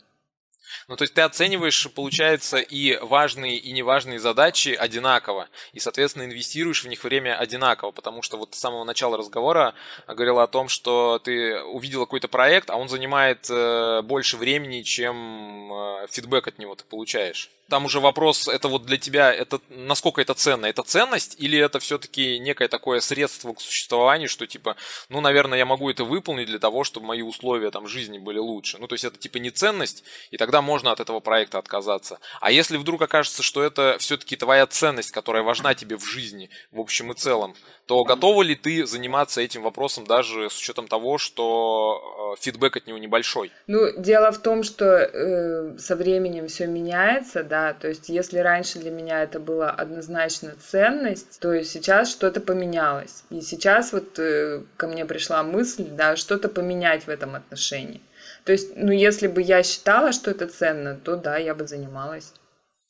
Ну, 0.88 0.96
то 0.96 1.04
есть 1.04 1.14
ты 1.14 1.22
оцениваешь, 1.22 1.90
получается, 1.94 2.58
и 2.58 2.98
важные, 2.98 3.58
и 3.58 3.72
неважные 3.72 4.20
задачи 4.20 4.70
одинаково, 4.70 5.48
и, 5.74 5.80
соответственно, 5.80 6.24
инвестируешь 6.24 6.84
в 6.84 6.88
них 6.88 7.04
время 7.04 7.38
одинаково, 7.38 7.92
потому 7.92 8.22
что 8.22 8.38
вот 8.38 8.56
с 8.56 8.60
самого 8.60 8.84
начала 8.84 9.18
разговора 9.18 9.74
говорила 10.08 10.44
о 10.44 10.48
том, 10.48 10.70
что 10.70 11.20
ты 11.20 11.62
увидела 11.62 12.06
какой-то 12.06 12.28
проект, 12.28 12.70
а 12.70 12.76
он 12.76 12.90
занимает 12.90 13.50
э, 13.50 14.02
больше 14.02 14.38
времени, 14.38 14.82
чем 14.82 15.72
э, 15.72 16.08
фидбэк 16.10 16.48
от 16.48 16.60
него 16.60 16.76
ты 16.76 16.84
получаешь 16.86 17.50
там 17.70 17.86
уже 17.86 18.00
вопрос, 18.00 18.48
это 18.48 18.68
вот 18.68 18.86
для 18.86 18.98
тебя, 18.98 19.34
это 19.34 19.60
насколько 19.70 20.22
это 20.22 20.34
ценно? 20.34 20.66
Это 20.66 20.84
ценность 20.84 21.36
или 21.40 21.58
это 21.60 21.80
все-таки 21.80 22.40
некое 22.40 22.68
такое 22.68 23.00
средство 23.00 23.54
к 23.54 23.62
существованию, 23.62 24.30
что 24.30 24.48
типа, 24.48 24.76
ну, 25.10 25.22
наверное, 25.22 25.58
я 25.58 25.66
могу 25.66 25.90
это 25.90 26.04
выполнить 26.04 26.48
для 26.48 26.60
того, 26.60 26.84
чтобы 26.84 27.08
мои 27.08 27.22
условия 27.22 27.72
там 27.72 27.88
жизни 27.88 28.18
были 28.18 28.40
лучше. 28.40 28.78
Ну, 28.78 28.88
то 28.88 28.94
есть 28.94 29.06
это 29.06 29.18
типа 29.18 29.38
не 29.38 29.52
ценность, 29.52 30.04
и 30.32 30.38
тогда 30.38 30.62
можно 30.62 30.92
от 30.92 31.00
этого 31.00 31.20
проекта 31.20 31.60
отказаться. 31.60 32.20
А 32.40 32.52
если 32.52 32.78
вдруг 32.78 33.02
окажется, 33.02 33.44
что 33.44 33.64
это 33.64 33.98
все-таки 34.00 34.36
твоя 34.36 34.66
ценность, 34.68 35.12
которая 35.12 35.44
важна 35.44 35.74
тебе 35.76 35.98
в 35.98 36.06
жизни, 36.06 36.50
в 36.72 36.80
общем 36.80 37.12
и 37.12 37.16
целом, 37.16 37.56
то 37.88 38.04
готова 38.04 38.44
ли 38.44 38.56
ты 38.56 38.86
заниматься 38.86 39.42
этим 39.42 39.64
вопросом 39.64 40.06
даже 40.06 40.50
с 40.50 40.60
учетом 40.60 40.88
того, 40.88 41.18
что 41.18 42.36
э, 42.38 42.42
фидбэк 42.42 42.76
от 42.76 42.88
него 42.88 42.98
небольшой? 42.98 43.52
Ну, 43.68 43.98
дело 43.98 44.32
в 44.32 44.40
том, 44.40 44.64
что 44.64 44.86
э, 44.86 45.78
со 45.80 45.96
временем 45.96 46.48
все 46.48 46.68
меняется, 46.68 47.44
да, 47.44 47.74
то 47.74 47.88
есть 47.88 48.10
если 48.10 48.40
раньше 48.40 48.80
для 48.80 48.92
меня 48.92 49.24
это 49.24 49.40
была 49.40 49.72
однозначно 49.72 50.54
ценность, 50.60 51.40
то 51.40 51.64
сейчас 51.64 52.12
что-то 52.12 52.42
поменялось. 52.42 53.24
И 53.30 53.40
сейчас 53.40 53.94
вот 53.94 54.20
э, 54.20 54.64
ко 54.76 54.88
мне 54.88 55.06
пришла 55.06 55.42
мысль, 55.44 55.88
да, 55.90 56.18
что-то 56.18 56.50
поменять 56.50 57.06
в 57.06 57.10
этом 57.10 57.36
отношении. 57.36 58.02
То 58.44 58.52
есть, 58.52 58.76
ну, 58.76 58.92
если 58.92 59.28
бы 59.28 59.42
я 59.42 59.64
считала, 59.64 60.12
что 60.12 60.32
это 60.32 60.48
ценно, 60.48 60.96
то 60.96 61.16
да, 61.16 61.38
я 61.38 61.56
бы 61.56 61.68
занималась. 61.68 62.34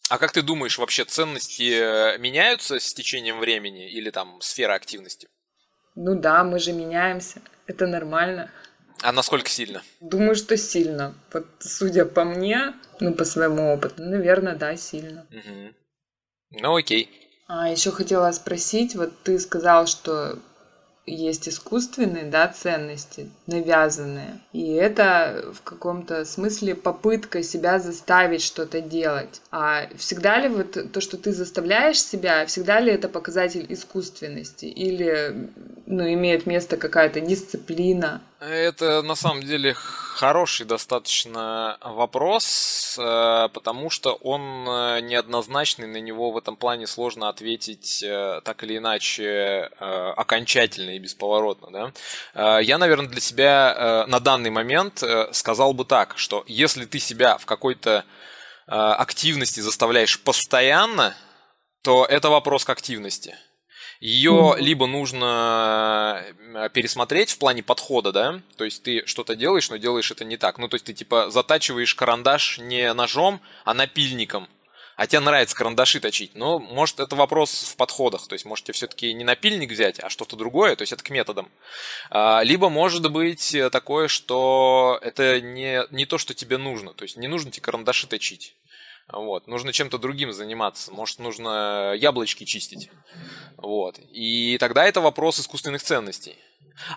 А 0.10 0.18
как 0.18 0.32
ты 0.32 0.42
думаешь, 0.42 0.78
вообще 0.78 1.04
ценности 1.04 1.72
э, 1.74 2.18
меняются 2.18 2.80
с 2.80 2.94
течением 2.94 3.40
времени 3.40 3.90
или 3.90 4.10
там 4.10 4.40
сфера 4.42 4.74
активности? 4.74 5.28
Ну 5.96 6.16
да, 6.16 6.44
мы 6.44 6.60
же 6.60 6.72
меняемся. 6.72 7.42
Это 7.66 7.88
нормально. 7.88 8.52
А 9.02 9.12
насколько 9.12 9.50
сильно? 9.50 9.84
Думаю, 10.00 10.36
что 10.36 10.58
сильно. 10.58 11.16
Вот 11.34 11.46
судя 11.60 12.06
по 12.06 12.24
мне, 12.24 12.74
ну 13.00 13.14
по 13.14 13.26
своему 13.26 13.74
опыту, 13.74 14.04
наверное, 14.04 14.56
да, 14.56 14.76
сильно. 14.78 15.28
Угу. 15.32 15.74
Ну 16.62 16.76
окей. 16.76 17.10
А 17.48 17.70
еще 17.70 17.92
хотела 17.92 18.32
спросить, 18.32 18.96
вот 18.96 19.24
ты 19.24 19.40
сказал, 19.40 19.88
что 19.88 20.40
есть 21.08 21.48
искусственные 21.48 22.26
да, 22.26 22.48
ценности, 22.50 23.32
навязанные. 23.48 24.40
И 24.52 24.74
это 24.74 25.46
в 25.54 25.62
каком-то 25.62 26.26
смысле 26.26 26.76
попытка 26.76 27.42
себя 27.42 27.80
заставить 27.80 28.42
что-то 28.42 28.82
делать. 28.82 29.42
А 29.50 29.88
всегда 29.96 30.40
ли 30.40 30.50
вот 30.50 30.92
то, 30.92 31.02
что 31.02 31.18
ты 31.18 31.32
заставляешь 31.32 32.02
себя, 32.02 32.46
всегда 32.46 32.80
ли 32.80 32.92
это 32.92 33.08
показатель 33.08 33.66
искусственности? 33.70 34.66
Или 34.66 35.50
ну, 35.86 36.04
имеет 36.14 36.46
место 36.46 36.78
какая-то 36.78 37.22
дисциплина? 37.22 38.22
Это 38.40 39.02
на 39.02 39.16
самом 39.16 39.42
деле 39.42 39.74
хороший 39.74 40.68
достаточно 40.68 41.78
вопрос, 41.82 42.96
э, 43.00 43.50
потому 43.52 43.90
что 43.90 44.14
он 44.14 44.68
э, 44.68 45.00
неоднозначный, 45.02 45.88
на 45.88 45.98
него 45.98 46.30
в 46.30 46.38
этом 46.38 46.56
плане 46.56 46.86
сложно 46.86 47.30
ответить 47.30 48.04
э, 48.04 48.42
так 48.44 48.64
или 48.64 48.78
иначе 48.78 49.72
окончательно 49.80 50.92
и 50.92 51.00
бесповоротно. 51.00 51.94
Да? 52.34 52.62
Я, 52.62 52.78
наверное, 52.78 53.10
для 53.10 53.22
себя 53.22 54.06
на 54.08 54.20
данный 54.20 54.50
момент 54.50 55.04
сказал 55.32 55.74
бы 55.74 55.86
так, 55.86 56.18
что 56.18 56.44
если 56.48 56.86
ты 56.86 57.00
себя 57.00 57.38
в 57.38 57.46
какой-то 57.46 58.06
активности 58.68 59.62
заставляешь 59.62 60.20
постоянно, 60.20 61.16
то 61.82 62.06
это 62.06 62.30
вопрос 62.30 62.66
к 62.66 62.70
активности– 62.70 63.36
ее 64.00 64.32
mm-hmm. 64.32 64.60
либо 64.62 64.88
нужно 64.88 66.24
э, 66.54 66.70
пересмотреть 66.74 67.32
в 67.32 67.38
плане 67.40 67.64
подхода, 67.64 68.12
да, 68.12 68.42
то 68.58 68.64
есть 68.64 68.84
ты 68.84 69.06
что-то 69.06 69.36
делаешь, 69.36 69.70
но 69.70 69.78
делаешь 69.78 70.12
это 70.12 70.24
не 70.24 70.38
так. 70.38 70.58
Ну, 70.58 70.68
то 70.68 70.76
есть 70.76 70.86
ты 70.86 70.94
типа 70.94 71.30
затачиваешь 71.30 71.96
карандаш 71.96 72.60
не 72.60 72.94
ножом, 72.94 73.42
а 73.66 73.74
напильником. 73.74 74.48
А 74.98 75.06
тебе 75.06 75.20
нравится 75.20 75.56
карандаши 75.56 76.00
точить. 76.00 76.34
Но, 76.34 76.58
может, 76.58 77.00
это 77.00 77.16
вопрос 77.16 77.72
в 77.72 77.76
подходах. 77.76 78.28
То 78.28 78.34
есть, 78.34 78.46
можете 78.46 78.72
все-таки 78.72 79.14
не 79.14 79.24
напильник 79.24 79.72
взять, 79.72 80.00
а 80.00 80.10
что-то 80.10 80.36
другое. 80.36 80.76
То 80.76 80.82
есть, 80.82 80.92
это 80.92 81.04
к 81.04 81.12
методам. 81.12 81.52
А, 82.10 82.42
либо, 82.42 82.70
может 82.70 83.12
быть, 83.12 83.56
такое, 83.72 84.08
что 84.08 84.98
это 85.04 85.40
не, 85.40 85.84
не 85.92 86.08
то, 86.08 86.18
что 86.18 86.34
тебе 86.34 86.58
нужно. 86.58 86.96
То 86.96 87.04
есть, 87.04 87.16
не 87.16 87.28
нужно 87.28 87.52
тебе 87.52 87.62
карандаши 87.62 88.08
точить. 88.08 88.56
Вот. 89.12 89.48
Нужно 89.48 89.72
чем-то 89.72 89.98
другим 89.98 90.34
заниматься. 90.34 90.92
Может, 90.92 91.20
нужно 91.20 91.94
яблочки 91.98 92.44
чистить. 92.44 92.90
Вот. 93.58 94.00
И 94.12 94.58
тогда 94.60 94.86
это 94.86 95.02
вопрос 95.02 95.40
искусственных 95.40 95.82
ценностей. 95.82 96.36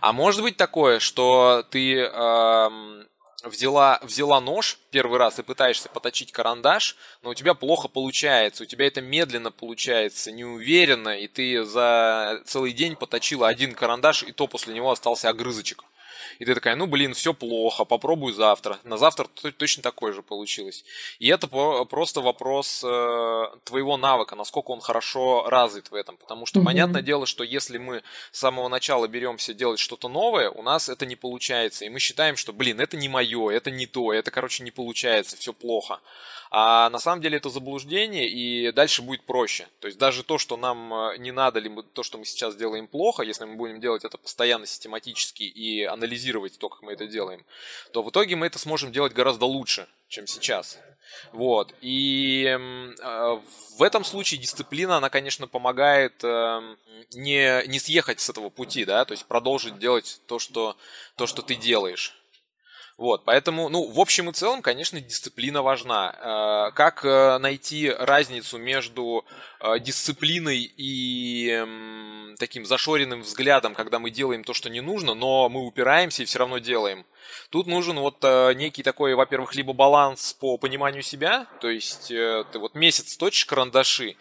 А 0.01 0.13
может 0.13 0.43
быть 0.43 0.57
такое, 0.57 0.99
что 0.99 1.65
ты 1.71 2.01
эм, 2.01 3.07
взяла, 3.45 3.99
взяла 4.03 4.41
нож 4.41 4.79
первый 4.91 5.19
раз 5.19 5.39
и 5.39 5.43
пытаешься 5.43 5.89
поточить 5.89 6.33
карандаш, 6.33 6.97
но 7.23 7.31
у 7.31 7.35
тебя 7.35 7.55
плохо 7.55 7.89
получается, 7.89 8.65
у 8.65 8.67
тебя 8.67 8.87
это 8.87 9.01
медленно 9.01 9.51
получается, 9.51 10.33
неуверенно, 10.33 11.19
и 11.19 11.29
ты 11.29 11.65
за 11.65 12.43
целый 12.45 12.73
день 12.73 12.97
поточила 12.97 13.49
один 13.49 13.75
карандаш, 13.75 14.25
и 14.25 14.33
то 14.33 14.47
после 14.47 14.75
него 14.75 14.91
остался 14.91 15.31
огрызочек. 15.31 15.85
И 16.39 16.45
ты 16.45 16.55
такая, 16.55 16.77
ну, 16.77 16.87
блин, 16.87 17.15
все 17.15 17.35
плохо, 17.35 17.85
попробую 17.85 18.33
завтра. 18.33 18.79
На 18.85 18.97
завтра 18.97 19.29
точно 19.57 19.83
такое 19.83 20.13
же 20.13 20.23
получилось. 20.23 20.85
И 21.19 21.29
это 21.29 21.47
просто 21.47 22.21
вопрос 22.21 22.83
э, 22.85 23.45
твоего 23.65 23.97
навыка, 23.97 24.37
насколько 24.37 24.71
он 24.71 24.81
хорошо 24.81 25.49
развит 25.49 25.91
в 25.91 25.95
этом. 25.95 26.17
Потому 26.17 26.47
что, 26.47 26.61
mm-hmm. 26.61 26.65
понятное 26.65 27.03
дело, 27.03 27.27
что 27.27 27.45
если 27.45 27.79
мы 27.79 28.03
с 28.33 28.39
самого 28.39 28.69
начала 28.69 29.09
беремся 29.09 29.55
делать 29.55 29.81
что-то 29.81 30.09
новое, 30.09 30.51
у 30.51 30.63
нас 30.63 30.89
это 30.89 31.07
не 31.07 31.17
получается. 31.17 31.85
И 31.85 31.89
мы 31.89 31.99
считаем, 31.99 32.37
что, 32.37 32.53
блин, 32.53 32.81
это 32.81 32.97
не 32.97 33.09
мое, 33.09 33.51
это 33.51 33.71
не 33.71 33.87
то, 33.87 34.13
это, 34.13 34.31
короче, 34.31 34.63
не 34.63 34.71
получается, 34.71 35.37
все 35.37 35.53
плохо. 35.53 36.01
А 36.53 36.91
на 36.91 36.99
самом 36.99 37.23
деле 37.23 37.37
это 37.37 37.49
заблуждение, 37.49 38.29
и 38.29 38.73
дальше 38.73 39.03
будет 39.03 39.23
проще. 39.23 39.69
То 39.79 39.87
есть 39.87 39.99
даже 39.99 40.25
то, 40.25 40.37
что 40.37 40.57
нам 40.57 40.93
э, 40.93 41.19
не 41.19 41.31
надо, 41.31 41.61
либо 41.61 41.85
то, 41.85 42.03
что 42.03 42.19
мы 42.19 42.25
сейчас 42.25 42.57
делаем 42.57 42.89
плохо, 42.89 43.23
если 43.23 43.45
мы 43.45 43.55
будем 43.55 43.81
делать 43.81 44.05
это 44.05 44.19
постоянно, 44.19 44.67
систематически 44.67 45.45
и 45.45 45.85
анализировать 45.85 46.59
то, 46.59 46.69
как 46.69 46.83
мы 46.83 46.93
это 46.93 47.07
делаем, 47.07 47.45
то 47.93 48.03
в 48.03 48.11
итоге 48.11 48.35
мы 48.35 48.47
это 48.47 48.59
сможем 48.59 48.91
делать 48.91 49.13
гораздо 49.13 49.47
лучше, 49.47 49.87
чем 50.09 50.27
сейчас. 50.27 50.81
Вот. 51.33 51.73
И 51.83 52.45
э, 52.47 53.41
в 53.79 53.83
этом 53.83 54.05
случае 54.05 54.41
дисциплина, 54.41 54.97
она, 54.97 55.09
конечно, 55.09 55.47
помогает 55.47 56.25
э, 56.25 56.77
не, 57.13 57.67
не 57.69 57.79
съехать 57.79 58.19
с 58.19 58.29
этого 58.29 58.49
пути, 58.51 58.85
да, 58.85 59.05
то 59.05 59.13
есть 59.13 59.25
продолжить 59.27 59.79
делать 59.79 60.21
то, 60.27 60.41
что, 60.41 60.77
то, 61.15 61.29
что 61.29 61.43
ты 61.43 61.55
делаешь. 61.55 62.20
Вот, 63.01 63.25
поэтому, 63.25 63.71
ну, 63.71 63.91
в 63.91 63.99
общем 63.99 64.29
и 64.29 64.33
целом, 64.35 64.61
конечно, 64.61 65.01
дисциплина 65.01 65.63
важна. 65.63 66.69
Э, 66.69 66.75
как 66.75 67.03
э, 67.03 67.39
найти 67.39 67.89
разницу 67.89 68.59
между 68.59 69.25
э, 69.59 69.79
дисциплиной 69.79 70.71
и 70.77 71.65
таким 72.39 72.67
зашоренным 72.67 73.23
взглядом, 73.23 73.75
когда 73.75 73.99
мы 74.01 74.11
делаем 74.11 74.45
то, 74.45 74.53
что 74.53 74.69
не 74.69 74.83
нужно, 74.83 75.15
но 75.15 75.49
мы 75.49 75.65
упираемся 75.65 76.23
и 76.23 76.27
все 76.27 76.41
равно 76.41 76.59
делаем. 76.59 77.07
Тут 77.51 77.67
нужен 77.67 77.99
вот 77.99 78.23
некий 78.55 78.83
такой, 78.83 79.15
во-первых, 79.15 79.55
либо 79.55 79.73
баланс 79.73 80.33
по 80.33 80.57
пониманию 80.57 81.03
себя, 81.03 81.47
то 81.61 81.69
есть 81.69 82.09
ты 82.09 82.59
вот 82.59 82.75
месяц 82.75 83.17
точишь 83.17 83.45
карандаши, 83.45 84.17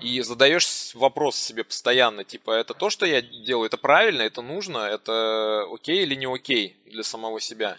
и 0.00 0.20
задаешь 0.22 0.94
вопрос 0.94 1.36
себе 1.36 1.64
постоянно, 1.64 2.24
типа, 2.24 2.50
это 2.52 2.74
то, 2.74 2.90
что 2.90 3.06
я 3.06 3.22
делаю, 3.22 3.66
это 3.66 3.76
правильно, 3.76 4.22
это 4.22 4.42
нужно, 4.42 4.78
это 4.78 5.66
окей 5.72 6.02
или 6.02 6.14
не 6.14 6.26
окей 6.26 6.76
для 6.86 7.02
самого 7.02 7.40
себя. 7.40 7.78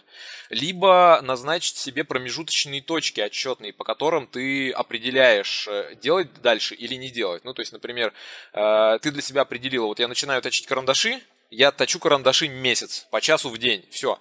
Либо 0.50 1.20
назначить 1.22 1.76
себе 1.76 2.04
промежуточные 2.04 2.82
точки 2.82 3.20
отчетные, 3.20 3.72
по 3.72 3.84
которым 3.84 4.26
ты 4.26 4.70
определяешь, 4.70 5.68
э, 5.68 5.94
делать 6.00 6.28
дальше 6.42 6.74
или 6.74 6.94
не 6.94 7.10
делать. 7.10 7.44
Ну, 7.44 7.54
то 7.54 7.60
есть, 7.60 7.72
например, 7.72 8.12
э, 8.52 8.98
ты 9.00 9.10
для 9.10 9.22
себя 9.22 9.42
определила, 9.42 9.86
вот 9.86 9.98
я 9.98 10.08
начинаю 10.08 10.42
точить 10.42 10.66
карандаши, 10.66 11.20
я 11.50 11.70
точу 11.70 11.98
карандаши 12.00 12.48
месяц, 12.48 13.06
по 13.10 13.20
часу 13.20 13.50
в 13.50 13.58
день, 13.58 13.84
все. 13.90 14.18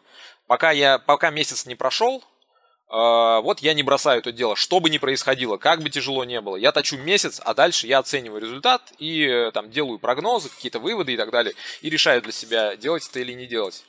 Пока, 0.48 0.72
я, 0.72 1.00
пока 1.00 1.32
месяц 1.32 1.66
не 1.66 1.76
прошел, 1.76 2.24
а, 2.88 3.42
вот 3.42 3.60
я 3.60 3.74
не 3.74 3.84
бросаю 3.84 4.20
это 4.20 4.32
дело, 4.32 4.56
что 4.56 4.80
бы 4.80 4.90
ни 4.90 5.00
происходило, 5.00 5.58
как 5.58 5.82
бы 5.82 5.90
тяжело 5.90 6.24
не 6.24 6.40
было. 6.40 6.56
Я 6.56 6.72
точу 6.72 6.98
месяц, 6.98 7.42
а 7.44 7.54
дальше 7.54 7.88
я 7.88 8.00
оцениваю 8.00 8.42
результат 8.42 8.94
и 9.00 9.26
э, 9.26 9.52
там 9.52 9.72
делаю 9.72 9.98
прогнозы, 9.98 10.50
какие-то 10.50 10.80
выводы 10.80 11.14
и 11.14 11.18
так 11.18 11.32
далее, 11.32 11.56
и 11.82 11.90
решаю 11.90 12.22
для 12.22 12.32
себя, 12.32 12.76
делать 12.76 13.08
это 13.10 13.20
или 13.20 13.34
не 13.34 13.48
делать. 13.48 13.84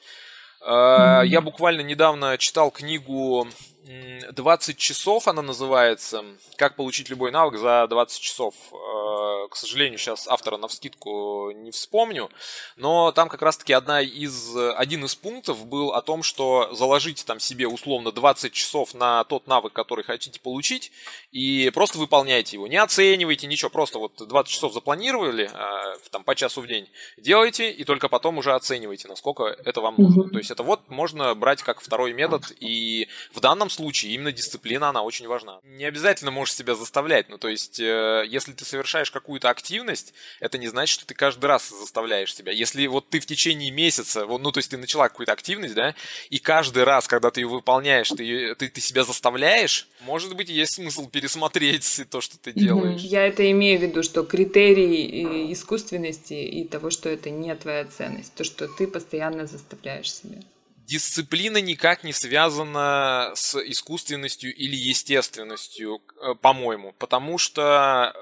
А, 0.62 1.22
я 1.22 1.42
буквально 1.42 1.82
недавно 1.82 2.38
читал 2.38 2.70
книгу 2.70 3.46
20 3.86 4.76
часов 4.76 5.28
она 5.28 5.42
называется. 5.42 6.24
Как 6.56 6.76
получить 6.76 7.08
любой 7.08 7.30
навык 7.30 7.58
за 7.58 7.86
20 7.88 8.20
часов. 8.20 8.54
Э, 8.72 9.48
к 9.48 9.56
сожалению, 9.56 9.98
сейчас 9.98 10.26
автора 10.26 10.56
на 10.56 10.68
вскидку 10.68 11.52
не 11.52 11.70
вспомню. 11.70 12.30
Но 12.76 13.12
там 13.12 13.28
как 13.28 13.42
раз-таки 13.42 13.72
одна 13.72 14.00
из, 14.00 14.56
один 14.56 15.04
из 15.04 15.14
пунктов 15.14 15.66
был 15.66 15.92
о 15.92 16.02
том, 16.02 16.22
что 16.22 16.74
заложите 16.74 17.24
там 17.24 17.38
себе 17.38 17.68
условно 17.68 18.10
20 18.10 18.52
часов 18.52 18.94
на 18.94 19.24
тот 19.24 19.46
навык, 19.46 19.72
который 19.72 20.04
хотите 20.04 20.40
получить, 20.40 20.90
и 21.30 21.70
просто 21.72 21.98
выполняйте 21.98 22.56
его. 22.56 22.66
Не 22.66 22.78
оценивайте 22.78 23.46
ничего, 23.46 23.70
просто 23.70 23.98
вот 23.98 24.14
20 24.16 24.52
часов 24.52 24.72
запланировали 24.72 25.50
э, 25.52 25.98
там 26.10 26.24
по 26.24 26.34
часу 26.34 26.60
в 26.60 26.66
день, 26.66 26.88
делайте, 27.16 27.70
и 27.70 27.84
только 27.84 28.08
потом 28.08 28.38
уже 28.38 28.54
оценивайте, 28.54 29.08
насколько 29.08 29.44
это 29.44 29.80
вам 29.80 29.94
нужно. 29.98 30.28
То 30.30 30.38
есть 30.38 30.50
это 30.50 30.62
вот 30.62 30.88
можно 30.88 31.34
брать 31.34 31.62
как 31.62 31.80
второй 31.80 32.12
метод, 32.12 32.52
и 32.58 33.08
в 33.32 33.40
данном 33.40 33.70
случае 33.76 34.12
именно 34.14 34.32
дисциплина, 34.32 34.88
она 34.88 35.02
очень 35.02 35.28
важна. 35.28 35.60
Не 35.62 35.84
обязательно 35.84 36.30
можешь 36.30 36.54
себя 36.54 36.74
заставлять, 36.74 37.28
ну 37.28 37.38
то 37.38 37.48
есть, 37.48 37.78
э, 37.78 38.24
если 38.26 38.52
ты 38.52 38.64
совершаешь 38.64 39.10
какую-то 39.10 39.50
активность, 39.50 40.14
это 40.40 40.58
не 40.58 40.68
значит, 40.68 40.94
что 40.94 41.06
ты 41.06 41.14
каждый 41.14 41.46
раз 41.46 41.68
заставляешь 41.68 42.34
себя. 42.34 42.52
Если 42.52 42.86
вот 42.86 43.08
ты 43.10 43.20
в 43.20 43.26
течение 43.26 43.70
месяца, 43.70 44.26
вот, 44.26 44.40
ну 44.40 44.52
то 44.52 44.58
есть 44.58 44.70
ты 44.70 44.76
начала 44.76 45.08
какую-то 45.08 45.32
активность, 45.32 45.74
да, 45.74 45.94
и 46.30 46.38
каждый 46.38 46.84
раз, 46.84 47.06
когда 47.06 47.30
ты 47.30 47.42
ее 47.42 47.48
выполняешь, 47.48 48.08
ты, 48.08 48.54
ты, 48.54 48.68
ты 48.68 48.80
себя 48.80 49.04
заставляешь, 49.04 49.88
может 50.00 50.34
быть, 50.34 50.48
есть 50.48 50.72
смысл 50.74 51.08
пересмотреть 51.08 52.02
то, 52.10 52.20
что 52.20 52.38
ты 52.38 52.52
делаешь. 52.52 53.02
Я 53.02 53.26
это 53.26 53.48
имею 53.50 53.78
в 53.78 53.82
виду, 53.82 54.02
что 54.02 54.22
критерий 54.22 55.52
искусственности 55.52 56.34
и 56.34 56.66
того, 56.66 56.90
что 56.90 57.08
это 57.08 57.30
не 57.30 57.54
твоя 57.54 57.84
ценность, 57.84 58.34
то, 58.34 58.44
что 58.44 58.68
ты 58.68 58.86
постоянно 58.86 59.46
заставляешь 59.46 60.12
себя 60.12 60.38
дисциплина 60.86 61.58
никак 61.58 62.04
не 62.04 62.12
связана 62.12 63.32
с 63.34 63.56
искусственностью 63.56 64.54
или 64.54 64.76
естественностью, 64.76 66.00
э, 66.20 66.34
по-моему, 66.40 66.94
потому 66.98 67.38
что 67.38 68.14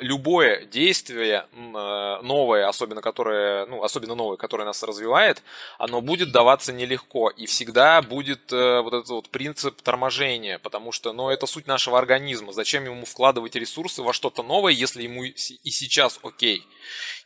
любое 0.00 0.64
действие 0.64 1.46
э, 1.52 2.18
новое, 2.22 2.68
особенно 2.68 3.00
которое, 3.00 3.66
ну, 3.66 3.82
особенно 3.82 4.14
новое, 4.14 4.36
которое 4.36 4.64
нас 4.64 4.82
развивает, 4.82 5.42
оно 5.78 6.00
будет 6.00 6.32
даваться 6.32 6.72
нелегко 6.72 7.30
и 7.30 7.46
всегда 7.46 8.02
будет 8.02 8.52
э, 8.52 8.80
вот 8.80 8.94
этот 8.94 9.08
вот 9.08 9.28
принцип 9.28 9.80
торможения, 9.82 10.58
потому 10.58 10.92
что, 10.92 11.12
ну, 11.12 11.28
это 11.28 11.46
суть 11.46 11.66
нашего 11.66 11.98
организма. 11.98 12.52
Зачем 12.52 12.84
ему 12.84 13.04
вкладывать 13.04 13.54
ресурсы 13.54 14.02
во 14.02 14.12
что-то 14.12 14.42
новое, 14.42 14.72
если 14.72 15.02
ему 15.02 15.24
и 15.24 15.36
сейчас 15.36 16.18
окей? 16.22 16.66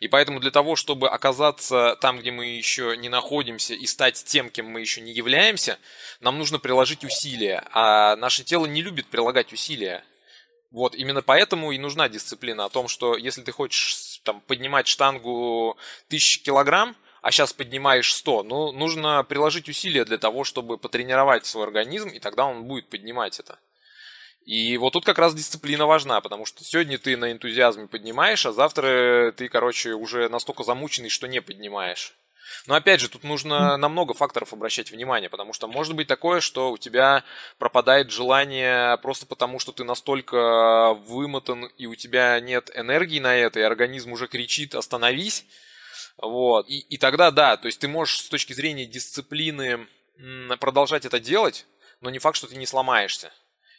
И 0.00 0.08
поэтому 0.08 0.40
для 0.40 0.50
того, 0.50 0.76
чтобы 0.76 1.08
оказаться 1.08 1.96
там, 2.00 2.18
где 2.18 2.30
мы 2.30 2.46
еще 2.46 2.96
не 2.96 3.08
находимся 3.08 3.74
и 3.74 3.86
стать 3.86 4.22
тем, 4.24 4.50
кем 4.50 4.66
мы 4.66 4.80
еще 4.80 5.00
не 5.00 5.12
являемся, 5.12 5.78
нам 6.20 6.38
нужно 6.38 6.58
приложить 6.58 7.04
усилия, 7.04 7.64
а 7.72 8.16
наше 8.16 8.44
тело 8.44 8.66
не 8.66 8.82
любит 8.82 9.06
прилагать 9.06 9.52
усилия. 9.52 10.04
Вот, 10.76 10.94
именно 10.94 11.22
поэтому 11.22 11.72
и 11.72 11.78
нужна 11.78 12.06
дисциплина 12.10 12.66
о 12.66 12.68
том, 12.68 12.86
что 12.86 13.16
если 13.16 13.40
ты 13.40 13.50
хочешь 13.50 14.20
там, 14.24 14.42
поднимать 14.42 14.86
штангу 14.86 15.70
1000 16.08 16.42
килограмм, 16.42 16.94
а 17.22 17.30
сейчас 17.30 17.54
поднимаешь 17.54 18.12
100, 18.12 18.42
ну, 18.42 18.72
нужно 18.72 19.24
приложить 19.24 19.70
усилия 19.70 20.04
для 20.04 20.18
того, 20.18 20.44
чтобы 20.44 20.76
потренировать 20.76 21.46
свой 21.46 21.64
организм, 21.64 22.10
и 22.10 22.18
тогда 22.18 22.44
он 22.44 22.64
будет 22.64 22.90
поднимать 22.90 23.40
это. 23.40 23.58
И 24.44 24.76
вот 24.76 24.92
тут 24.92 25.06
как 25.06 25.18
раз 25.18 25.34
дисциплина 25.34 25.86
важна, 25.86 26.20
потому 26.20 26.44
что 26.44 26.62
сегодня 26.62 26.98
ты 26.98 27.16
на 27.16 27.32
энтузиазме 27.32 27.86
поднимаешь, 27.86 28.44
а 28.44 28.52
завтра 28.52 29.32
ты, 29.34 29.48
короче, 29.48 29.94
уже 29.94 30.28
настолько 30.28 30.62
замученный, 30.62 31.08
что 31.08 31.26
не 31.26 31.40
поднимаешь. 31.40 32.14
Но 32.66 32.74
опять 32.74 33.00
же, 33.00 33.08
тут 33.08 33.24
нужно 33.24 33.76
на 33.76 33.88
много 33.88 34.14
факторов 34.14 34.52
обращать 34.52 34.90
внимание, 34.90 35.30
потому 35.30 35.52
что 35.52 35.66
может 35.68 35.94
быть 35.94 36.08
такое, 36.08 36.40
что 36.40 36.72
у 36.72 36.78
тебя 36.78 37.24
пропадает 37.58 38.10
желание 38.10 38.96
просто 38.98 39.26
потому, 39.26 39.58
что 39.58 39.72
ты 39.72 39.84
настолько 39.84 40.94
вымотан 40.94 41.66
и 41.76 41.86
у 41.86 41.94
тебя 41.94 42.40
нет 42.40 42.70
энергии 42.74 43.20
на 43.20 43.36
это, 43.36 43.60
и 43.60 43.62
организм 43.62 44.12
уже 44.12 44.28
кричит 44.28 44.74
«остановись». 44.74 45.44
Вот. 46.18 46.68
И, 46.68 46.78
и 46.78 46.96
тогда 46.96 47.30
да, 47.30 47.56
то 47.56 47.66
есть 47.66 47.80
ты 47.80 47.88
можешь 47.88 48.20
с 48.20 48.28
точки 48.28 48.52
зрения 48.54 48.86
дисциплины 48.86 49.86
продолжать 50.58 51.04
это 51.04 51.20
делать, 51.20 51.66
но 52.00 52.10
не 52.10 52.18
факт, 52.18 52.36
что 52.36 52.46
ты 52.46 52.56
не 52.56 52.66
сломаешься. 52.66 53.32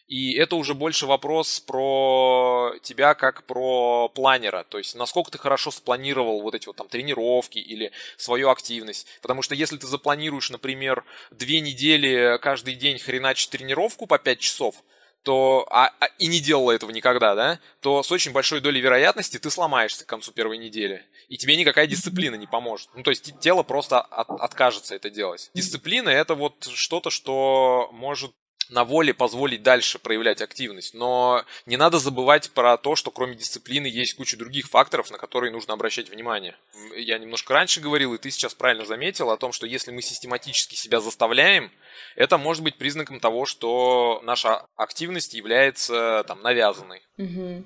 И 0.07 0.33
это 0.33 0.55
уже 0.55 0.73
больше 0.73 1.05
вопрос 1.05 1.59
про 1.59 2.73
тебя 2.81 3.13
как 3.13 3.43
про 3.43 4.07
планера. 4.09 4.65
То 4.69 4.77
есть, 4.77 4.95
насколько 4.95 5.31
ты 5.31 5.37
хорошо 5.37 5.69
спланировал 5.69 6.41
вот 6.41 6.55
эти 6.55 6.67
вот 6.67 6.77
там 6.77 6.87
тренировки 6.87 7.59
или 7.59 7.91
свою 8.15 8.49
активность. 8.49 9.07
Потому 9.21 9.41
что 9.41 9.53
если 9.53 9.77
ты 9.77 9.85
запланируешь, 9.85 10.49
например, 10.49 11.03
две 11.31 11.59
недели 11.59 12.39
каждый 12.41 12.75
день 12.75 12.99
хреначить 12.99 13.49
тренировку 13.49 14.07
по 14.07 14.17
5 14.17 14.39
часов, 14.39 14.75
то, 15.23 15.67
а, 15.71 15.91
а, 15.99 16.05
и 16.19 16.27
не 16.27 16.39
делала 16.39 16.71
этого 16.71 16.91
никогда, 16.91 17.35
да, 17.35 17.59
то 17.81 18.01
с 18.01 18.09
очень 18.13 18.31
большой 18.31 18.61
долей 18.61 18.79
вероятности 18.79 19.37
ты 19.37 19.49
сломаешься 19.49 20.05
к 20.05 20.07
концу 20.07 20.31
первой 20.31 20.57
недели. 20.57 21.05
И 21.27 21.35
тебе 21.37 21.57
никакая 21.57 21.85
дисциплина 21.85 22.35
не 22.35 22.47
поможет. 22.47 22.87
Ну, 22.95 23.03
то 23.03 23.09
есть 23.09 23.37
тело 23.41 23.63
просто 23.63 23.99
от, 23.99 24.29
откажется 24.29 24.95
это 24.95 25.09
делать. 25.09 25.51
Дисциплина 25.53 26.07
это 26.07 26.33
вот 26.33 26.69
что-то, 26.73 27.09
что 27.09 27.89
может 27.91 28.31
на 28.69 28.83
воле 28.83 29.13
позволить 29.13 29.63
дальше 29.63 29.99
проявлять 29.99 30.41
активность. 30.41 30.93
Но 30.93 31.43
не 31.65 31.77
надо 31.77 31.99
забывать 31.99 32.51
про 32.51 32.77
то, 32.77 32.95
что 32.95 33.11
кроме 33.11 33.35
дисциплины 33.35 33.87
есть 33.87 34.15
куча 34.15 34.37
других 34.37 34.67
факторов, 34.67 35.11
на 35.11 35.17
которые 35.17 35.51
нужно 35.51 35.73
обращать 35.73 36.09
внимание. 36.09 36.55
Я 36.95 37.17
немножко 37.17 37.53
раньше 37.53 37.79
говорил, 37.79 38.13
и 38.13 38.17
ты 38.17 38.31
сейчас 38.31 38.53
правильно 38.53 38.85
заметил 38.85 39.29
о 39.31 39.37
том, 39.37 39.51
что 39.51 39.65
если 39.65 39.91
мы 39.91 40.01
систематически 40.01 40.75
себя 40.75 40.99
заставляем, 40.99 41.71
это 42.15 42.37
может 42.37 42.63
быть 42.63 42.75
признаком 42.77 43.19
того, 43.19 43.45
что 43.45 44.21
наша 44.23 44.65
активность 44.75 45.33
является 45.33 46.23
там 46.27 46.41
навязанной. 46.41 47.01
Угу. 47.17 47.63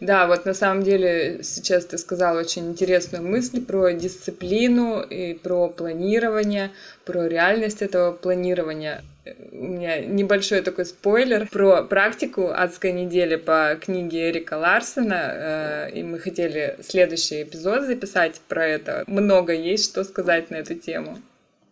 Да, 0.00 0.26
вот 0.26 0.44
на 0.44 0.54
самом 0.54 0.82
деле 0.82 1.40
сейчас 1.42 1.86
ты 1.86 1.98
сказал 1.98 2.36
очень 2.36 2.70
интересную 2.70 3.22
мысль 3.24 3.64
про 3.64 3.92
дисциплину 3.92 5.00
и 5.00 5.34
про 5.34 5.68
планирование, 5.68 6.70
про 7.04 7.26
реальность 7.26 7.82
этого 7.82 8.12
планирования. 8.12 9.02
У 9.52 9.56
меня 9.56 10.00
небольшой 10.00 10.62
такой 10.62 10.84
спойлер 10.84 11.48
про 11.48 11.82
практику 11.82 12.48
«Адская 12.48 12.90
неделя» 12.90 13.38
по 13.38 13.78
книге 13.80 14.30
Эрика 14.30 14.54
Ларсона, 14.54 15.88
э, 15.88 15.90
и 15.94 16.02
мы 16.02 16.18
хотели 16.18 16.76
следующий 16.82 17.44
эпизод 17.44 17.82
записать 17.82 18.40
про 18.48 18.66
это. 18.66 19.04
Много 19.06 19.52
есть 19.52 19.84
что 19.84 20.02
сказать 20.02 20.50
на 20.50 20.56
эту 20.56 20.74
тему. 20.74 21.20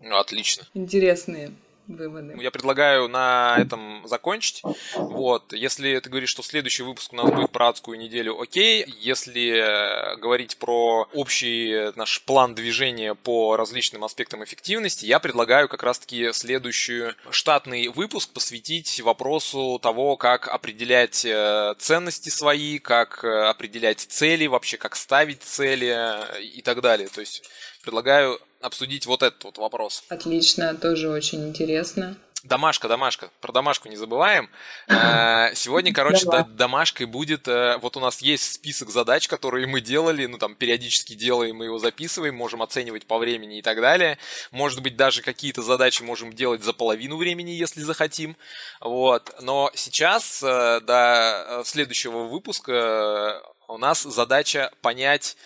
Ну, 0.01 0.17
отлично. 0.17 0.65
Интересные 0.75 1.51
выводы. 1.87 2.37
Я 2.41 2.51
предлагаю 2.51 3.09
на 3.09 3.57
этом 3.59 4.03
закончить. 4.07 4.63
Вот. 4.95 5.53
Если 5.53 5.99
ты 5.99 6.09
говоришь, 6.09 6.31
что 6.31 6.43
следующий 6.43 6.83
выпуск 6.83 7.13
у 7.13 7.17
нас 7.17 7.31
будет 7.31 7.51
про 7.51 7.69
адскую 7.69 7.99
неделю, 7.99 8.41
окей. 8.41 8.85
Если 9.01 9.51
э, 9.51 10.17
говорить 10.17 10.57
про 10.59 11.09
общий 11.13 11.93
наш 11.97 12.23
план 12.23 12.55
движения 12.55 13.15
по 13.15 13.57
различным 13.57 14.05
аспектам 14.05 14.45
эффективности, 14.45 15.07
я 15.07 15.19
предлагаю 15.19 15.69
как 15.69 15.83
раз-таки 15.83 16.33
следующий 16.33 17.15
штатный 17.31 17.89
выпуск 17.89 18.33
посвятить 18.33 19.01
вопросу 19.01 19.79
того, 19.83 20.17
как 20.17 20.49
определять 20.49 21.25
э, 21.25 21.75
ценности 21.79 22.29
свои, 22.31 22.79
как 22.79 23.25
э, 23.25 23.49
определять 23.49 24.01
цели, 24.01 24.47
вообще 24.47 24.77
как 24.77 24.97
ставить 24.97 25.43
цели 25.43 25.97
и 26.41 26.63
так 26.63 26.81
далее. 26.81 27.09
То 27.09 27.21
есть 27.21 27.49
предлагаю 27.83 28.39
обсудить 28.61 29.07
вот 29.07 29.23
этот 29.23 29.45
вот 29.45 29.59
вопрос. 29.59 30.05
Отлично, 30.09 30.75
тоже 30.75 31.09
очень 31.09 31.49
интересно. 31.49 32.17
Домашка, 32.43 32.89
домашка. 32.89 33.31
Про 33.41 33.53
домашку 33.53 33.89
не 33.89 33.97
забываем. 33.97 34.49
Э, 34.89 35.55
сегодня, 35.55 35.93
короче, 35.93 36.27
домашкой 36.55 37.07
будет... 37.07 37.49
Э, 37.49 37.79
вот 37.79 37.97
у 37.97 38.01
нас 38.01 38.21
есть 38.21 38.55
список 38.55 38.91
задач, 38.91 39.29
которые 39.29 39.67
мы 39.67 39.81
делали, 39.81 40.27
ну 40.27 40.39
там 40.39 40.55
периодически 40.55 41.15
делаем, 41.15 41.57
мы 41.57 41.67
его 41.67 41.79
записываем, 41.79 42.35
можем 42.35 42.63
оценивать 42.63 43.07
по 43.07 43.19
времени 43.19 43.59
и 43.59 43.63
так 43.63 43.81
далее. 43.81 44.19
Может 44.51 44.83
быть, 44.83 44.97
даже 44.97 45.23
какие-то 45.23 45.63
задачи 45.63 46.03
можем 46.03 46.33
делать 46.33 46.63
за 46.63 46.73
половину 46.73 47.17
времени, 47.17 47.51
если 47.51 47.81
захотим. 47.81 48.37
Вот. 48.81 49.35
Но 49.41 49.71
сейчас, 49.75 50.43
э, 50.43 50.81
до 50.81 51.63
следующего 51.65 52.25
выпуска, 52.25 53.43
у 53.69 53.79
нас 53.79 54.03
задача 54.03 54.71
понять, 54.83 55.37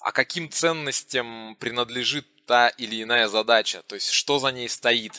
а 0.00 0.12
каким 0.12 0.50
ценностям 0.50 1.56
принадлежит 1.60 2.26
та 2.48 2.70
или 2.70 3.02
иная 3.02 3.28
задача, 3.28 3.82
то 3.86 3.94
есть 3.94 4.10
что 4.10 4.38
за 4.38 4.48
ней 4.48 4.68
стоит. 4.68 5.12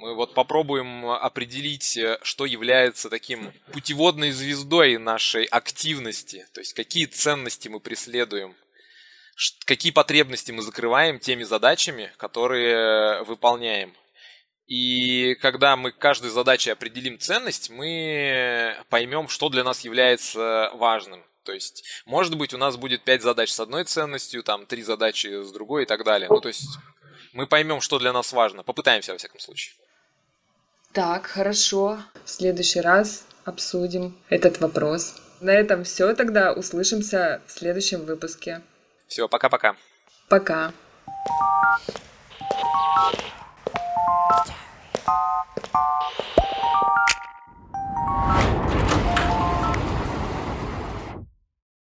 Мы 0.00 0.16
вот 0.16 0.34
попробуем 0.34 1.08
определить, 1.08 1.96
э, 1.96 2.18
что 2.22 2.46
является 2.46 3.08
таким 3.08 3.52
путеводной 3.72 4.32
звездой 4.32 4.98
нашей 4.98 5.44
активности, 5.44 6.46
то 6.52 6.60
есть 6.60 6.74
какие 6.74 7.06
ценности 7.06 7.68
мы 7.68 7.78
преследуем, 7.78 8.56
какие 9.64 9.92
потребности 9.92 10.50
мы 10.50 10.62
закрываем 10.62 11.20
теми 11.20 11.44
задачами, 11.44 12.12
которые 12.16 13.22
выполняем. 13.22 13.94
И 14.66 15.36
когда 15.36 15.76
мы 15.76 15.92
каждой 15.92 16.30
задаче 16.30 16.72
определим 16.72 17.20
ценность, 17.20 17.70
мы 17.70 18.76
поймем, 18.88 19.28
что 19.28 19.48
для 19.48 19.62
нас 19.62 19.84
является 19.84 20.70
важным. 20.74 21.22
То 21.44 21.52
есть, 21.52 21.84
может 22.06 22.36
быть, 22.36 22.54
у 22.54 22.58
нас 22.58 22.76
будет 22.76 23.02
5 23.02 23.22
задач 23.22 23.50
с 23.50 23.60
одной 23.60 23.84
ценностью, 23.84 24.42
там 24.42 24.66
3 24.66 24.82
задачи 24.82 25.42
с 25.42 25.52
другой 25.52 25.84
и 25.84 25.86
так 25.86 26.04
далее. 26.04 26.28
Ну, 26.28 26.40
то 26.40 26.48
есть, 26.48 26.78
мы 27.32 27.46
поймем, 27.46 27.80
что 27.80 27.98
для 27.98 28.12
нас 28.12 28.32
важно. 28.32 28.62
Попытаемся, 28.62 29.12
во 29.12 29.18
всяком 29.18 29.40
случае. 29.40 29.74
Так, 30.92 31.26
хорошо. 31.26 31.98
В 32.24 32.30
следующий 32.30 32.80
раз 32.80 33.26
обсудим 33.44 34.16
этот 34.30 34.60
вопрос. 34.60 35.14
На 35.40 35.50
этом 35.50 35.84
все 35.84 36.14
тогда. 36.14 36.52
Услышимся 36.52 37.42
в 37.46 37.52
следующем 37.52 38.04
выпуске. 38.04 38.62
Все, 39.06 39.28
пока-пока. 39.28 39.76
Пока. 40.28 40.68
-пока. 40.68 40.72
пока. 40.72 42.04